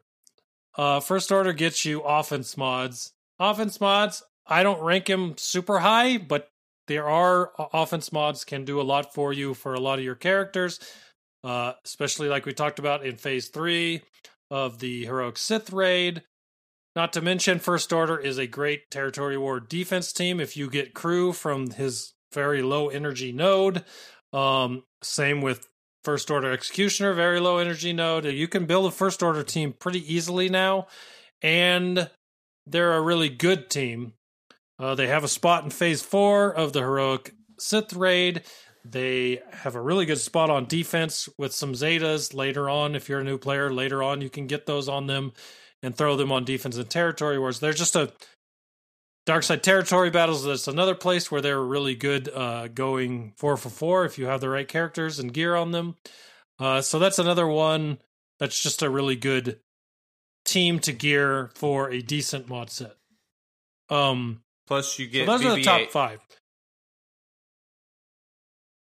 [0.78, 3.14] Uh, first order gets you offense mods.
[3.40, 6.50] Offense mods, I don't rank him super high, but
[6.88, 10.16] there are offense mods can do a lot for you for a lot of your
[10.16, 10.80] characters.
[11.44, 14.02] Uh, especially like we talked about in phase three
[14.50, 16.24] of the heroic Sith raid.
[16.98, 20.40] Not to mention, First Order is a great territory war defense team.
[20.40, 23.86] If you get crew from his very low energy node,
[24.34, 25.70] um, same with
[26.04, 28.26] First Order Executioner, very low energy node.
[28.26, 30.88] You can build a First Order team pretty easily now,
[31.44, 32.10] and
[32.66, 34.14] they're a really good team.
[34.80, 38.42] Uh, they have a spot in Phase Four of the heroic Sith raid.
[38.84, 42.96] They have a really good spot on defense with some Zetas later on.
[42.96, 45.34] If you're a new player, later on you can get those on them
[45.84, 47.60] and throw them on defense and territory wars.
[47.60, 48.12] They're just a
[49.26, 50.46] dark side territory battles.
[50.46, 54.42] That's another place where they're really good uh, going four for four if you have
[54.42, 55.96] the right characters and gear on them.
[56.60, 58.00] Uh, so that's another one
[58.40, 59.60] that's just a really good
[60.46, 62.96] team to gear for a decent mod set.
[63.90, 66.20] Um, Plus, you so get those are the top five.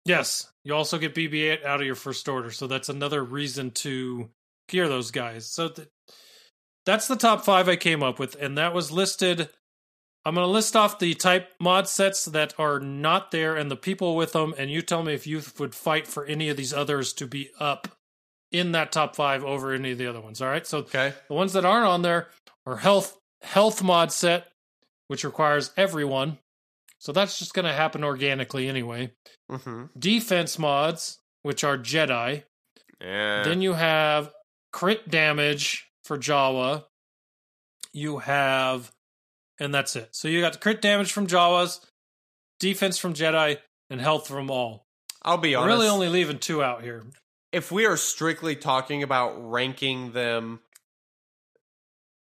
[0.05, 4.31] Yes, you also get BB-8 out of your first order, so that's another reason to
[4.69, 5.47] gear those guys.
[5.47, 5.89] So th-
[6.87, 9.49] that's the top five I came up with, and that was listed
[10.25, 13.77] I'm going to list off the type mod sets that are not there and the
[13.77, 16.75] people with them, and you tell me if you would fight for any of these
[16.75, 17.89] others to be up
[18.53, 20.43] in that top five over any of the other ones.
[20.43, 20.67] All right.
[20.67, 21.15] So Okay.
[21.29, 22.29] the ones that aren't on there
[22.67, 24.49] are health health mod set,
[25.09, 26.37] which requires everyone.
[26.99, 29.13] So that's just going to happen organically anyway.
[29.51, 29.85] Mm-hmm.
[29.99, 32.43] Defense mods, which are Jedi.
[33.01, 33.43] Yeah.
[33.43, 34.33] Then you have
[34.71, 36.83] crit damage for Jawa.
[37.93, 38.91] You have,
[39.61, 40.09] and that's it.
[40.11, 41.79] So you got crit damage from Jawas,
[42.59, 43.59] defense from Jedi,
[43.89, 44.89] and health from all.
[45.23, 45.77] I'll be We're honest.
[45.77, 47.05] really only leaving two out here.
[47.53, 50.59] if we are strictly talking about ranking them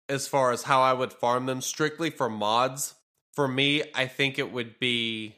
[0.08, 2.94] as far as how I would farm them strictly for mods,
[3.34, 5.34] for me, I think it would be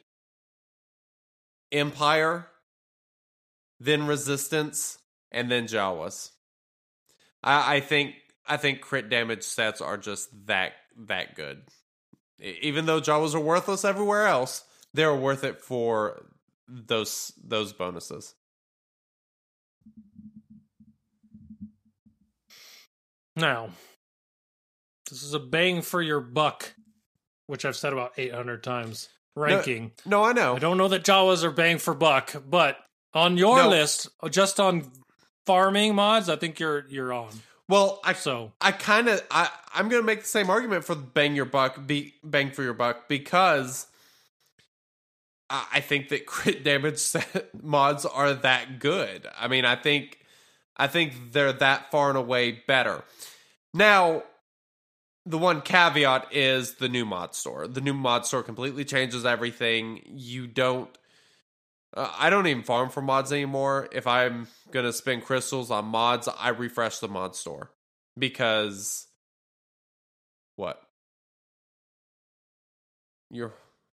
[1.72, 2.48] Empire,
[3.80, 4.98] then Resistance,
[5.30, 6.32] and then Jawas.
[7.42, 8.16] I, I think
[8.46, 10.72] I think crit damage sets are just that
[11.06, 11.62] that good.
[12.40, 16.26] Even though Jawas are worthless everywhere else, they're worth it for
[16.68, 18.34] those those bonuses.
[23.36, 23.70] Now,
[25.08, 26.74] this is a bang for your buck,
[27.46, 29.08] which I've said about 800 times.
[29.34, 29.92] Ranking.
[30.04, 30.56] No, I know.
[30.56, 32.76] I don't know that Jawas are bang for buck, but
[33.14, 33.68] on your No.
[33.70, 34.92] list, just on
[35.46, 37.30] farming mods, I think you're you're on.
[37.72, 41.34] Well, I So I kind of I I'm gonna make the same argument for bang
[41.34, 43.86] your buck, be bang for your buck because
[45.48, 49.26] I, I think that crit damage set mods are that good.
[49.40, 50.18] I mean, I think
[50.76, 53.04] I think they're that far and away better.
[53.72, 54.24] Now,
[55.24, 57.66] the one caveat is the new mod store.
[57.66, 60.02] The new mod store completely changes everything.
[60.04, 60.90] You don't.
[61.94, 63.88] Uh, I don't even farm for mods anymore.
[63.92, 67.70] If I'm gonna spend crystals on mods, I refresh the mod store
[68.18, 69.06] because
[70.56, 70.80] what?
[73.30, 73.52] You're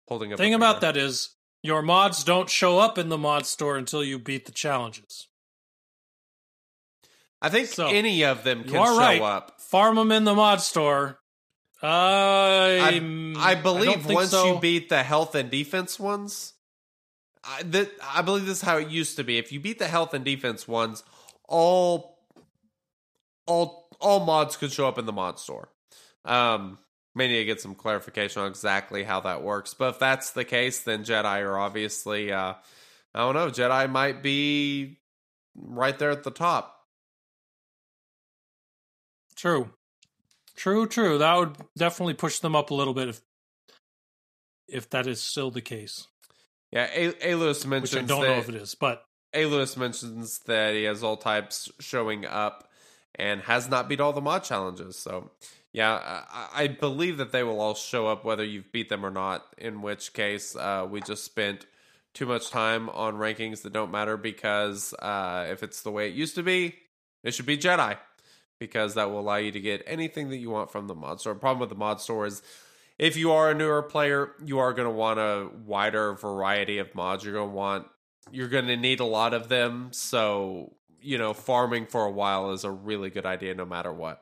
[0.07, 0.39] holding up.
[0.39, 4.19] thing about that is your mods don't show up in the mod store until you
[4.19, 5.27] beat the challenges.
[7.41, 9.21] I think So, any of them can show right.
[9.21, 9.59] up.
[9.61, 11.19] Farm them in the mod store.
[11.81, 12.79] I,
[13.37, 14.53] I I believe think once so.
[14.55, 16.53] you beat the health and defense ones,
[17.47, 19.37] I, that I believe this is how it used to be.
[19.37, 21.03] If you beat the health and defense ones,
[21.47, 22.19] all
[23.45, 25.69] all all mods could show up in the mod store.
[26.23, 26.79] Um,
[27.13, 29.73] may need to get some clarification on exactly how that works.
[29.73, 32.53] But if that's the case, then Jedi are obviously uh,
[33.13, 33.49] I don't know.
[33.49, 34.97] Jedi might be
[35.55, 36.75] right there at the top.
[39.35, 39.71] True.
[40.55, 41.17] True, true.
[41.17, 43.21] That would definitely push them up a little bit if
[44.67, 46.07] if that is still the case.
[46.75, 49.45] Yeah, A- Alus Which I don't that, know if it is, but A.
[49.45, 52.69] Lewis mentions that he has all types showing up
[53.15, 54.97] and has not beat all the mod challenges.
[54.97, 55.31] So,
[55.71, 59.09] yeah, I, I believe that they will all show up whether you've beat them or
[59.09, 59.45] not.
[59.57, 61.65] In which case, uh, we just spent
[62.13, 66.13] too much time on rankings that don't matter because uh, if it's the way it
[66.13, 66.75] used to be,
[67.23, 67.97] it should be Jedi
[68.59, 71.33] because that will allow you to get anything that you want from the mod store.
[71.33, 72.41] The problem with the mod store is
[72.97, 76.93] if you are a newer player, you are going to want a wider variety of
[76.95, 77.23] mods.
[77.23, 77.87] You're going to want
[78.31, 79.89] you're going to need a lot of them.
[79.91, 84.21] So, you know, farming for a while is a really good idea no matter what.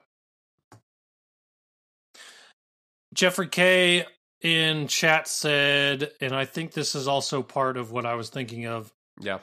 [3.13, 4.05] Jeffrey K
[4.41, 8.65] in chat said, and I think this is also part of what I was thinking
[8.65, 8.91] of.
[9.19, 9.39] Yeah.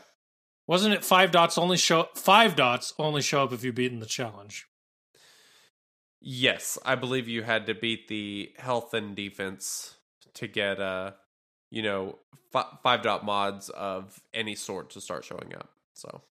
[0.67, 4.07] Wasn't it five dots only show five dots only show up if you've beaten the
[4.07, 4.67] challenge?
[6.21, 9.95] Yes, I believe you had to beat the health and defense
[10.35, 11.13] to get uh
[11.71, 12.19] you know,
[12.51, 15.71] fi- 5 dot mods of any sort to start showing up.
[15.95, 16.23] So,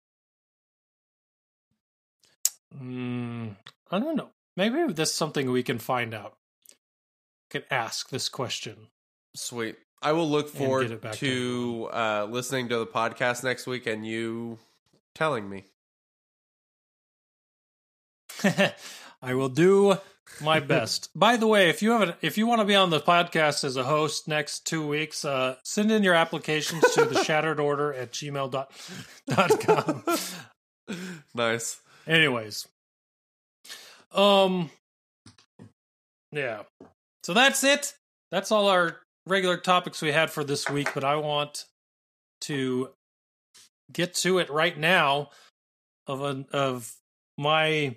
[2.77, 3.55] Mm,
[3.89, 4.29] I don't know.
[4.55, 6.37] Maybe that's something we can find out.
[7.49, 8.89] Can ask this question.
[9.35, 9.75] sweet.
[10.01, 14.59] I will look forward it to uh listening to the podcast next week and you
[15.15, 15.65] telling me.
[19.21, 19.97] I will do
[20.41, 21.09] my best.
[21.15, 23.63] By the way, if you have a, if you want to be on the podcast
[23.63, 27.93] as a host next two weeks, uh, send in your applications to the shattered order
[27.93, 28.71] at gmail dot,
[29.27, 30.03] dot com.
[31.35, 31.79] Nice.
[32.07, 32.67] Anyways.
[34.11, 34.71] Um
[36.31, 36.63] Yeah.
[37.23, 37.93] So that's it.
[38.31, 38.97] That's all our
[39.27, 41.65] regular topics we had for this week, but I want
[42.41, 42.89] to
[43.91, 45.29] get to it right now
[46.07, 46.91] of a, of
[47.37, 47.95] my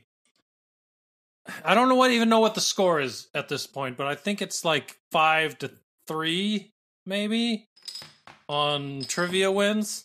[1.64, 4.14] I don't know what even know what the score is at this point, but I
[4.14, 5.70] think it's like 5 to
[6.06, 6.73] 3
[7.05, 7.69] maybe
[8.48, 10.05] on trivia wins.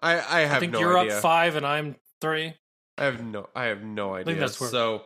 [0.00, 1.16] I I have I think no you're idea.
[1.16, 2.54] up 5 and I'm 3.
[2.98, 4.24] I have no I have no idea.
[4.26, 5.04] think that's where- so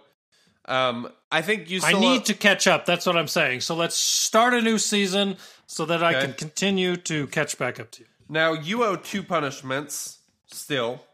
[0.66, 1.80] um I think you.
[1.84, 2.86] I need to catch up.
[2.86, 3.60] That's what I'm saying.
[3.60, 5.36] So let's start a new season
[5.66, 8.06] so that I can continue to catch back up to you.
[8.28, 10.18] Now you owe two punishments
[10.50, 11.04] still.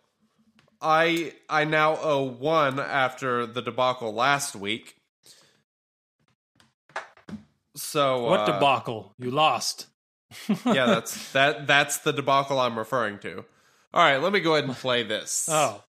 [0.81, 4.97] I I now owe one after the debacle last week.
[7.75, 9.13] So What uh, debacle?
[9.19, 9.87] You lost.
[10.67, 13.45] yeah, that's that that's the debacle I'm referring to.
[13.95, 15.49] All right, let me go ahead and play this.
[15.51, 15.83] Oh.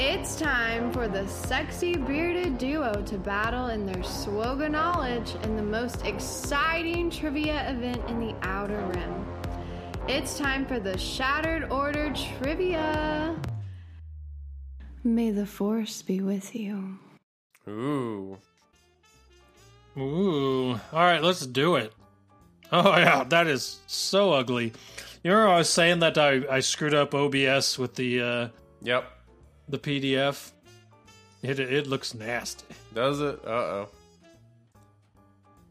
[0.00, 5.62] It's time for the sexy bearded duo to battle in their swoga knowledge in the
[5.62, 9.26] most exciting trivia event in the Outer Rim.
[10.06, 13.36] It's time for the Shattered Order Trivia.
[15.02, 16.96] May the Force be with you.
[17.66, 18.38] Ooh.
[19.98, 20.80] Ooh.
[20.92, 21.92] All right, let's do it.
[22.70, 24.72] Oh yeah, that is so ugly.
[25.24, 28.48] You remember I was saying that I, I screwed up OBS with the uh,
[28.82, 29.17] Yep.
[29.68, 30.52] The PDF?
[31.42, 32.64] It it looks nasty.
[32.94, 33.40] Does it?
[33.44, 33.88] Uh oh.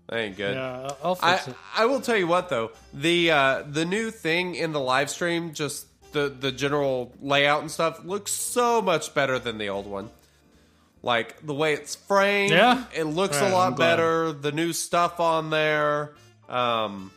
[0.09, 0.55] That ain't good.
[0.55, 1.55] Yeah, I'll I, fix it.
[1.75, 5.53] I will tell you what though the uh, the new thing in the live stream
[5.53, 10.09] just the the general layout and stuff looks so much better than the old one.
[11.03, 12.85] Like the way it's framed, Yeah?
[12.95, 14.31] it looks Yeah, a lot better.
[14.31, 16.13] The new stuff on there,
[16.49, 17.11] um,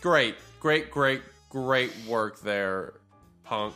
[0.00, 2.94] great, great, great, great work there,
[3.44, 3.74] Punk.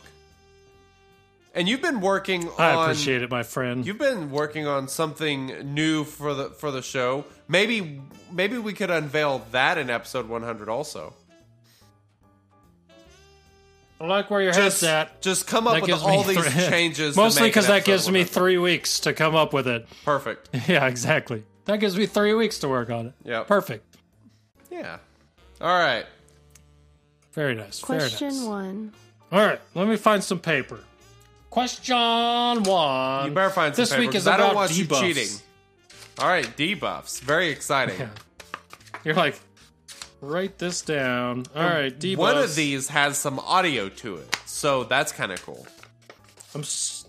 [1.57, 3.83] And you've been working On, I appreciate it, my friend.
[3.85, 7.25] You've been working on something new for the for the show.
[7.47, 7.99] Maybe
[8.31, 11.13] maybe we could unveil that in episode 100 also.
[13.99, 15.21] I like where your Just head's at.
[15.21, 17.15] just come up That with all these three- changes.
[17.15, 19.87] Mostly because that episode gives me three weeks to come up with it.
[20.05, 20.49] Perfect.
[20.67, 21.43] Yeah, exactly.
[21.65, 23.13] That gives me three weeks to work on it.
[23.25, 23.41] Yeah.
[23.43, 23.83] Perfect.
[24.69, 24.97] Yeah.
[25.59, 26.05] All right.
[27.33, 27.79] Very nice.
[27.79, 28.43] Very Question nice.
[28.45, 28.93] one.
[29.31, 30.79] All right, let me find some paper.
[31.49, 33.25] Question one.
[33.25, 34.99] You better find some this paper, week is I don't want you debuffs.
[35.01, 35.27] cheating.
[36.19, 37.19] All right, debuffs.
[37.21, 37.99] Very exciting.
[37.99, 38.09] Yeah.
[39.03, 39.39] You're like,
[40.21, 41.45] write this down.
[41.55, 42.17] All right, debuffs.
[42.17, 45.65] One of these has some audio to it, so that's kind of cool.
[46.53, 47.05] I'm, s-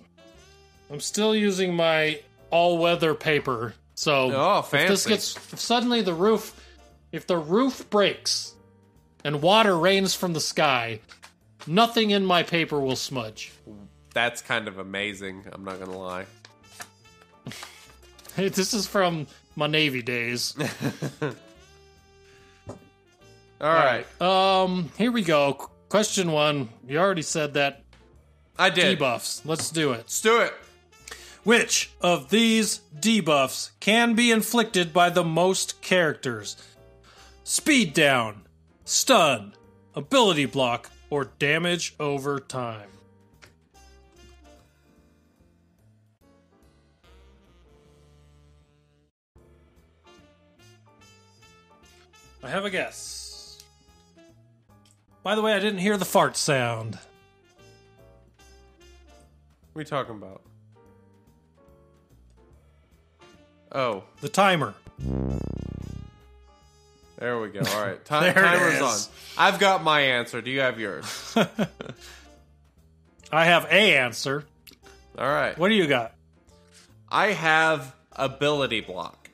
[0.90, 2.20] I'm still using my
[2.50, 3.74] all-weather paper.
[3.94, 5.10] So Oh, if this fancy.
[5.10, 6.54] gets if suddenly the roof,
[7.12, 8.54] if the roof breaks,
[9.24, 11.00] and water rains from the sky,
[11.66, 13.52] nothing in my paper will smudge.
[14.18, 15.44] That's kind of amazing.
[15.52, 16.26] I'm not gonna lie.
[18.34, 20.56] Hey, this is from my Navy days.
[23.60, 25.52] All right, Um, here we go.
[25.88, 26.68] Question one.
[26.88, 27.84] You already said that
[28.58, 28.98] I did.
[28.98, 29.42] debuffs.
[29.44, 29.98] Let's do it.
[29.98, 30.52] Let's do it.
[31.44, 36.56] Which of these debuffs can be inflicted by the most characters?
[37.44, 38.42] Speed down,
[38.84, 39.54] stun,
[39.94, 42.88] ability block, or damage over time?
[52.42, 53.62] I have a guess.
[55.22, 56.94] By the way, I didn't hear the fart sound.
[56.94, 57.00] What
[59.74, 60.42] are we talking about?
[63.72, 64.74] Oh, The timer.
[67.18, 67.60] there we go.
[67.60, 68.96] All right, Ti- There it timer's on.
[69.36, 70.40] I've got my answer.
[70.40, 71.34] Do you have yours?
[73.32, 74.44] I have a answer.
[75.18, 75.58] All right.
[75.58, 76.14] What do you got?
[77.10, 79.27] I have ability block.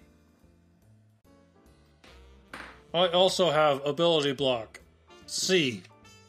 [2.94, 4.80] I also have ability block.
[5.26, 5.82] C.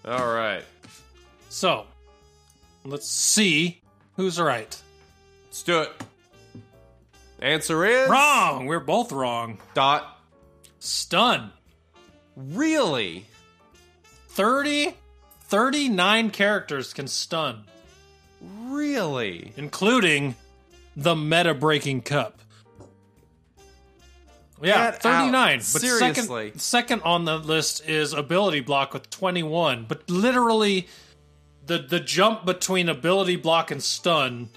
[0.04, 0.64] All right.
[1.50, 1.86] So,
[2.84, 3.82] let's see
[4.16, 4.76] who's right.
[5.48, 5.92] Let's do it.
[7.40, 8.66] Answer is Wrong!
[8.66, 9.60] We're both wrong.
[9.76, 10.20] Dot.
[10.80, 11.52] Stun.
[12.36, 13.28] Really?
[14.30, 14.96] 30,
[15.44, 17.64] 39 characters can stun,
[18.42, 19.54] Really?
[19.56, 20.36] including
[20.98, 22.40] the meta breaking cup.
[24.62, 25.34] Yeah, Get 39.
[25.34, 25.58] out.
[25.58, 26.48] But Seriously.
[26.52, 29.86] second second on the list is ability block with 21.
[29.88, 30.88] But literally
[31.66, 34.50] the the jump between ability block and stun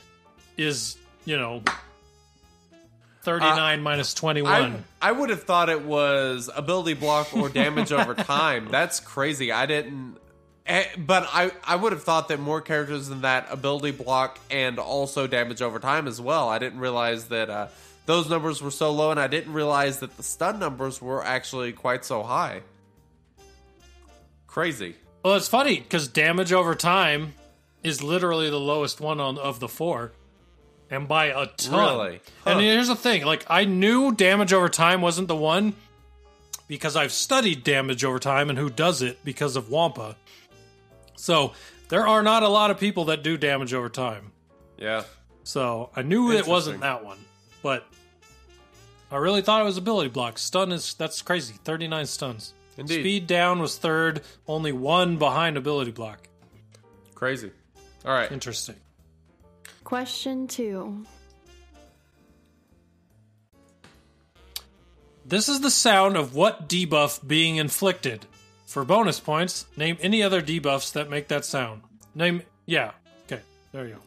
[0.56, 1.62] is, you know,
[3.22, 4.84] 39 minus 21.
[5.02, 8.68] I, I would have thought it was ability block or damage over time.
[8.70, 9.52] That's crazy.
[9.52, 10.16] I didn't.
[10.66, 14.78] eh, But I, I would have thought that more characters than that ability block and
[14.78, 16.48] also damage over time as well.
[16.48, 17.68] I didn't realize that uh,
[18.08, 21.72] those numbers were so low, and I didn't realize that the stun numbers were actually
[21.72, 22.62] quite so high.
[24.46, 24.96] Crazy.
[25.22, 27.34] Well, it's funny because damage over time
[27.82, 30.12] is literally the lowest one on of the four,
[30.88, 31.78] and by a ton.
[31.78, 32.20] Really?
[32.46, 35.74] And here's the thing: like I knew damage over time wasn't the one,
[36.66, 40.16] because I've studied damage over time and who does it because of Wampa.
[41.16, 41.52] So
[41.90, 44.32] there are not a lot of people that do damage over time.
[44.78, 45.04] Yeah.
[45.44, 47.18] So I knew it wasn't that one,
[47.62, 47.86] but
[49.10, 50.38] I really thought it was ability block.
[50.38, 51.54] Stun is that's crazy.
[51.64, 52.52] Thirty nine stuns.
[52.76, 53.00] Indeed.
[53.00, 56.28] Speed down was third, only one behind ability block.
[57.14, 57.50] Crazy.
[58.04, 58.30] All right.
[58.30, 58.76] Interesting.
[59.82, 61.04] Question two.
[65.24, 68.26] This is the sound of what debuff being inflicted.
[68.66, 71.82] For bonus points, name any other debuffs that make that sound.
[72.14, 72.92] Name, yeah.
[73.24, 74.00] Okay, there you go.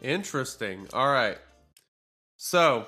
[0.00, 0.88] Interesting.
[0.92, 1.38] All right.
[2.38, 2.86] So,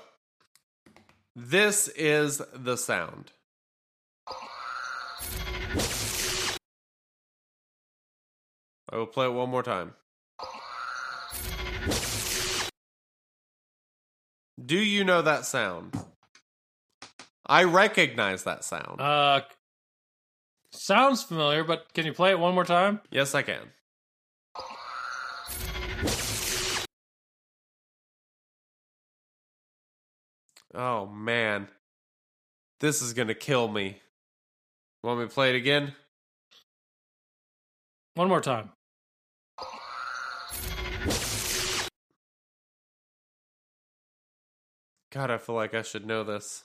[1.39, 3.31] this is the sound.
[8.91, 9.95] I will play it one more time.
[14.65, 15.95] Do you know that sound?
[17.47, 19.01] I recognize that sound.
[19.01, 19.43] Uh,
[20.73, 23.01] sounds familiar, but can you play it one more time?
[23.11, 23.71] yes, I can.
[30.79, 31.67] Oh man.
[32.79, 34.01] This is going to kill me.
[35.03, 35.93] Want me to play it again?
[38.15, 38.71] One more time.
[45.11, 46.63] God, I feel like I should know this.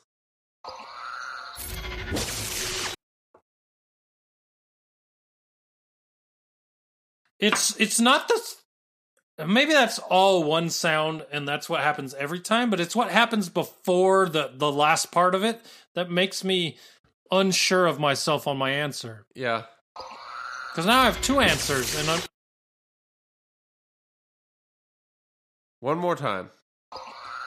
[7.39, 8.62] It's it's not the.
[9.37, 12.69] Maybe that's all one sound, and that's what happens every time.
[12.69, 15.61] But it's what happens before the the last part of it
[15.95, 16.77] that makes me
[17.31, 19.25] unsure of myself on my answer.
[19.33, 19.63] Yeah.
[20.71, 22.21] Because now I have two answers, and I'm,
[25.79, 26.49] One more time.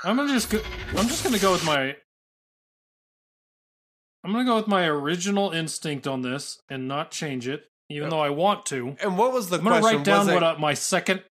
[0.04, 0.60] I'm gonna just go,
[0.90, 1.96] I'm just gonna go with my
[4.22, 8.20] I'm gonna go with my original instinct on this and not change it, even though
[8.20, 8.96] I want to.
[9.00, 9.98] And what was the I'm gonna question?
[9.98, 11.22] write down was, what it, uh, my second.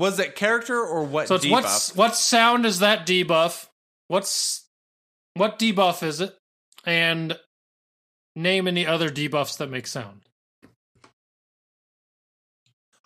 [0.00, 1.50] Was it character or what So it's debuff?
[1.52, 3.68] what's what sound is that debuff?
[4.08, 4.66] What's
[5.34, 6.36] what debuff is it?
[6.84, 7.38] And
[8.34, 10.22] name any other debuffs that make sound.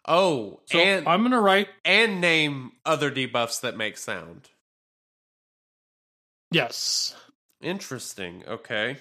[0.07, 4.49] Oh, So and I'm gonna write and name other debuffs that make sound.
[6.51, 7.17] yes.
[7.61, 8.45] Interesting.
[8.47, 8.99] Okay.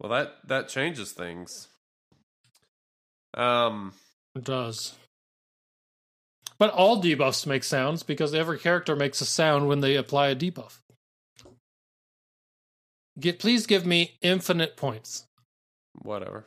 [0.00, 1.68] Well, that that changes things.
[3.34, 3.94] Um.
[4.34, 4.94] It does.
[6.60, 10.36] But all debuffs make sounds because every character makes a sound when they apply a
[10.36, 10.80] debuff.
[13.18, 15.26] Get, please give me infinite points.
[16.02, 16.44] Whatever.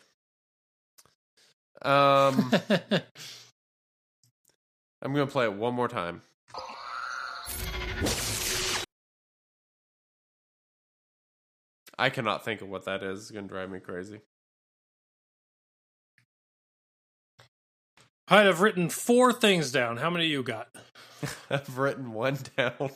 [1.82, 2.52] Um.
[5.02, 6.22] I'm gonna play it one more time.
[11.98, 13.20] I cannot think of what that is.
[13.20, 14.22] It's gonna drive me crazy.
[18.32, 19.98] Right, I've written four things down.
[19.98, 20.70] How many you got?
[21.50, 22.92] I've written one down.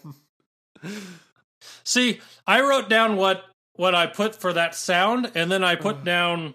[1.84, 3.46] See, I wrote down what
[3.76, 6.04] what I put for that sound, and then I put mm.
[6.04, 6.54] down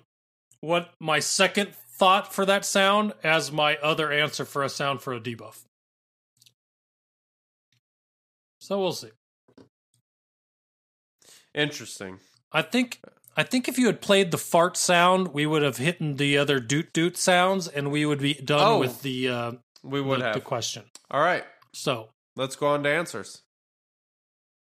[0.61, 5.13] what my second thought for that sound as my other answer for a sound for
[5.13, 5.65] a debuff.
[8.61, 9.11] So we'll see.
[11.55, 12.21] Interesting.
[12.53, 13.01] I think
[13.37, 16.61] I think if you had played the fart sound, we would have hit the other
[16.61, 18.79] doot doot sounds, and we would be done Oh.
[18.79, 19.53] with the uh,
[19.83, 20.35] We would the, have.
[20.35, 20.85] the question.
[21.11, 21.45] All right.
[21.73, 23.43] So, Let's go on to answers.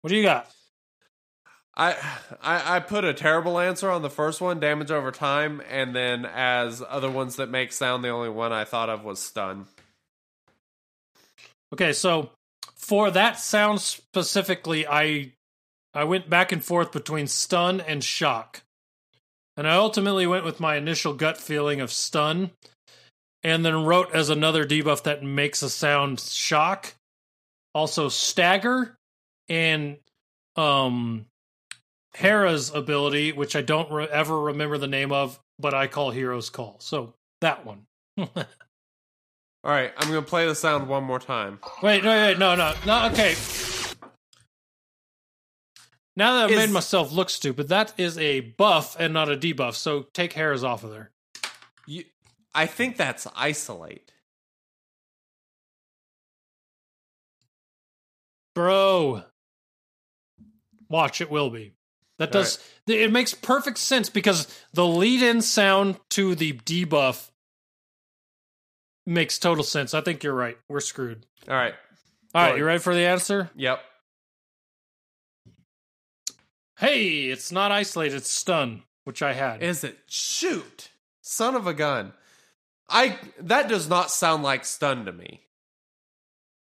[0.02, 0.50] what do you got?
[1.76, 1.96] I,
[2.42, 6.24] I I put a terrible answer on the first one, damage over time, and then
[6.26, 9.66] as other ones that make sound, the only one I thought of was stun.
[11.74, 12.30] Okay, so
[12.76, 15.34] for that sound specifically, I
[15.94, 18.64] I went back and forth between stun and shock.
[19.56, 22.52] And I ultimately went with my initial gut feeling of stun
[23.44, 26.96] and then wrote as another debuff that makes a sound shock.
[27.76, 28.96] Also stagger
[29.50, 29.98] and
[30.56, 31.26] um
[32.16, 36.50] Hera's ability, which I don't re- ever remember the name of, but I call Hero's
[36.50, 36.76] Call.
[36.80, 37.86] So that one.
[38.18, 38.28] All
[39.64, 41.60] right, I'm gonna play the sound one more time.
[41.82, 43.08] Wait, no, wait, no, no, no.
[43.08, 43.34] Okay.
[46.16, 49.36] Now that I've Is- made myself look stupid, that is a buff and not a
[49.38, 49.74] debuff.
[49.76, 51.12] So take Hera's off of there,
[51.88, 52.04] You,
[52.54, 54.12] I think that's isolate.
[58.56, 59.24] bro.
[60.90, 61.74] Watch, it will be.
[62.20, 62.60] That All does.
[62.86, 67.32] It makes perfect sense because the lead-in sound to the debuff
[69.08, 69.94] makes total sense.
[69.94, 70.58] I think you're right.
[70.70, 71.26] We're screwed.
[71.50, 71.74] All right.
[72.36, 73.50] All right, you ready for the answer?
[73.56, 73.80] Yep.
[76.84, 79.64] Hey, it's not isolated, it's stun, which I had.
[79.64, 79.98] Is it?
[80.08, 80.90] Shoot.
[81.22, 82.14] Son of a gun.
[82.90, 85.42] I that does not sound like stun to me.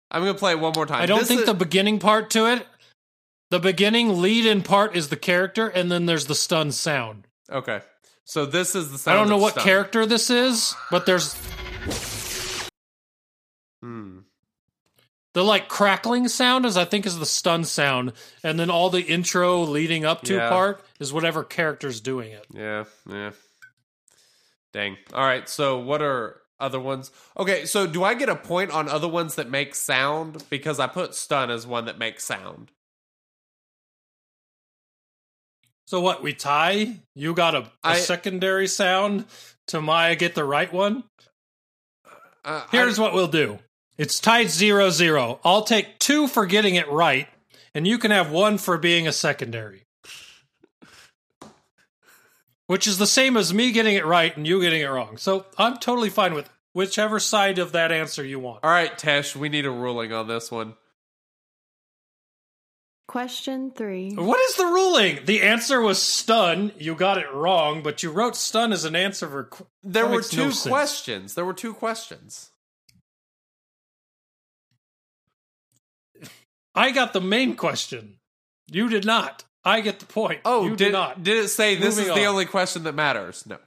[0.10, 1.02] I'm gonna play it one more time.
[1.02, 2.65] I don't This think is- the beginning part to it.
[3.49, 7.27] The beginning lead in part is the character, and then there's the stun sound.
[7.49, 7.81] Okay.
[8.26, 9.15] So this is the sound.
[9.18, 9.64] I don't know what stun.
[9.64, 11.34] character this is, but there's
[13.81, 14.19] Hmm.
[15.33, 18.13] The like crackling sound is I think is the stun sound,
[18.43, 20.49] and then all the intro leading up to Yeah.
[20.49, 22.45] part is whatever character's doing it.
[22.53, 23.31] Yeah, yeah.
[24.73, 24.97] Dang.
[25.13, 27.11] All right, so what are other ones?
[27.37, 30.43] Okay, so do I get a point on other ones that make sound?
[30.49, 32.71] Because I put stun as one that makes sound.
[35.85, 36.21] So what?
[36.21, 36.99] We tie.
[37.15, 39.25] You got a, a I- secondary sound
[39.67, 41.03] to my get the right one.
[42.43, 43.59] Uh, Here's I- what we'll do.
[43.97, 45.39] It's tied zero zero.
[45.43, 47.27] I'll take two for getting it right,
[47.73, 49.83] and you can have one for being a secondary.
[52.67, 55.15] Which is the same as me getting it right and you getting it wrong.
[55.17, 58.63] So I'm totally fine with whichever side of that answer you want.
[58.63, 60.75] All right, Tesh, we need a ruling on this one.
[63.07, 64.11] Question three.
[64.15, 65.19] What is the ruling?
[65.23, 66.73] The answer was stun.
[66.77, 69.43] You got it wrong, but you wrote stun as an answer for.
[69.45, 70.67] qu- There were makes no two sense.
[70.69, 71.33] questions.
[71.35, 72.51] There were two questions.
[76.77, 78.17] I got the main question.
[78.71, 79.43] You did not.
[79.65, 80.41] I get the point.
[80.45, 81.23] Oh, you did, did not.
[81.23, 82.29] did it say this Moving is the on.
[82.31, 83.45] only question that matters?
[83.45, 83.57] No.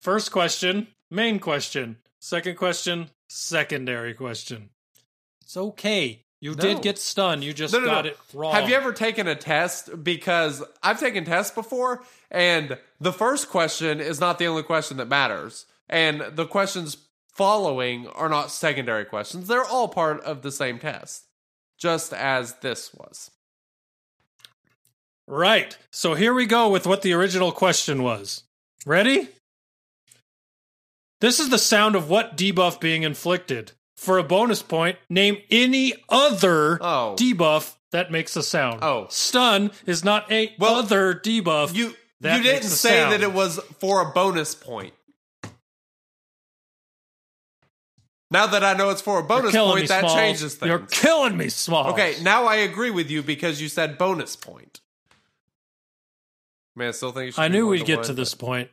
[0.00, 1.96] First question, main question.
[2.20, 4.70] Second question, secondary question.
[5.42, 6.24] It's okay.
[6.40, 6.62] You No.
[6.62, 7.42] did get stunned.
[7.42, 8.10] You just No, no, got no.
[8.12, 8.54] it wrong.
[8.54, 10.04] Have you ever taken a test?
[10.04, 15.08] Because I've taken tests before, and the first question is not the only question that
[15.08, 15.66] matters.
[15.88, 16.96] And the questions
[17.38, 19.46] following are not secondary questions.
[19.48, 21.24] They're all part of the same test,
[21.78, 23.30] just as this was.
[25.26, 25.76] Right.
[25.90, 28.42] So here we go with what the original question was.
[28.84, 29.28] Ready?
[31.20, 33.72] This is the sound of what debuff being inflicted.
[33.96, 37.16] For a bonus point, name any other Oh.
[37.18, 38.78] debuff that makes a sound.
[38.82, 39.06] Oh.
[39.10, 41.74] Stun is not a Well, other debuff.
[41.74, 43.12] You you didn't say sound.
[43.12, 44.94] that it was for a bonus point.
[48.30, 50.14] Now that I know it's for a bonus point, me, that Smalls.
[50.14, 50.68] changes things.
[50.68, 51.88] You're killing me, Small.
[51.92, 54.80] Okay, now I agree with you because you said bonus point.
[56.76, 58.68] Man, I still think it should I be knew we'd get one, to this point.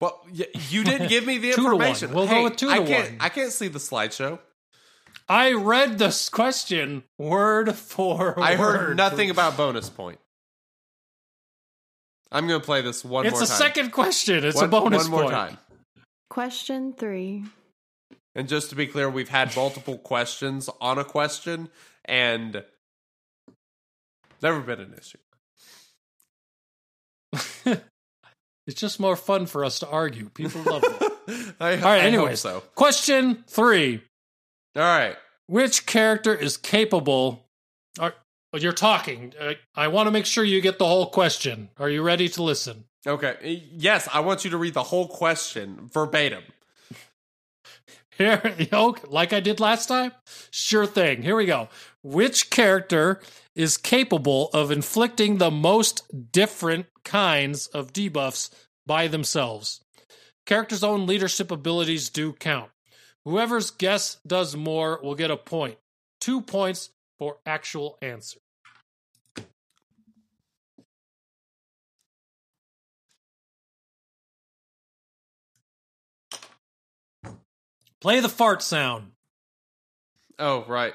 [0.00, 0.20] Well,
[0.68, 1.74] you didn't give me the Two to one.
[1.74, 2.12] information.
[2.12, 3.18] We'll go with two I to can't, one.
[3.20, 4.40] I can't see the slideshow.
[5.28, 8.96] I read this question word for I heard word.
[8.96, 10.18] nothing about bonus point.
[12.32, 14.44] I'm going to play this one It's more a second question.
[14.44, 15.32] It's one, a bonus one more point.
[15.34, 15.58] time.
[16.28, 17.44] Question three.
[18.36, 21.70] And just to be clear, we've had multiple questions on a question,
[22.04, 22.62] and
[24.42, 25.18] never been an issue.
[28.66, 30.28] It's just more fun for us to argue.
[30.28, 31.12] People love it.
[31.60, 32.40] I, All right, I anyways.
[32.40, 32.62] so.
[32.74, 34.02] Question three.
[34.74, 35.16] All right.
[35.46, 37.46] Which character is capable?
[38.00, 38.12] Are,
[38.52, 39.32] you're talking.
[39.76, 41.70] I want to make sure you get the whole question.
[41.78, 42.84] Are you ready to listen?
[43.06, 43.62] Okay.
[43.72, 46.42] Yes, I want you to read the whole question verbatim.
[48.18, 48.40] Here,
[48.72, 50.12] okay, like I did last time?
[50.50, 51.22] Sure thing.
[51.22, 51.68] Here we go.
[52.02, 53.20] Which character
[53.54, 56.02] is capable of inflicting the most
[56.32, 58.50] different kinds of debuffs
[58.86, 59.80] by themselves?
[60.46, 62.70] Characters' own leadership abilities do count.
[63.24, 65.78] Whoever's guess does more will get a point.
[66.20, 68.38] Two points for actual answer.
[78.00, 79.12] Play the fart sound.
[80.38, 80.94] Oh, right.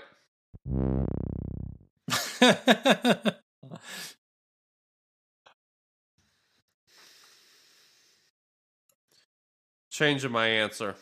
[9.89, 10.95] Changing my answer.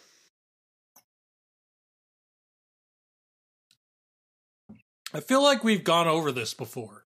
[5.14, 7.06] I feel like we've gone over this before.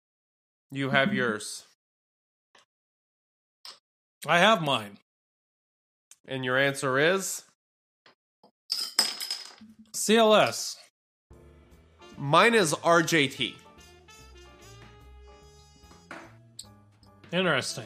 [0.71, 1.65] You have yours.
[4.25, 4.97] I have mine.
[6.27, 7.43] And your answer is?
[9.93, 10.75] CLS.
[12.17, 13.55] Mine is RJT.
[17.31, 17.85] Interesting.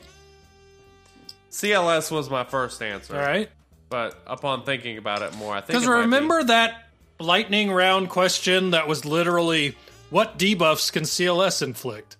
[1.51, 3.15] CLS was my first answer.
[3.15, 3.49] All right.
[3.89, 5.67] But upon thinking about it more, I think.
[5.67, 9.77] Because might be- remember that lightning round question that was literally
[10.09, 12.17] what debuffs can CLS inflict?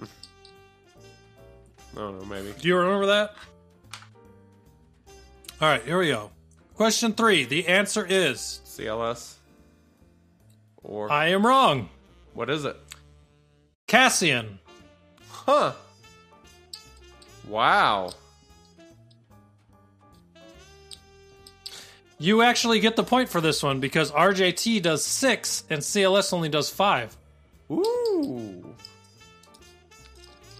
[0.00, 0.06] I
[1.94, 2.52] don't know, maybe.
[2.58, 3.34] Do you remember that?
[5.60, 6.30] All right, here we go.
[6.80, 7.44] Question three.
[7.44, 9.34] The answer is CLS?
[10.82, 11.90] Or I am wrong.
[12.32, 12.74] what is it?
[13.86, 14.58] Cassian.
[15.28, 15.72] Huh.
[17.46, 18.12] Wow.
[22.18, 26.48] You actually get the point for this one because RJT does six and CLS only
[26.48, 27.14] does five.
[27.70, 28.74] Ooh.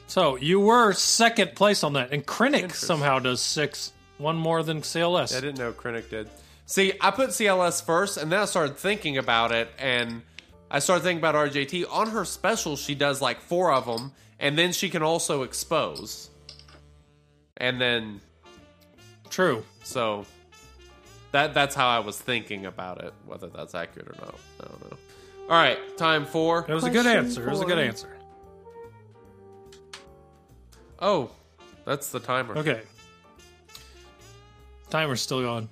[0.07, 4.83] So you were second place on that, and Krennic somehow does six, one more than
[4.83, 5.37] CLS.
[5.37, 6.29] I didn't know Krennic did.
[6.67, 10.23] See, I put CLS first, and then I started thinking about it, and
[10.71, 11.87] I started thinking about RJT.
[11.91, 16.31] On her special, she does like four of them, and then she can also expose.
[17.57, 18.21] And then,
[19.31, 19.65] True.
[19.83, 20.27] so
[21.33, 23.13] that that's how I was thinking about it.
[23.27, 24.97] Whether that's accurate or not, I don't know.
[25.43, 26.65] All right, time for.
[26.69, 27.49] It was a good question answer.
[27.49, 27.83] It was a good four.
[27.83, 28.17] answer.
[31.01, 31.31] Oh,
[31.85, 32.57] that's the timer.
[32.59, 32.83] Okay.
[34.91, 35.69] Timer's still going.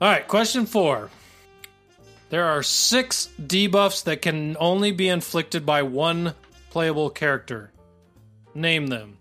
[0.00, 1.10] All right, question four.
[2.30, 6.34] There are six debuffs that can only be inflicted by one
[6.70, 7.70] playable character.
[8.54, 9.16] Name them.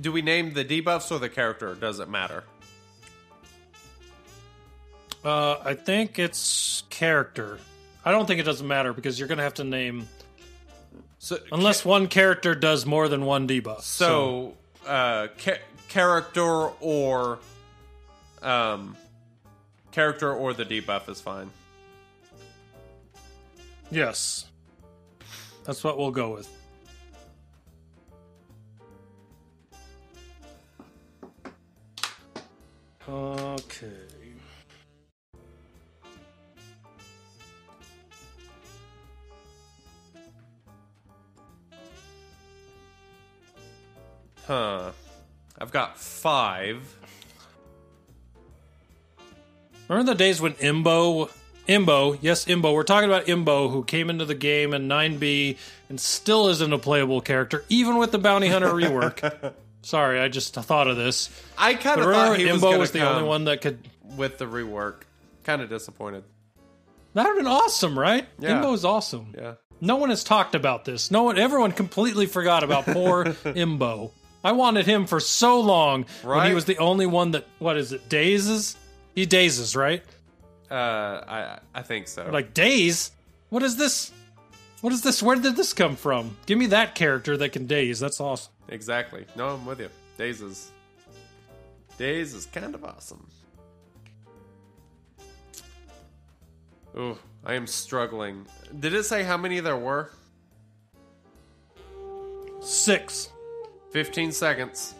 [0.00, 1.74] Do we name the debuffs or the character?
[1.74, 2.44] Does it matter?
[5.24, 7.58] Uh, I think it's character.
[8.04, 10.08] I don't think it doesn't matter because you're going to have to name
[11.24, 13.80] So, unless one character does more than one debuff.
[13.80, 17.38] So, uh, ca- character or
[18.42, 18.94] um,
[19.90, 21.48] character or the debuff is fine.
[23.90, 24.44] yes,
[25.64, 26.46] that's what we'll go with.
[33.08, 34.13] Okay.
[44.46, 44.90] Huh.
[45.60, 46.82] I've got five.
[49.88, 51.30] Remember the days when Embo,
[51.68, 55.58] Embo, yes, Embo, we're talking about Embo, who came into the game in 9B
[55.88, 59.52] and still isn't a playable character, even with the Bounty Hunter rework.
[59.82, 61.28] Sorry, I just thought of this.
[61.58, 63.86] I kind of thought he was, Embo gonna was the only one that could.
[64.16, 65.02] with the rework.
[65.44, 66.24] Kind of disappointed.
[67.12, 68.26] That would have been awesome, right?
[68.38, 68.62] Yeah.
[68.62, 69.34] Embo is awesome.
[69.36, 69.54] Yeah.
[69.82, 71.10] No one has talked about this.
[71.10, 74.12] No one, everyone completely forgot about poor Embo.
[74.44, 77.46] I wanted him for so long when he was the only one that.
[77.58, 78.08] What is it?
[78.08, 78.76] Dazes?
[79.14, 80.02] He dazes, right?
[80.70, 82.28] Uh, I I think so.
[82.30, 83.10] Like daze?
[83.48, 84.12] What is this?
[84.82, 85.22] What is this?
[85.22, 86.36] Where did this come from?
[86.46, 87.98] Give me that character that can daze.
[87.98, 88.52] That's awesome.
[88.68, 89.24] exactly.
[89.34, 89.88] No, I'm with you.
[90.18, 90.70] Daze is
[91.96, 93.26] Daze is kind of awesome.
[96.96, 98.46] Ooh, I am struggling.
[98.78, 100.10] Did it say how many there were?
[102.60, 103.30] Six.
[103.94, 104.96] 15 seconds.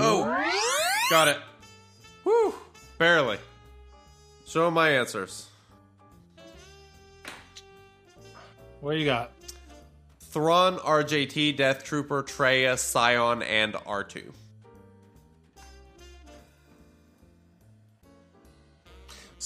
[0.00, 0.24] Oh,
[1.08, 1.38] got it.
[2.24, 2.52] Woo,
[2.98, 3.38] barely.
[4.44, 5.46] Show my answers.
[8.80, 9.30] What you got?
[10.18, 14.32] Thrawn, RJT, Death Trooper, Traya, Sion, and R2.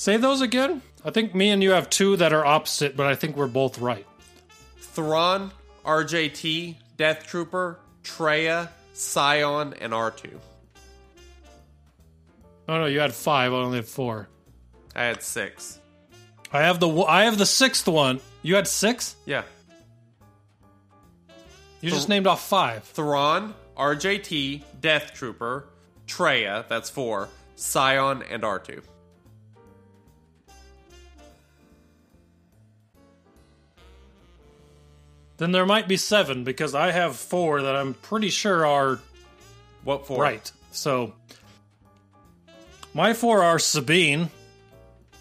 [0.01, 0.81] Say those again.
[1.05, 3.79] I think me and you have two that are opposite, but I think we're both
[3.79, 4.07] right.
[4.79, 5.53] Thrawn,
[5.85, 10.31] RJT, Death Trooper, Traya, Sion, and R2.
[12.67, 13.53] Oh no, you had five.
[13.53, 14.31] I only have four.
[14.97, 15.79] I had six.
[16.51, 18.21] I have the I have the sixth one.
[18.41, 19.17] You had six.
[19.27, 19.43] Yeah.
[21.83, 22.85] You just named off five.
[22.85, 25.67] Thrawn, RJT, Death Trooper,
[26.07, 28.83] Traya, that's four, Sion, and R2.
[35.41, 39.01] Then there might be seven because I have four that I'm pretty sure are
[39.85, 40.21] What four?
[40.23, 40.53] right.
[40.71, 41.15] So
[42.93, 44.29] my four are Sabine,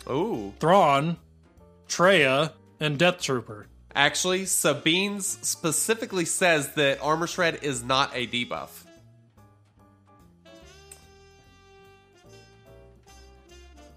[0.09, 0.53] Ooh.
[0.59, 1.15] Thrawn,
[1.87, 2.51] Traya,
[2.81, 3.67] and Death Trooper.
[3.95, 8.78] Actually, Sabine's specifically says that Armor Shred is not a debuff.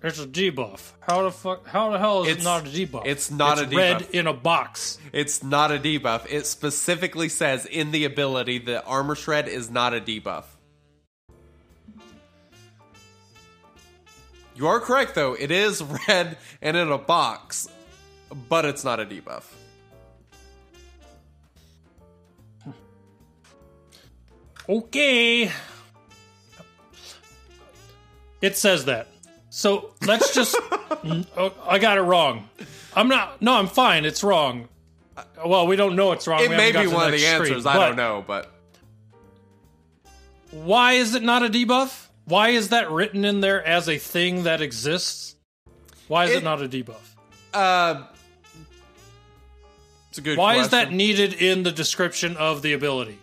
[0.04, 0.92] It's a debuff.
[1.00, 1.66] How the fuck?
[1.68, 3.02] How the hell is It's- it not a debuff?
[3.06, 4.10] it's not It's a red debuff.
[4.10, 4.98] in a box.
[5.12, 6.26] It's not a debuff.
[6.28, 10.44] It specifically says in the ability that Armor Shred is not a debuff.
[14.56, 15.34] You are correct, though.
[15.34, 17.68] It is red and in a box,
[18.48, 19.44] but it's not a debuff.
[24.68, 25.50] Okay.
[28.40, 29.08] It says that.
[29.54, 30.56] So let's just.
[31.36, 32.48] Oh, I got it wrong.
[32.96, 33.42] I'm not.
[33.42, 34.06] No, I'm fine.
[34.06, 34.66] It's wrong.
[35.44, 36.42] Well, we don't know it's wrong.
[36.42, 37.66] it We may be one of the answers.
[37.66, 38.50] I don't know, but
[40.52, 42.06] Why is it not a debuff?
[42.24, 45.36] Why is that written in there as a thing that exists?
[46.08, 46.96] Why is it, It- not a debuff?
[47.52, 48.04] uh,
[50.08, 50.38] it's a good.
[50.38, 53.18] Why is that needed in the description of the ability?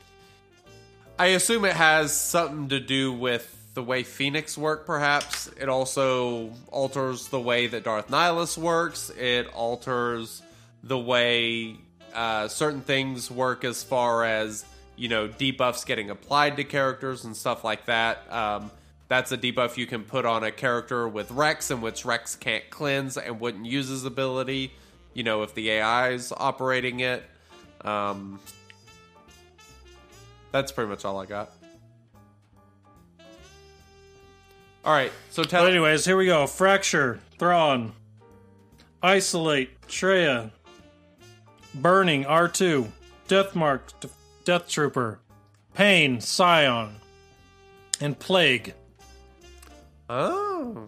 [1.17, 4.85] I assume it has something to do with the way Phoenix work.
[4.85, 9.09] Perhaps it also alters the way that Darth Nihilus works.
[9.11, 10.41] It alters
[10.83, 11.77] the way
[12.13, 14.65] uh, certain things work as far as
[14.97, 18.29] you know debuffs getting applied to characters and stuff like that.
[18.29, 18.69] Um,
[19.07, 22.69] that's a debuff you can put on a character with Rex, in which Rex can't
[22.69, 24.73] cleanse and wouldn't use his ability.
[25.13, 27.23] You know, if the AI is operating it.
[27.79, 28.41] Um,
[30.51, 31.53] that's pretty much all I got.
[34.85, 36.47] All right, so tell But anyways, here we go.
[36.47, 37.93] Fracture, Thrawn,
[39.03, 40.51] Isolate, Traya,
[41.75, 42.89] Burning, R2,
[43.27, 44.09] Deathmark, D-
[44.45, 45.19] Death Trooper,
[45.73, 46.95] Pain, Sion,
[47.99, 48.73] and Plague.
[50.09, 50.87] Oh,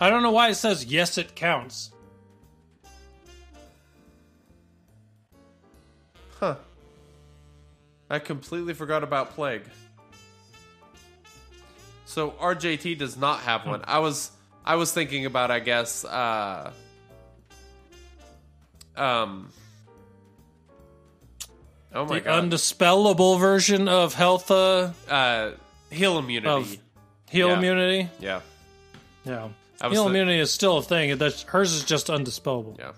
[0.00, 1.90] I don't know why it says yes, it counts.
[6.38, 6.56] huh.
[8.08, 9.62] I completely forgot about plague.
[12.16, 13.82] So RJT does not have one.
[13.86, 14.30] I was
[14.64, 16.72] I was thinking about I guess uh
[18.96, 19.50] um
[21.94, 22.44] Oh my the god.
[22.44, 25.50] undispellable version of health uh, uh
[25.90, 26.48] heal immunity.
[26.48, 26.78] of
[27.28, 27.58] heal Yeah.
[27.58, 28.08] immunity.
[28.18, 28.40] yeah.
[29.26, 29.48] Yeah,
[29.82, 31.18] heal thi- immunity is still a thing.
[31.18, 32.78] That's hers is just undispellable.
[32.78, 32.92] Yeah.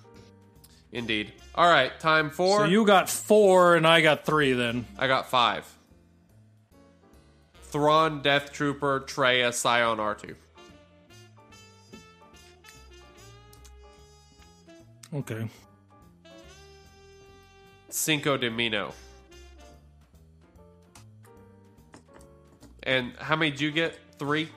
[0.92, 1.32] Indeed.
[1.56, 4.52] All right, time for So you got four, and I got three.
[4.52, 5.64] Then I got five.
[7.70, 10.34] Thrawn, Death Trooper, Traya, Sion, R2.
[15.14, 15.48] okay.
[17.88, 18.92] Cinco de Mino.
[22.82, 23.98] And how many did you get?
[24.18, 24.48] Three?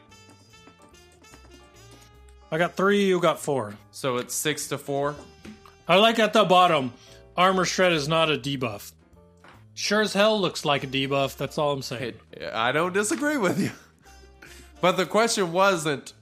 [2.52, 3.06] I got three.
[3.06, 3.76] You got four.
[3.92, 5.16] So it's six to four.
[5.88, 6.94] I like at the bottom.
[7.36, 8.92] Armor shred is not a debuff.
[9.82, 11.38] Sure as hell looks like a debuff.
[11.38, 12.14] That's all I'm saying.
[12.34, 13.72] It- I don't disagree with you.
[14.80, 16.14] But the question wasn't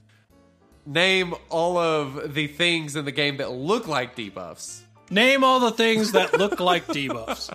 [0.85, 4.81] name all of the things in the game that look like debuffs.
[5.09, 7.49] Name all the things that look like debuffs.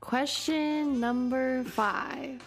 [0.00, 2.42] Question number five.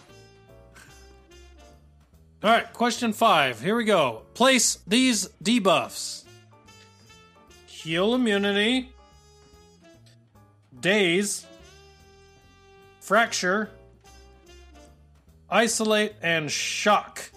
[2.42, 3.60] All right, question five.
[3.62, 4.22] Here we go.
[4.34, 6.24] Place these debuffs:
[7.66, 8.92] heal immunity,
[10.78, 11.46] daze,
[13.10, 13.68] fracture,
[15.50, 17.32] isolate, and shock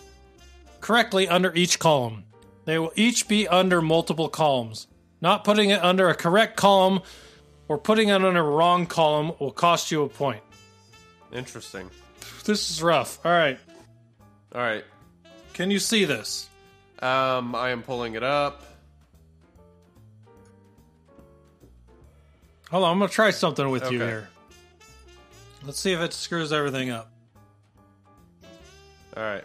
[0.82, 2.26] correctly under each column.
[2.66, 4.86] They will each be under multiple columns.
[5.20, 7.02] Not putting it under a correct column
[7.68, 10.44] or putting it under a wrong column will cost you a point.
[11.32, 11.90] Interesting.
[12.46, 13.18] This is rough.
[13.26, 13.58] All right.
[14.54, 14.84] All right.
[15.54, 16.50] Can you see this?
[17.00, 18.62] Um, I am pulling it up.
[22.70, 24.08] Hold on, I'm gonna try something with you Okay.
[24.08, 24.30] here.
[25.66, 27.12] Let's see if it screws everything up.
[29.16, 29.44] All right.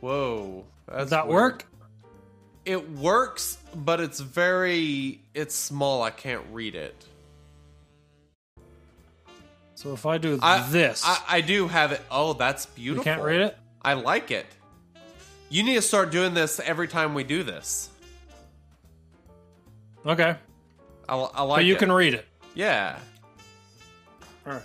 [0.00, 0.64] Whoa.
[0.88, 1.34] Does that weird.
[1.34, 1.66] work?
[2.64, 6.02] It works, but it's very it's small.
[6.02, 7.04] I can't read it.
[9.74, 12.00] So if I do I, this, I, I do have it.
[12.10, 13.00] Oh, that's beautiful.
[13.00, 13.58] you can't read it.
[13.82, 14.46] I like it.
[15.50, 17.90] You need to start doing this every time we do this.
[20.04, 20.36] Okay,
[21.08, 21.78] I, I like but you it.
[21.78, 22.26] can read it.
[22.54, 22.98] Yeah.
[24.46, 24.62] All right.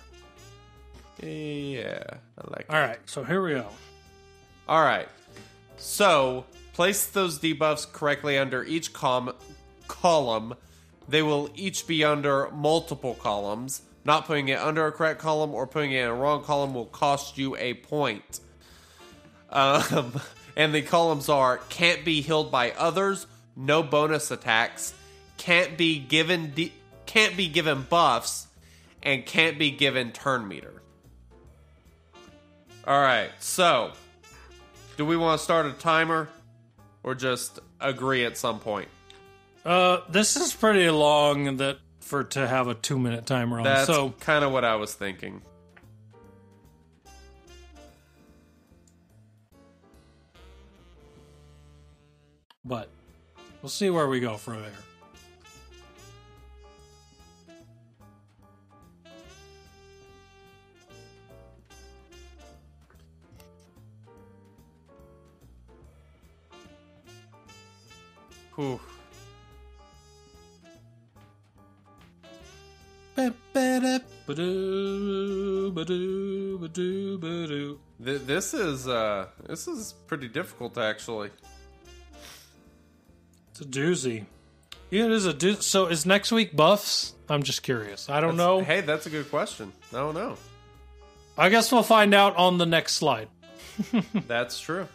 [1.22, 2.03] Yeah.
[2.38, 2.69] I like it.
[2.69, 2.99] All right.
[3.05, 3.68] So here we go.
[4.68, 5.07] All right.
[5.77, 9.35] So place those debuffs correctly under each com-
[9.88, 10.55] column.
[11.09, 13.81] They will each be under multiple columns.
[14.03, 16.85] Not putting it under a correct column or putting it in a wrong column will
[16.85, 18.39] cost you a point.
[19.49, 20.19] Um,
[20.55, 24.93] and the columns are can't be healed by others, no bonus attacks,
[25.41, 26.72] can't be given de-
[27.07, 28.45] can't be given buffs,
[29.01, 30.84] and can't be given turn meter.
[32.85, 33.93] All right, so
[34.97, 36.30] do we want to start a timer
[37.01, 38.88] or just agree at some point?
[39.65, 43.63] Uh, this is pretty long that for to have a two minute timer on.
[43.63, 45.41] That's so kind of what I was thinking.
[52.63, 52.89] but
[53.63, 54.72] we'll see where we go from there.
[77.99, 81.30] This is uh this is pretty difficult actually.
[83.52, 84.26] It's a doozy.
[84.90, 85.61] Yeah, it is a doozy.
[85.61, 87.14] So is next week buffs?
[87.30, 88.10] I'm just curious.
[88.10, 88.61] I don't know.
[88.61, 89.72] Hey, that's a good question.
[89.91, 90.36] I don't know.
[91.38, 93.28] I guess we'll find out on the next slide.
[94.28, 94.88] That's true.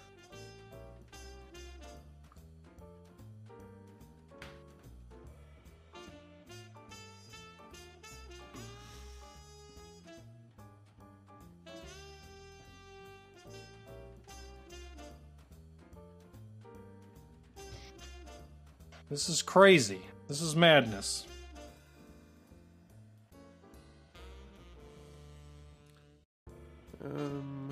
[19.16, 20.02] This is crazy.
[20.28, 21.24] This is madness.
[27.02, 27.70] Um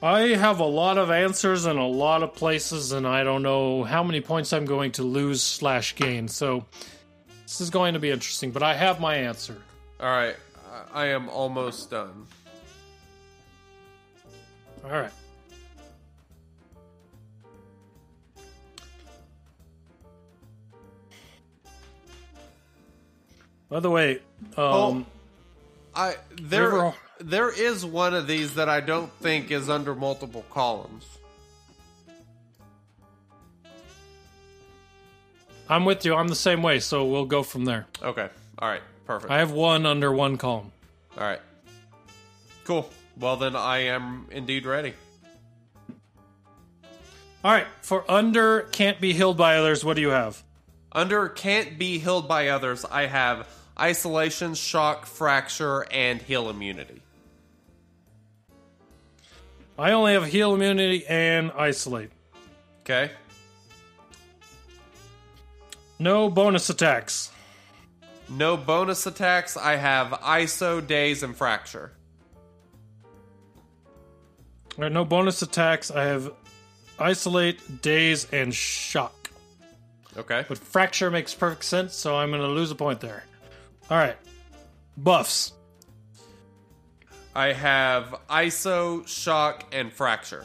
[0.00, 3.82] I have a lot of answers in a lot of places, and I don't know
[3.82, 6.28] how many points I'm going to lose slash gain.
[6.28, 6.66] So
[7.42, 8.52] this is going to be interesting.
[8.52, 9.56] But I have my answer.
[9.98, 10.36] all right.
[10.94, 12.28] I I am almost done.
[14.84, 15.10] All right.
[23.68, 24.20] By the way,
[24.56, 25.06] um,
[25.94, 31.06] I there there is one of these that I don't think is under multiple columns.
[35.68, 36.14] I'm with you.
[36.14, 37.86] I'm the same way, so we'll go from there.
[38.02, 38.28] Okay.
[38.58, 38.80] All right.
[39.04, 39.30] Perfect.
[39.30, 40.72] I have one under one column.
[41.16, 41.40] All right.
[42.64, 42.90] Cool.
[43.18, 44.94] Well, then I am indeed ready.
[47.44, 49.84] All right, for under can't be healed by others.
[49.84, 50.42] What do you have?
[50.90, 53.46] Under can't be healed by others, I have
[53.80, 57.02] isolation, shock, fracture, and heal immunity.
[59.78, 62.10] I only have heal immunity and isolate.
[62.80, 63.12] Okay.
[66.00, 67.30] No bonus attacks.
[68.28, 69.56] No bonus attacks.
[69.56, 71.92] I have ISO, daze, and fracture.
[74.76, 75.90] All right, no bonus attacks.
[75.90, 76.32] I have
[76.98, 79.30] isolate, daze, and shock.
[80.16, 80.44] Okay.
[80.48, 83.24] But fracture makes perfect sense, so I'm going to lose a point there.
[83.90, 84.16] All right,
[84.96, 85.52] buffs.
[87.34, 90.44] I have ISO, shock, and fracture.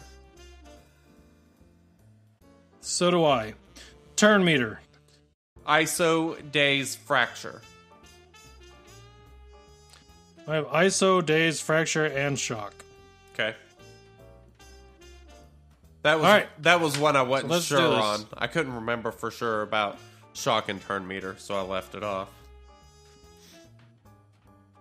[2.82, 3.56] So do I.
[4.16, 4.80] Turn meter.
[5.68, 7.62] ISO, daze, fracture.
[10.48, 12.74] I have ISO, daze, fracture, and shock.
[13.34, 13.56] Okay.
[16.04, 16.48] That was right.
[16.64, 18.26] that was one I wasn't let's sure on.
[18.38, 19.98] I couldn't remember for sure about
[20.34, 22.30] shock and turn meter, so I left it off.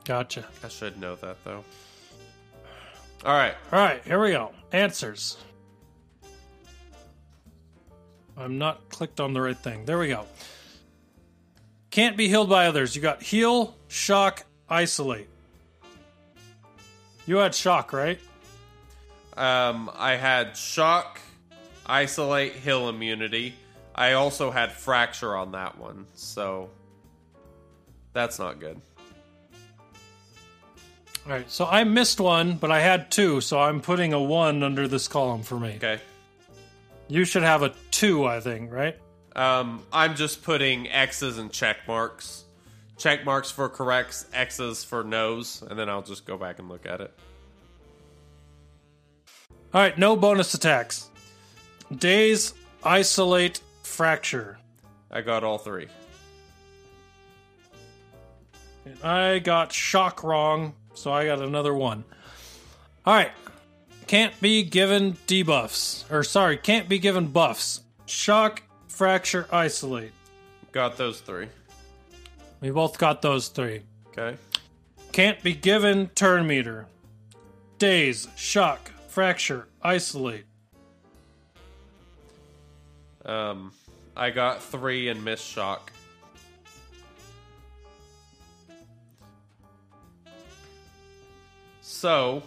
[0.04, 0.44] Gotcha.
[0.64, 1.64] I should know that though.
[3.24, 3.54] All right.
[3.72, 4.52] All right, here we go.
[4.72, 5.36] Answers.
[8.36, 9.84] I'm not clicked on the right thing.
[9.84, 10.26] There we go.
[11.90, 12.96] Can't be healed by others.
[12.96, 15.28] You got heal, shock, isolate.
[17.26, 18.18] You had shock, right?
[19.36, 21.20] Um, I had shock,
[21.86, 23.54] isolate, heal immunity.
[23.94, 26.70] I also had fracture on that one, so
[28.14, 28.80] that's not good.
[31.24, 34.64] All right, so I missed one, but I had two, so I'm putting a one
[34.64, 35.74] under this column for me.
[35.76, 36.00] Okay.
[37.06, 38.98] You should have a two, I think, right?
[39.36, 42.44] Um, I'm just putting X's and check marks.
[42.98, 46.86] Check marks for corrects, X's for no's, and then I'll just go back and look
[46.86, 47.12] at it.
[49.72, 51.08] All right, no bonus attacks.
[51.96, 54.58] Daze, isolate, fracture.
[55.10, 55.86] I got all three.
[58.84, 62.04] And I got shock wrong, so I got another one.
[63.04, 63.32] All right.
[64.06, 66.10] Can't be given debuffs.
[66.10, 67.80] Or, sorry, can't be given buffs.
[68.06, 70.12] Shock, fracture, isolate.
[70.72, 71.48] Got those three.
[72.60, 73.82] We both got those three.
[74.08, 74.36] Okay.
[75.12, 76.86] Can't be given turn meter.
[77.78, 80.44] Daze, shock, fracture, isolate.
[83.24, 83.72] Um,
[84.16, 85.92] I got three and missed shock.
[92.02, 92.42] So,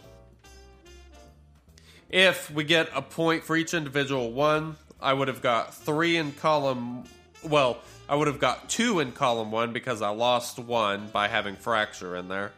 [2.09, 6.33] if we get a point for each individual one, I would have got three in
[6.33, 7.05] column.
[7.41, 7.77] Well,
[8.09, 12.17] I would have got two in column one because I lost one by having fracture
[12.17, 12.51] in there.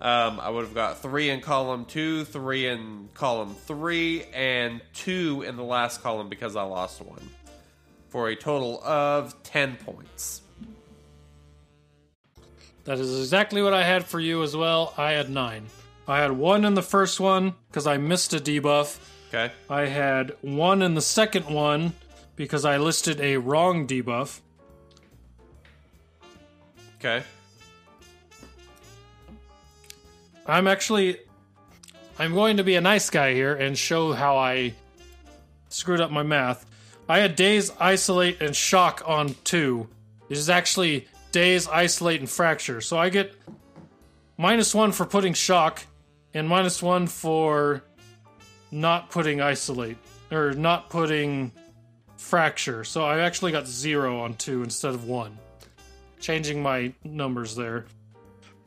[0.00, 5.42] Um, I would have got three in column two, three in column three, and two
[5.44, 7.28] in the last column because I lost one.
[8.10, 10.42] For a total of 10 points.
[12.84, 14.94] That is exactly what I had for you as well.
[14.96, 15.66] I had nine.
[16.06, 18.98] I had one in the first one because I missed a debuff.
[19.28, 19.52] Okay.
[19.70, 21.94] I had one in the second one
[22.36, 24.40] because I listed a wrong debuff.
[26.96, 27.22] Okay.
[30.46, 31.18] I'm actually
[32.18, 34.74] I'm going to be a nice guy here and show how I
[35.68, 36.66] screwed up my math.
[37.08, 39.88] I had daze, isolate, and shock on two.
[40.28, 42.80] This is actually daze, isolate, and fracture.
[42.80, 43.34] So I get
[44.38, 45.84] minus one for putting shock
[46.34, 47.82] and minus one for
[48.70, 49.96] not putting isolate
[50.30, 51.52] or not putting
[52.16, 52.84] fracture.
[52.84, 55.38] So I actually got zero on two instead of one.
[56.20, 57.86] Changing my numbers there.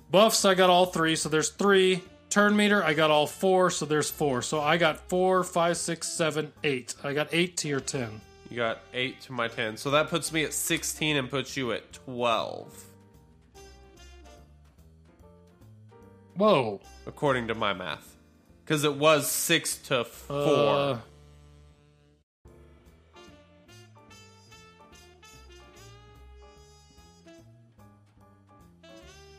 [0.10, 2.02] Buffs, I got all three, so there's three.
[2.30, 4.41] Turn meter, I got all four, so there's four.
[4.41, 6.95] So I got four, five, six, seven, eight.
[7.03, 8.22] I got eight to your ten.
[8.49, 9.77] You got 8 to my 10.
[9.77, 12.85] So that puts me at 16 and puts you at 12,
[16.35, 16.80] Whoa.
[17.07, 18.15] According to my math.
[18.63, 20.35] Because it was 6 to 4.
[20.35, 20.97] Uh,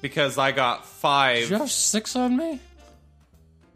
[0.00, 1.50] because I got did 5.
[1.50, 2.60] you have six on me?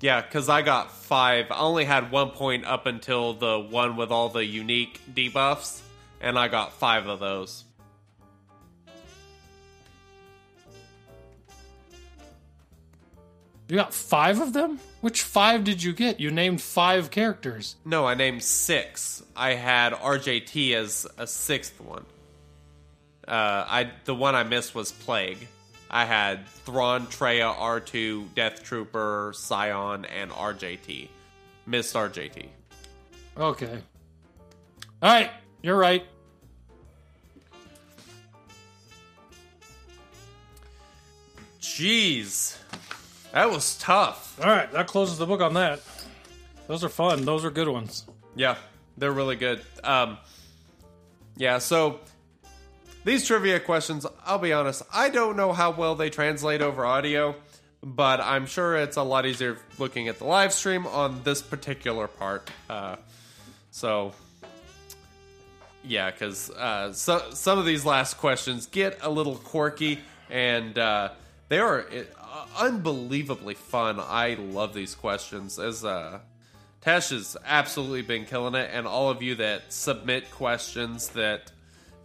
[0.00, 1.50] Yeah, because I got 5.
[1.50, 5.80] I only had one point up until the one with all the unique debuffs,
[6.20, 7.64] and I got 5 of those.
[13.72, 14.78] You got five of them?
[15.00, 16.20] Which five did you get?
[16.20, 17.76] You named five characters.
[17.86, 19.22] No, I named 6.
[19.34, 22.04] I had RJT as a sixth one.
[23.26, 25.48] Uh, I the one I missed was Plague.
[25.90, 31.08] I had Thrawn, Traya, R2, Death Trooper, Sion, and RJT.
[31.64, 32.48] Missed RJT.
[33.38, 33.78] Okay.
[35.00, 35.30] All right,
[35.62, 36.04] you're right.
[41.58, 42.58] Jeez.
[43.32, 44.38] That was tough.
[44.42, 45.80] All right, that closes the book on that.
[46.68, 47.24] Those are fun.
[47.24, 48.04] Those are good ones.
[48.36, 48.56] Yeah,
[48.96, 49.62] they're really good.
[49.82, 50.18] Um,
[51.36, 52.00] yeah, so
[53.04, 57.34] these trivia questions, I'll be honest, I don't know how well they translate over audio,
[57.82, 62.08] but I'm sure it's a lot easier looking at the live stream on this particular
[62.08, 62.50] part.
[62.68, 62.96] Uh,
[63.70, 64.12] so,
[65.82, 70.00] yeah, because uh, so, some of these last questions get a little quirky
[70.30, 71.10] and uh,
[71.48, 71.86] they are
[72.58, 74.00] unbelievably fun.
[74.00, 75.58] I love these questions.
[75.58, 76.20] As uh,
[76.80, 81.52] Tash has absolutely been killing it, and all of you that submit questions that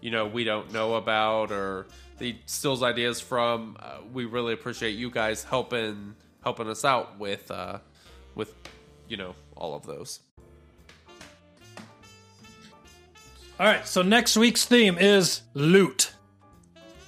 [0.01, 1.87] you know we don't know about or
[2.19, 7.49] the stills ideas from, uh, we really appreciate you guys helping helping us out with
[7.51, 7.79] uh,
[8.35, 8.53] with
[9.07, 10.19] you know all of those.
[13.59, 16.11] All right, so next week's theme is loot.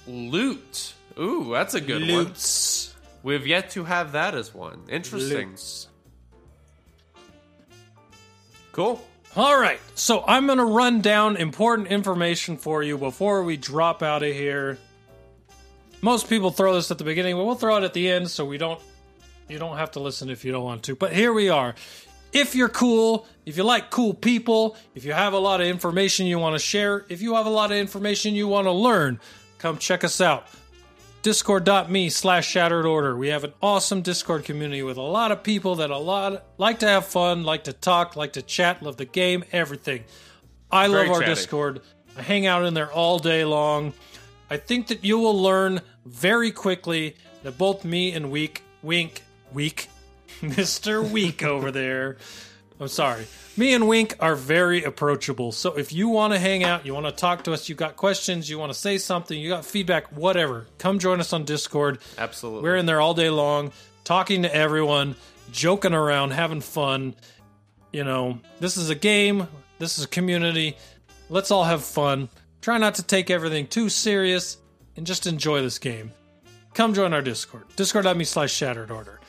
[0.08, 0.94] Loot.
[1.16, 2.34] Ooh, that's a good one.
[3.22, 3.24] Loots.
[3.24, 4.82] We've yet to have that as one.
[4.88, 5.50] Interesting.
[5.50, 5.88] Loots.
[8.72, 9.04] Cool.
[9.36, 14.02] All right, so I'm going to run down important information for you before we drop
[14.02, 14.76] out of here.
[16.00, 18.44] Most people throw this at the beginning, but we'll throw it at the end so
[18.44, 18.80] we don't
[19.48, 20.96] you don't have to listen if you don't want to.
[20.96, 21.74] But here we are.
[22.32, 26.26] If you're cool, if you like cool people, if you have a lot of information
[26.26, 29.20] you want to share, if you have a lot of information you want to learn,
[29.58, 30.46] come check us out.
[31.22, 33.14] Discord.me slash shattered order.
[33.14, 36.78] We have an awesome Discord community with a lot of people that a lot like
[36.78, 40.04] to have fun, like to talk, like to chat, love the game, everything.
[40.70, 41.34] I Very love our chatty.
[41.34, 41.80] Discord.
[42.16, 43.92] I hang out in there all day long.
[44.48, 49.22] I think that you will learn very quickly that both me and Week, Wink,
[49.52, 49.88] Week,
[50.40, 51.08] Mr.
[51.08, 52.16] Week over there,
[52.80, 53.26] I'm sorry,
[53.58, 55.52] me and Wink are very approachable.
[55.52, 57.96] So if you want to hang out, you want to talk to us, you got
[57.96, 61.98] questions, you want to say something, you got feedback, whatever, come join us on Discord.
[62.16, 62.62] Absolutely.
[62.62, 65.14] We're in there all day long, talking to everyone,
[65.52, 67.14] joking around, having fun.
[67.92, 69.46] You know, this is a game,
[69.78, 70.76] this is a community.
[71.28, 72.30] Let's all have fun.
[72.62, 74.56] Try not to take everything too serious
[74.96, 76.12] and just enjoy this game.
[76.72, 77.64] Come join our Discord.
[77.76, 79.19] Discord.me slash shattered order.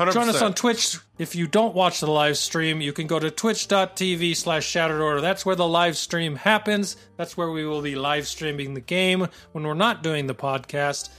[0.00, 0.12] 100%.
[0.12, 0.98] Join us on Twitch.
[1.18, 5.20] If you don't watch the live stream, you can go to twitch.tv slash shattered order.
[5.20, 6.96] That's where the live stream happens.
[7.18, 11.10] That's where we will be live streaming the game when we're not doing the podcast.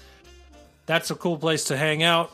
[0.88, 2.32] That's a cool place to hang out.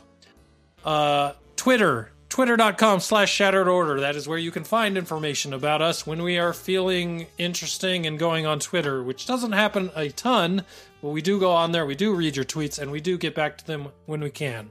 [0.86, 4.00] Uh, Twitter, twitter.com slash shattered order.
[4.00, 8.18] That is where you can find information about us when we are feeling interesting and
[8.18, 10.64] going on Twitter, which doesn't happen a ton,
[11.02, 11.86] but we do go on there.
[11.86, 14.70] We do read your tweets and we do get back to them when we can.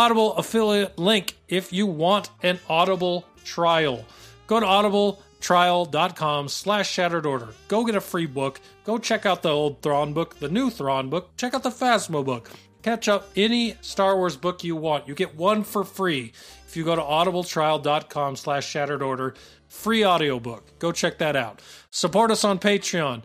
[0.00, 4.06] Audible affiliate link if you want an Audible trial.
[4.46, 7.48] Go to audibletrial.com slash shattered order.
[7.68, 8.62] Go get a free book.
[8.84, 11.36] Go check out the old Thrawn book, the new Thrawn book.
[11.36, 12.50] Check out the Phasma book.
[12.82, 15.06] catch up any Star Wars book you want.
[15.06, 16.32] You get one for free
[16.66, 19.34] if you go to audibletrial.com slash shattered order.
[19.68, 20.78] Free audiobook.
[20.78, 21.60] Go check that out.
[21.90, 23.22] Support us on Patreon.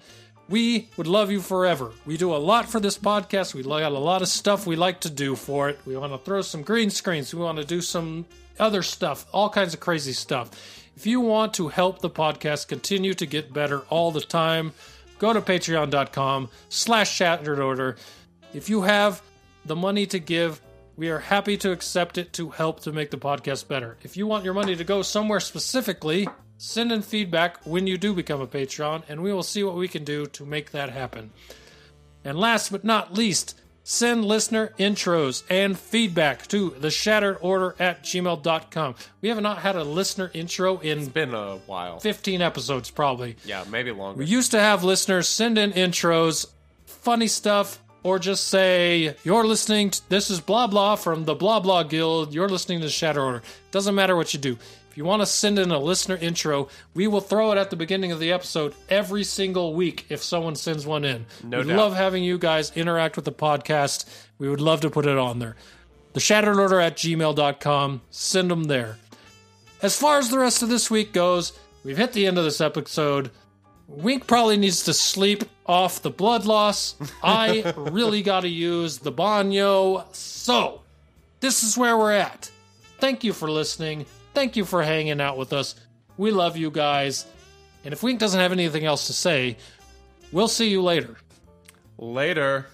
[0.48, 1.92] We would love you forever.
[2.06, 3.56] We do a lot for this podcast.
[3.56, 5.80] We got a lot of stuff we like to do for it.
[5.86, 7.34] We want to throw some green screens.
[7.34, 8.26] We want to do some
[8.60, 10.52] other stuff, all kinds of crazy stuff.
[10.96, 14.74] If you want to help the podcast continue to get better all the time,
[15.20, 17.98] go to patreon.com slash shattered order.
[18.54, 19.22] If you have
[19.66, 20.62] the money to give,
[20.96, 23.98] we are happy to accept it to help to make the podcast better.
[24.04, 28.14] If you want your money to go somewhere specifically, send in feedback when you do
[28.14, 31.32] become a Patreon, and we will see what we can do to make that happen.
[32.24, 38.04] And last but not least, send listener intros and feedback to the shattered order at
[38.04, 38.96] gmail.com.
[39.22, 42.00] We have not had a listener intro in Been a while.
[42.00, 43.38] 15 episodes, probably.
[43.46, 44.20] Yeah, maybe longer.
[44.20, 46.48] We used to have listeners send in intros,
[46.86, 51.60] funny stuff, or just say, You're listening to this is blah blah from the blah
[51.60, 52.34] blah guild.
[52.34, 53.42] You're listening to Shattered Order.
[53.72, 54.58] Doesn't matter what you do.
[54.96, 57.76] If you want to send in a listener intro, we will throw it at the
[57.76, 61.26] beginning of the episode every single week if someone sends one in.
[61.44, 61.78] No we doubt.
[61.78, 64.06] love having you guys interact with the podcast.
[64.40, 65.58] We would love to put it on there.
[66.14, 68.04] The Shattered Order at gmail.com.
[68.10, 68.98] Send them there.
[69.82, 71.52] As far as the rest of this week goes,
[71.84, 73.32] we've hit the end of this episode.
[73.90, 76.96] Wink probably needs to sleep off the blood loss.
[77.22, 80.06] I really got to use the banyo.
[80.16, 80.84] So,
[81.42, 82.50] this is where we're at.
[83.00, 84.06] Thank you for listening.
[84.36, 85.76] Thank you for hanging out with us.
[86.18, 87.26] We love you guys.
[87.86, 89.56] And if Wink doesn't have anything else to say,
[90.34, 91.16] we'll see you later.
[91.98, 92.68] Later.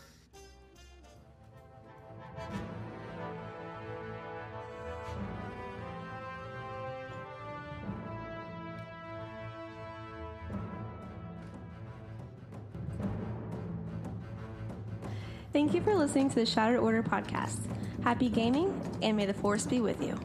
[15.54, 17.60] Thank you for listening to the Shattered Order podcast.
[18.04, 18.74] Happy gaming,
[19.04, 20.18] and may the Force be with you.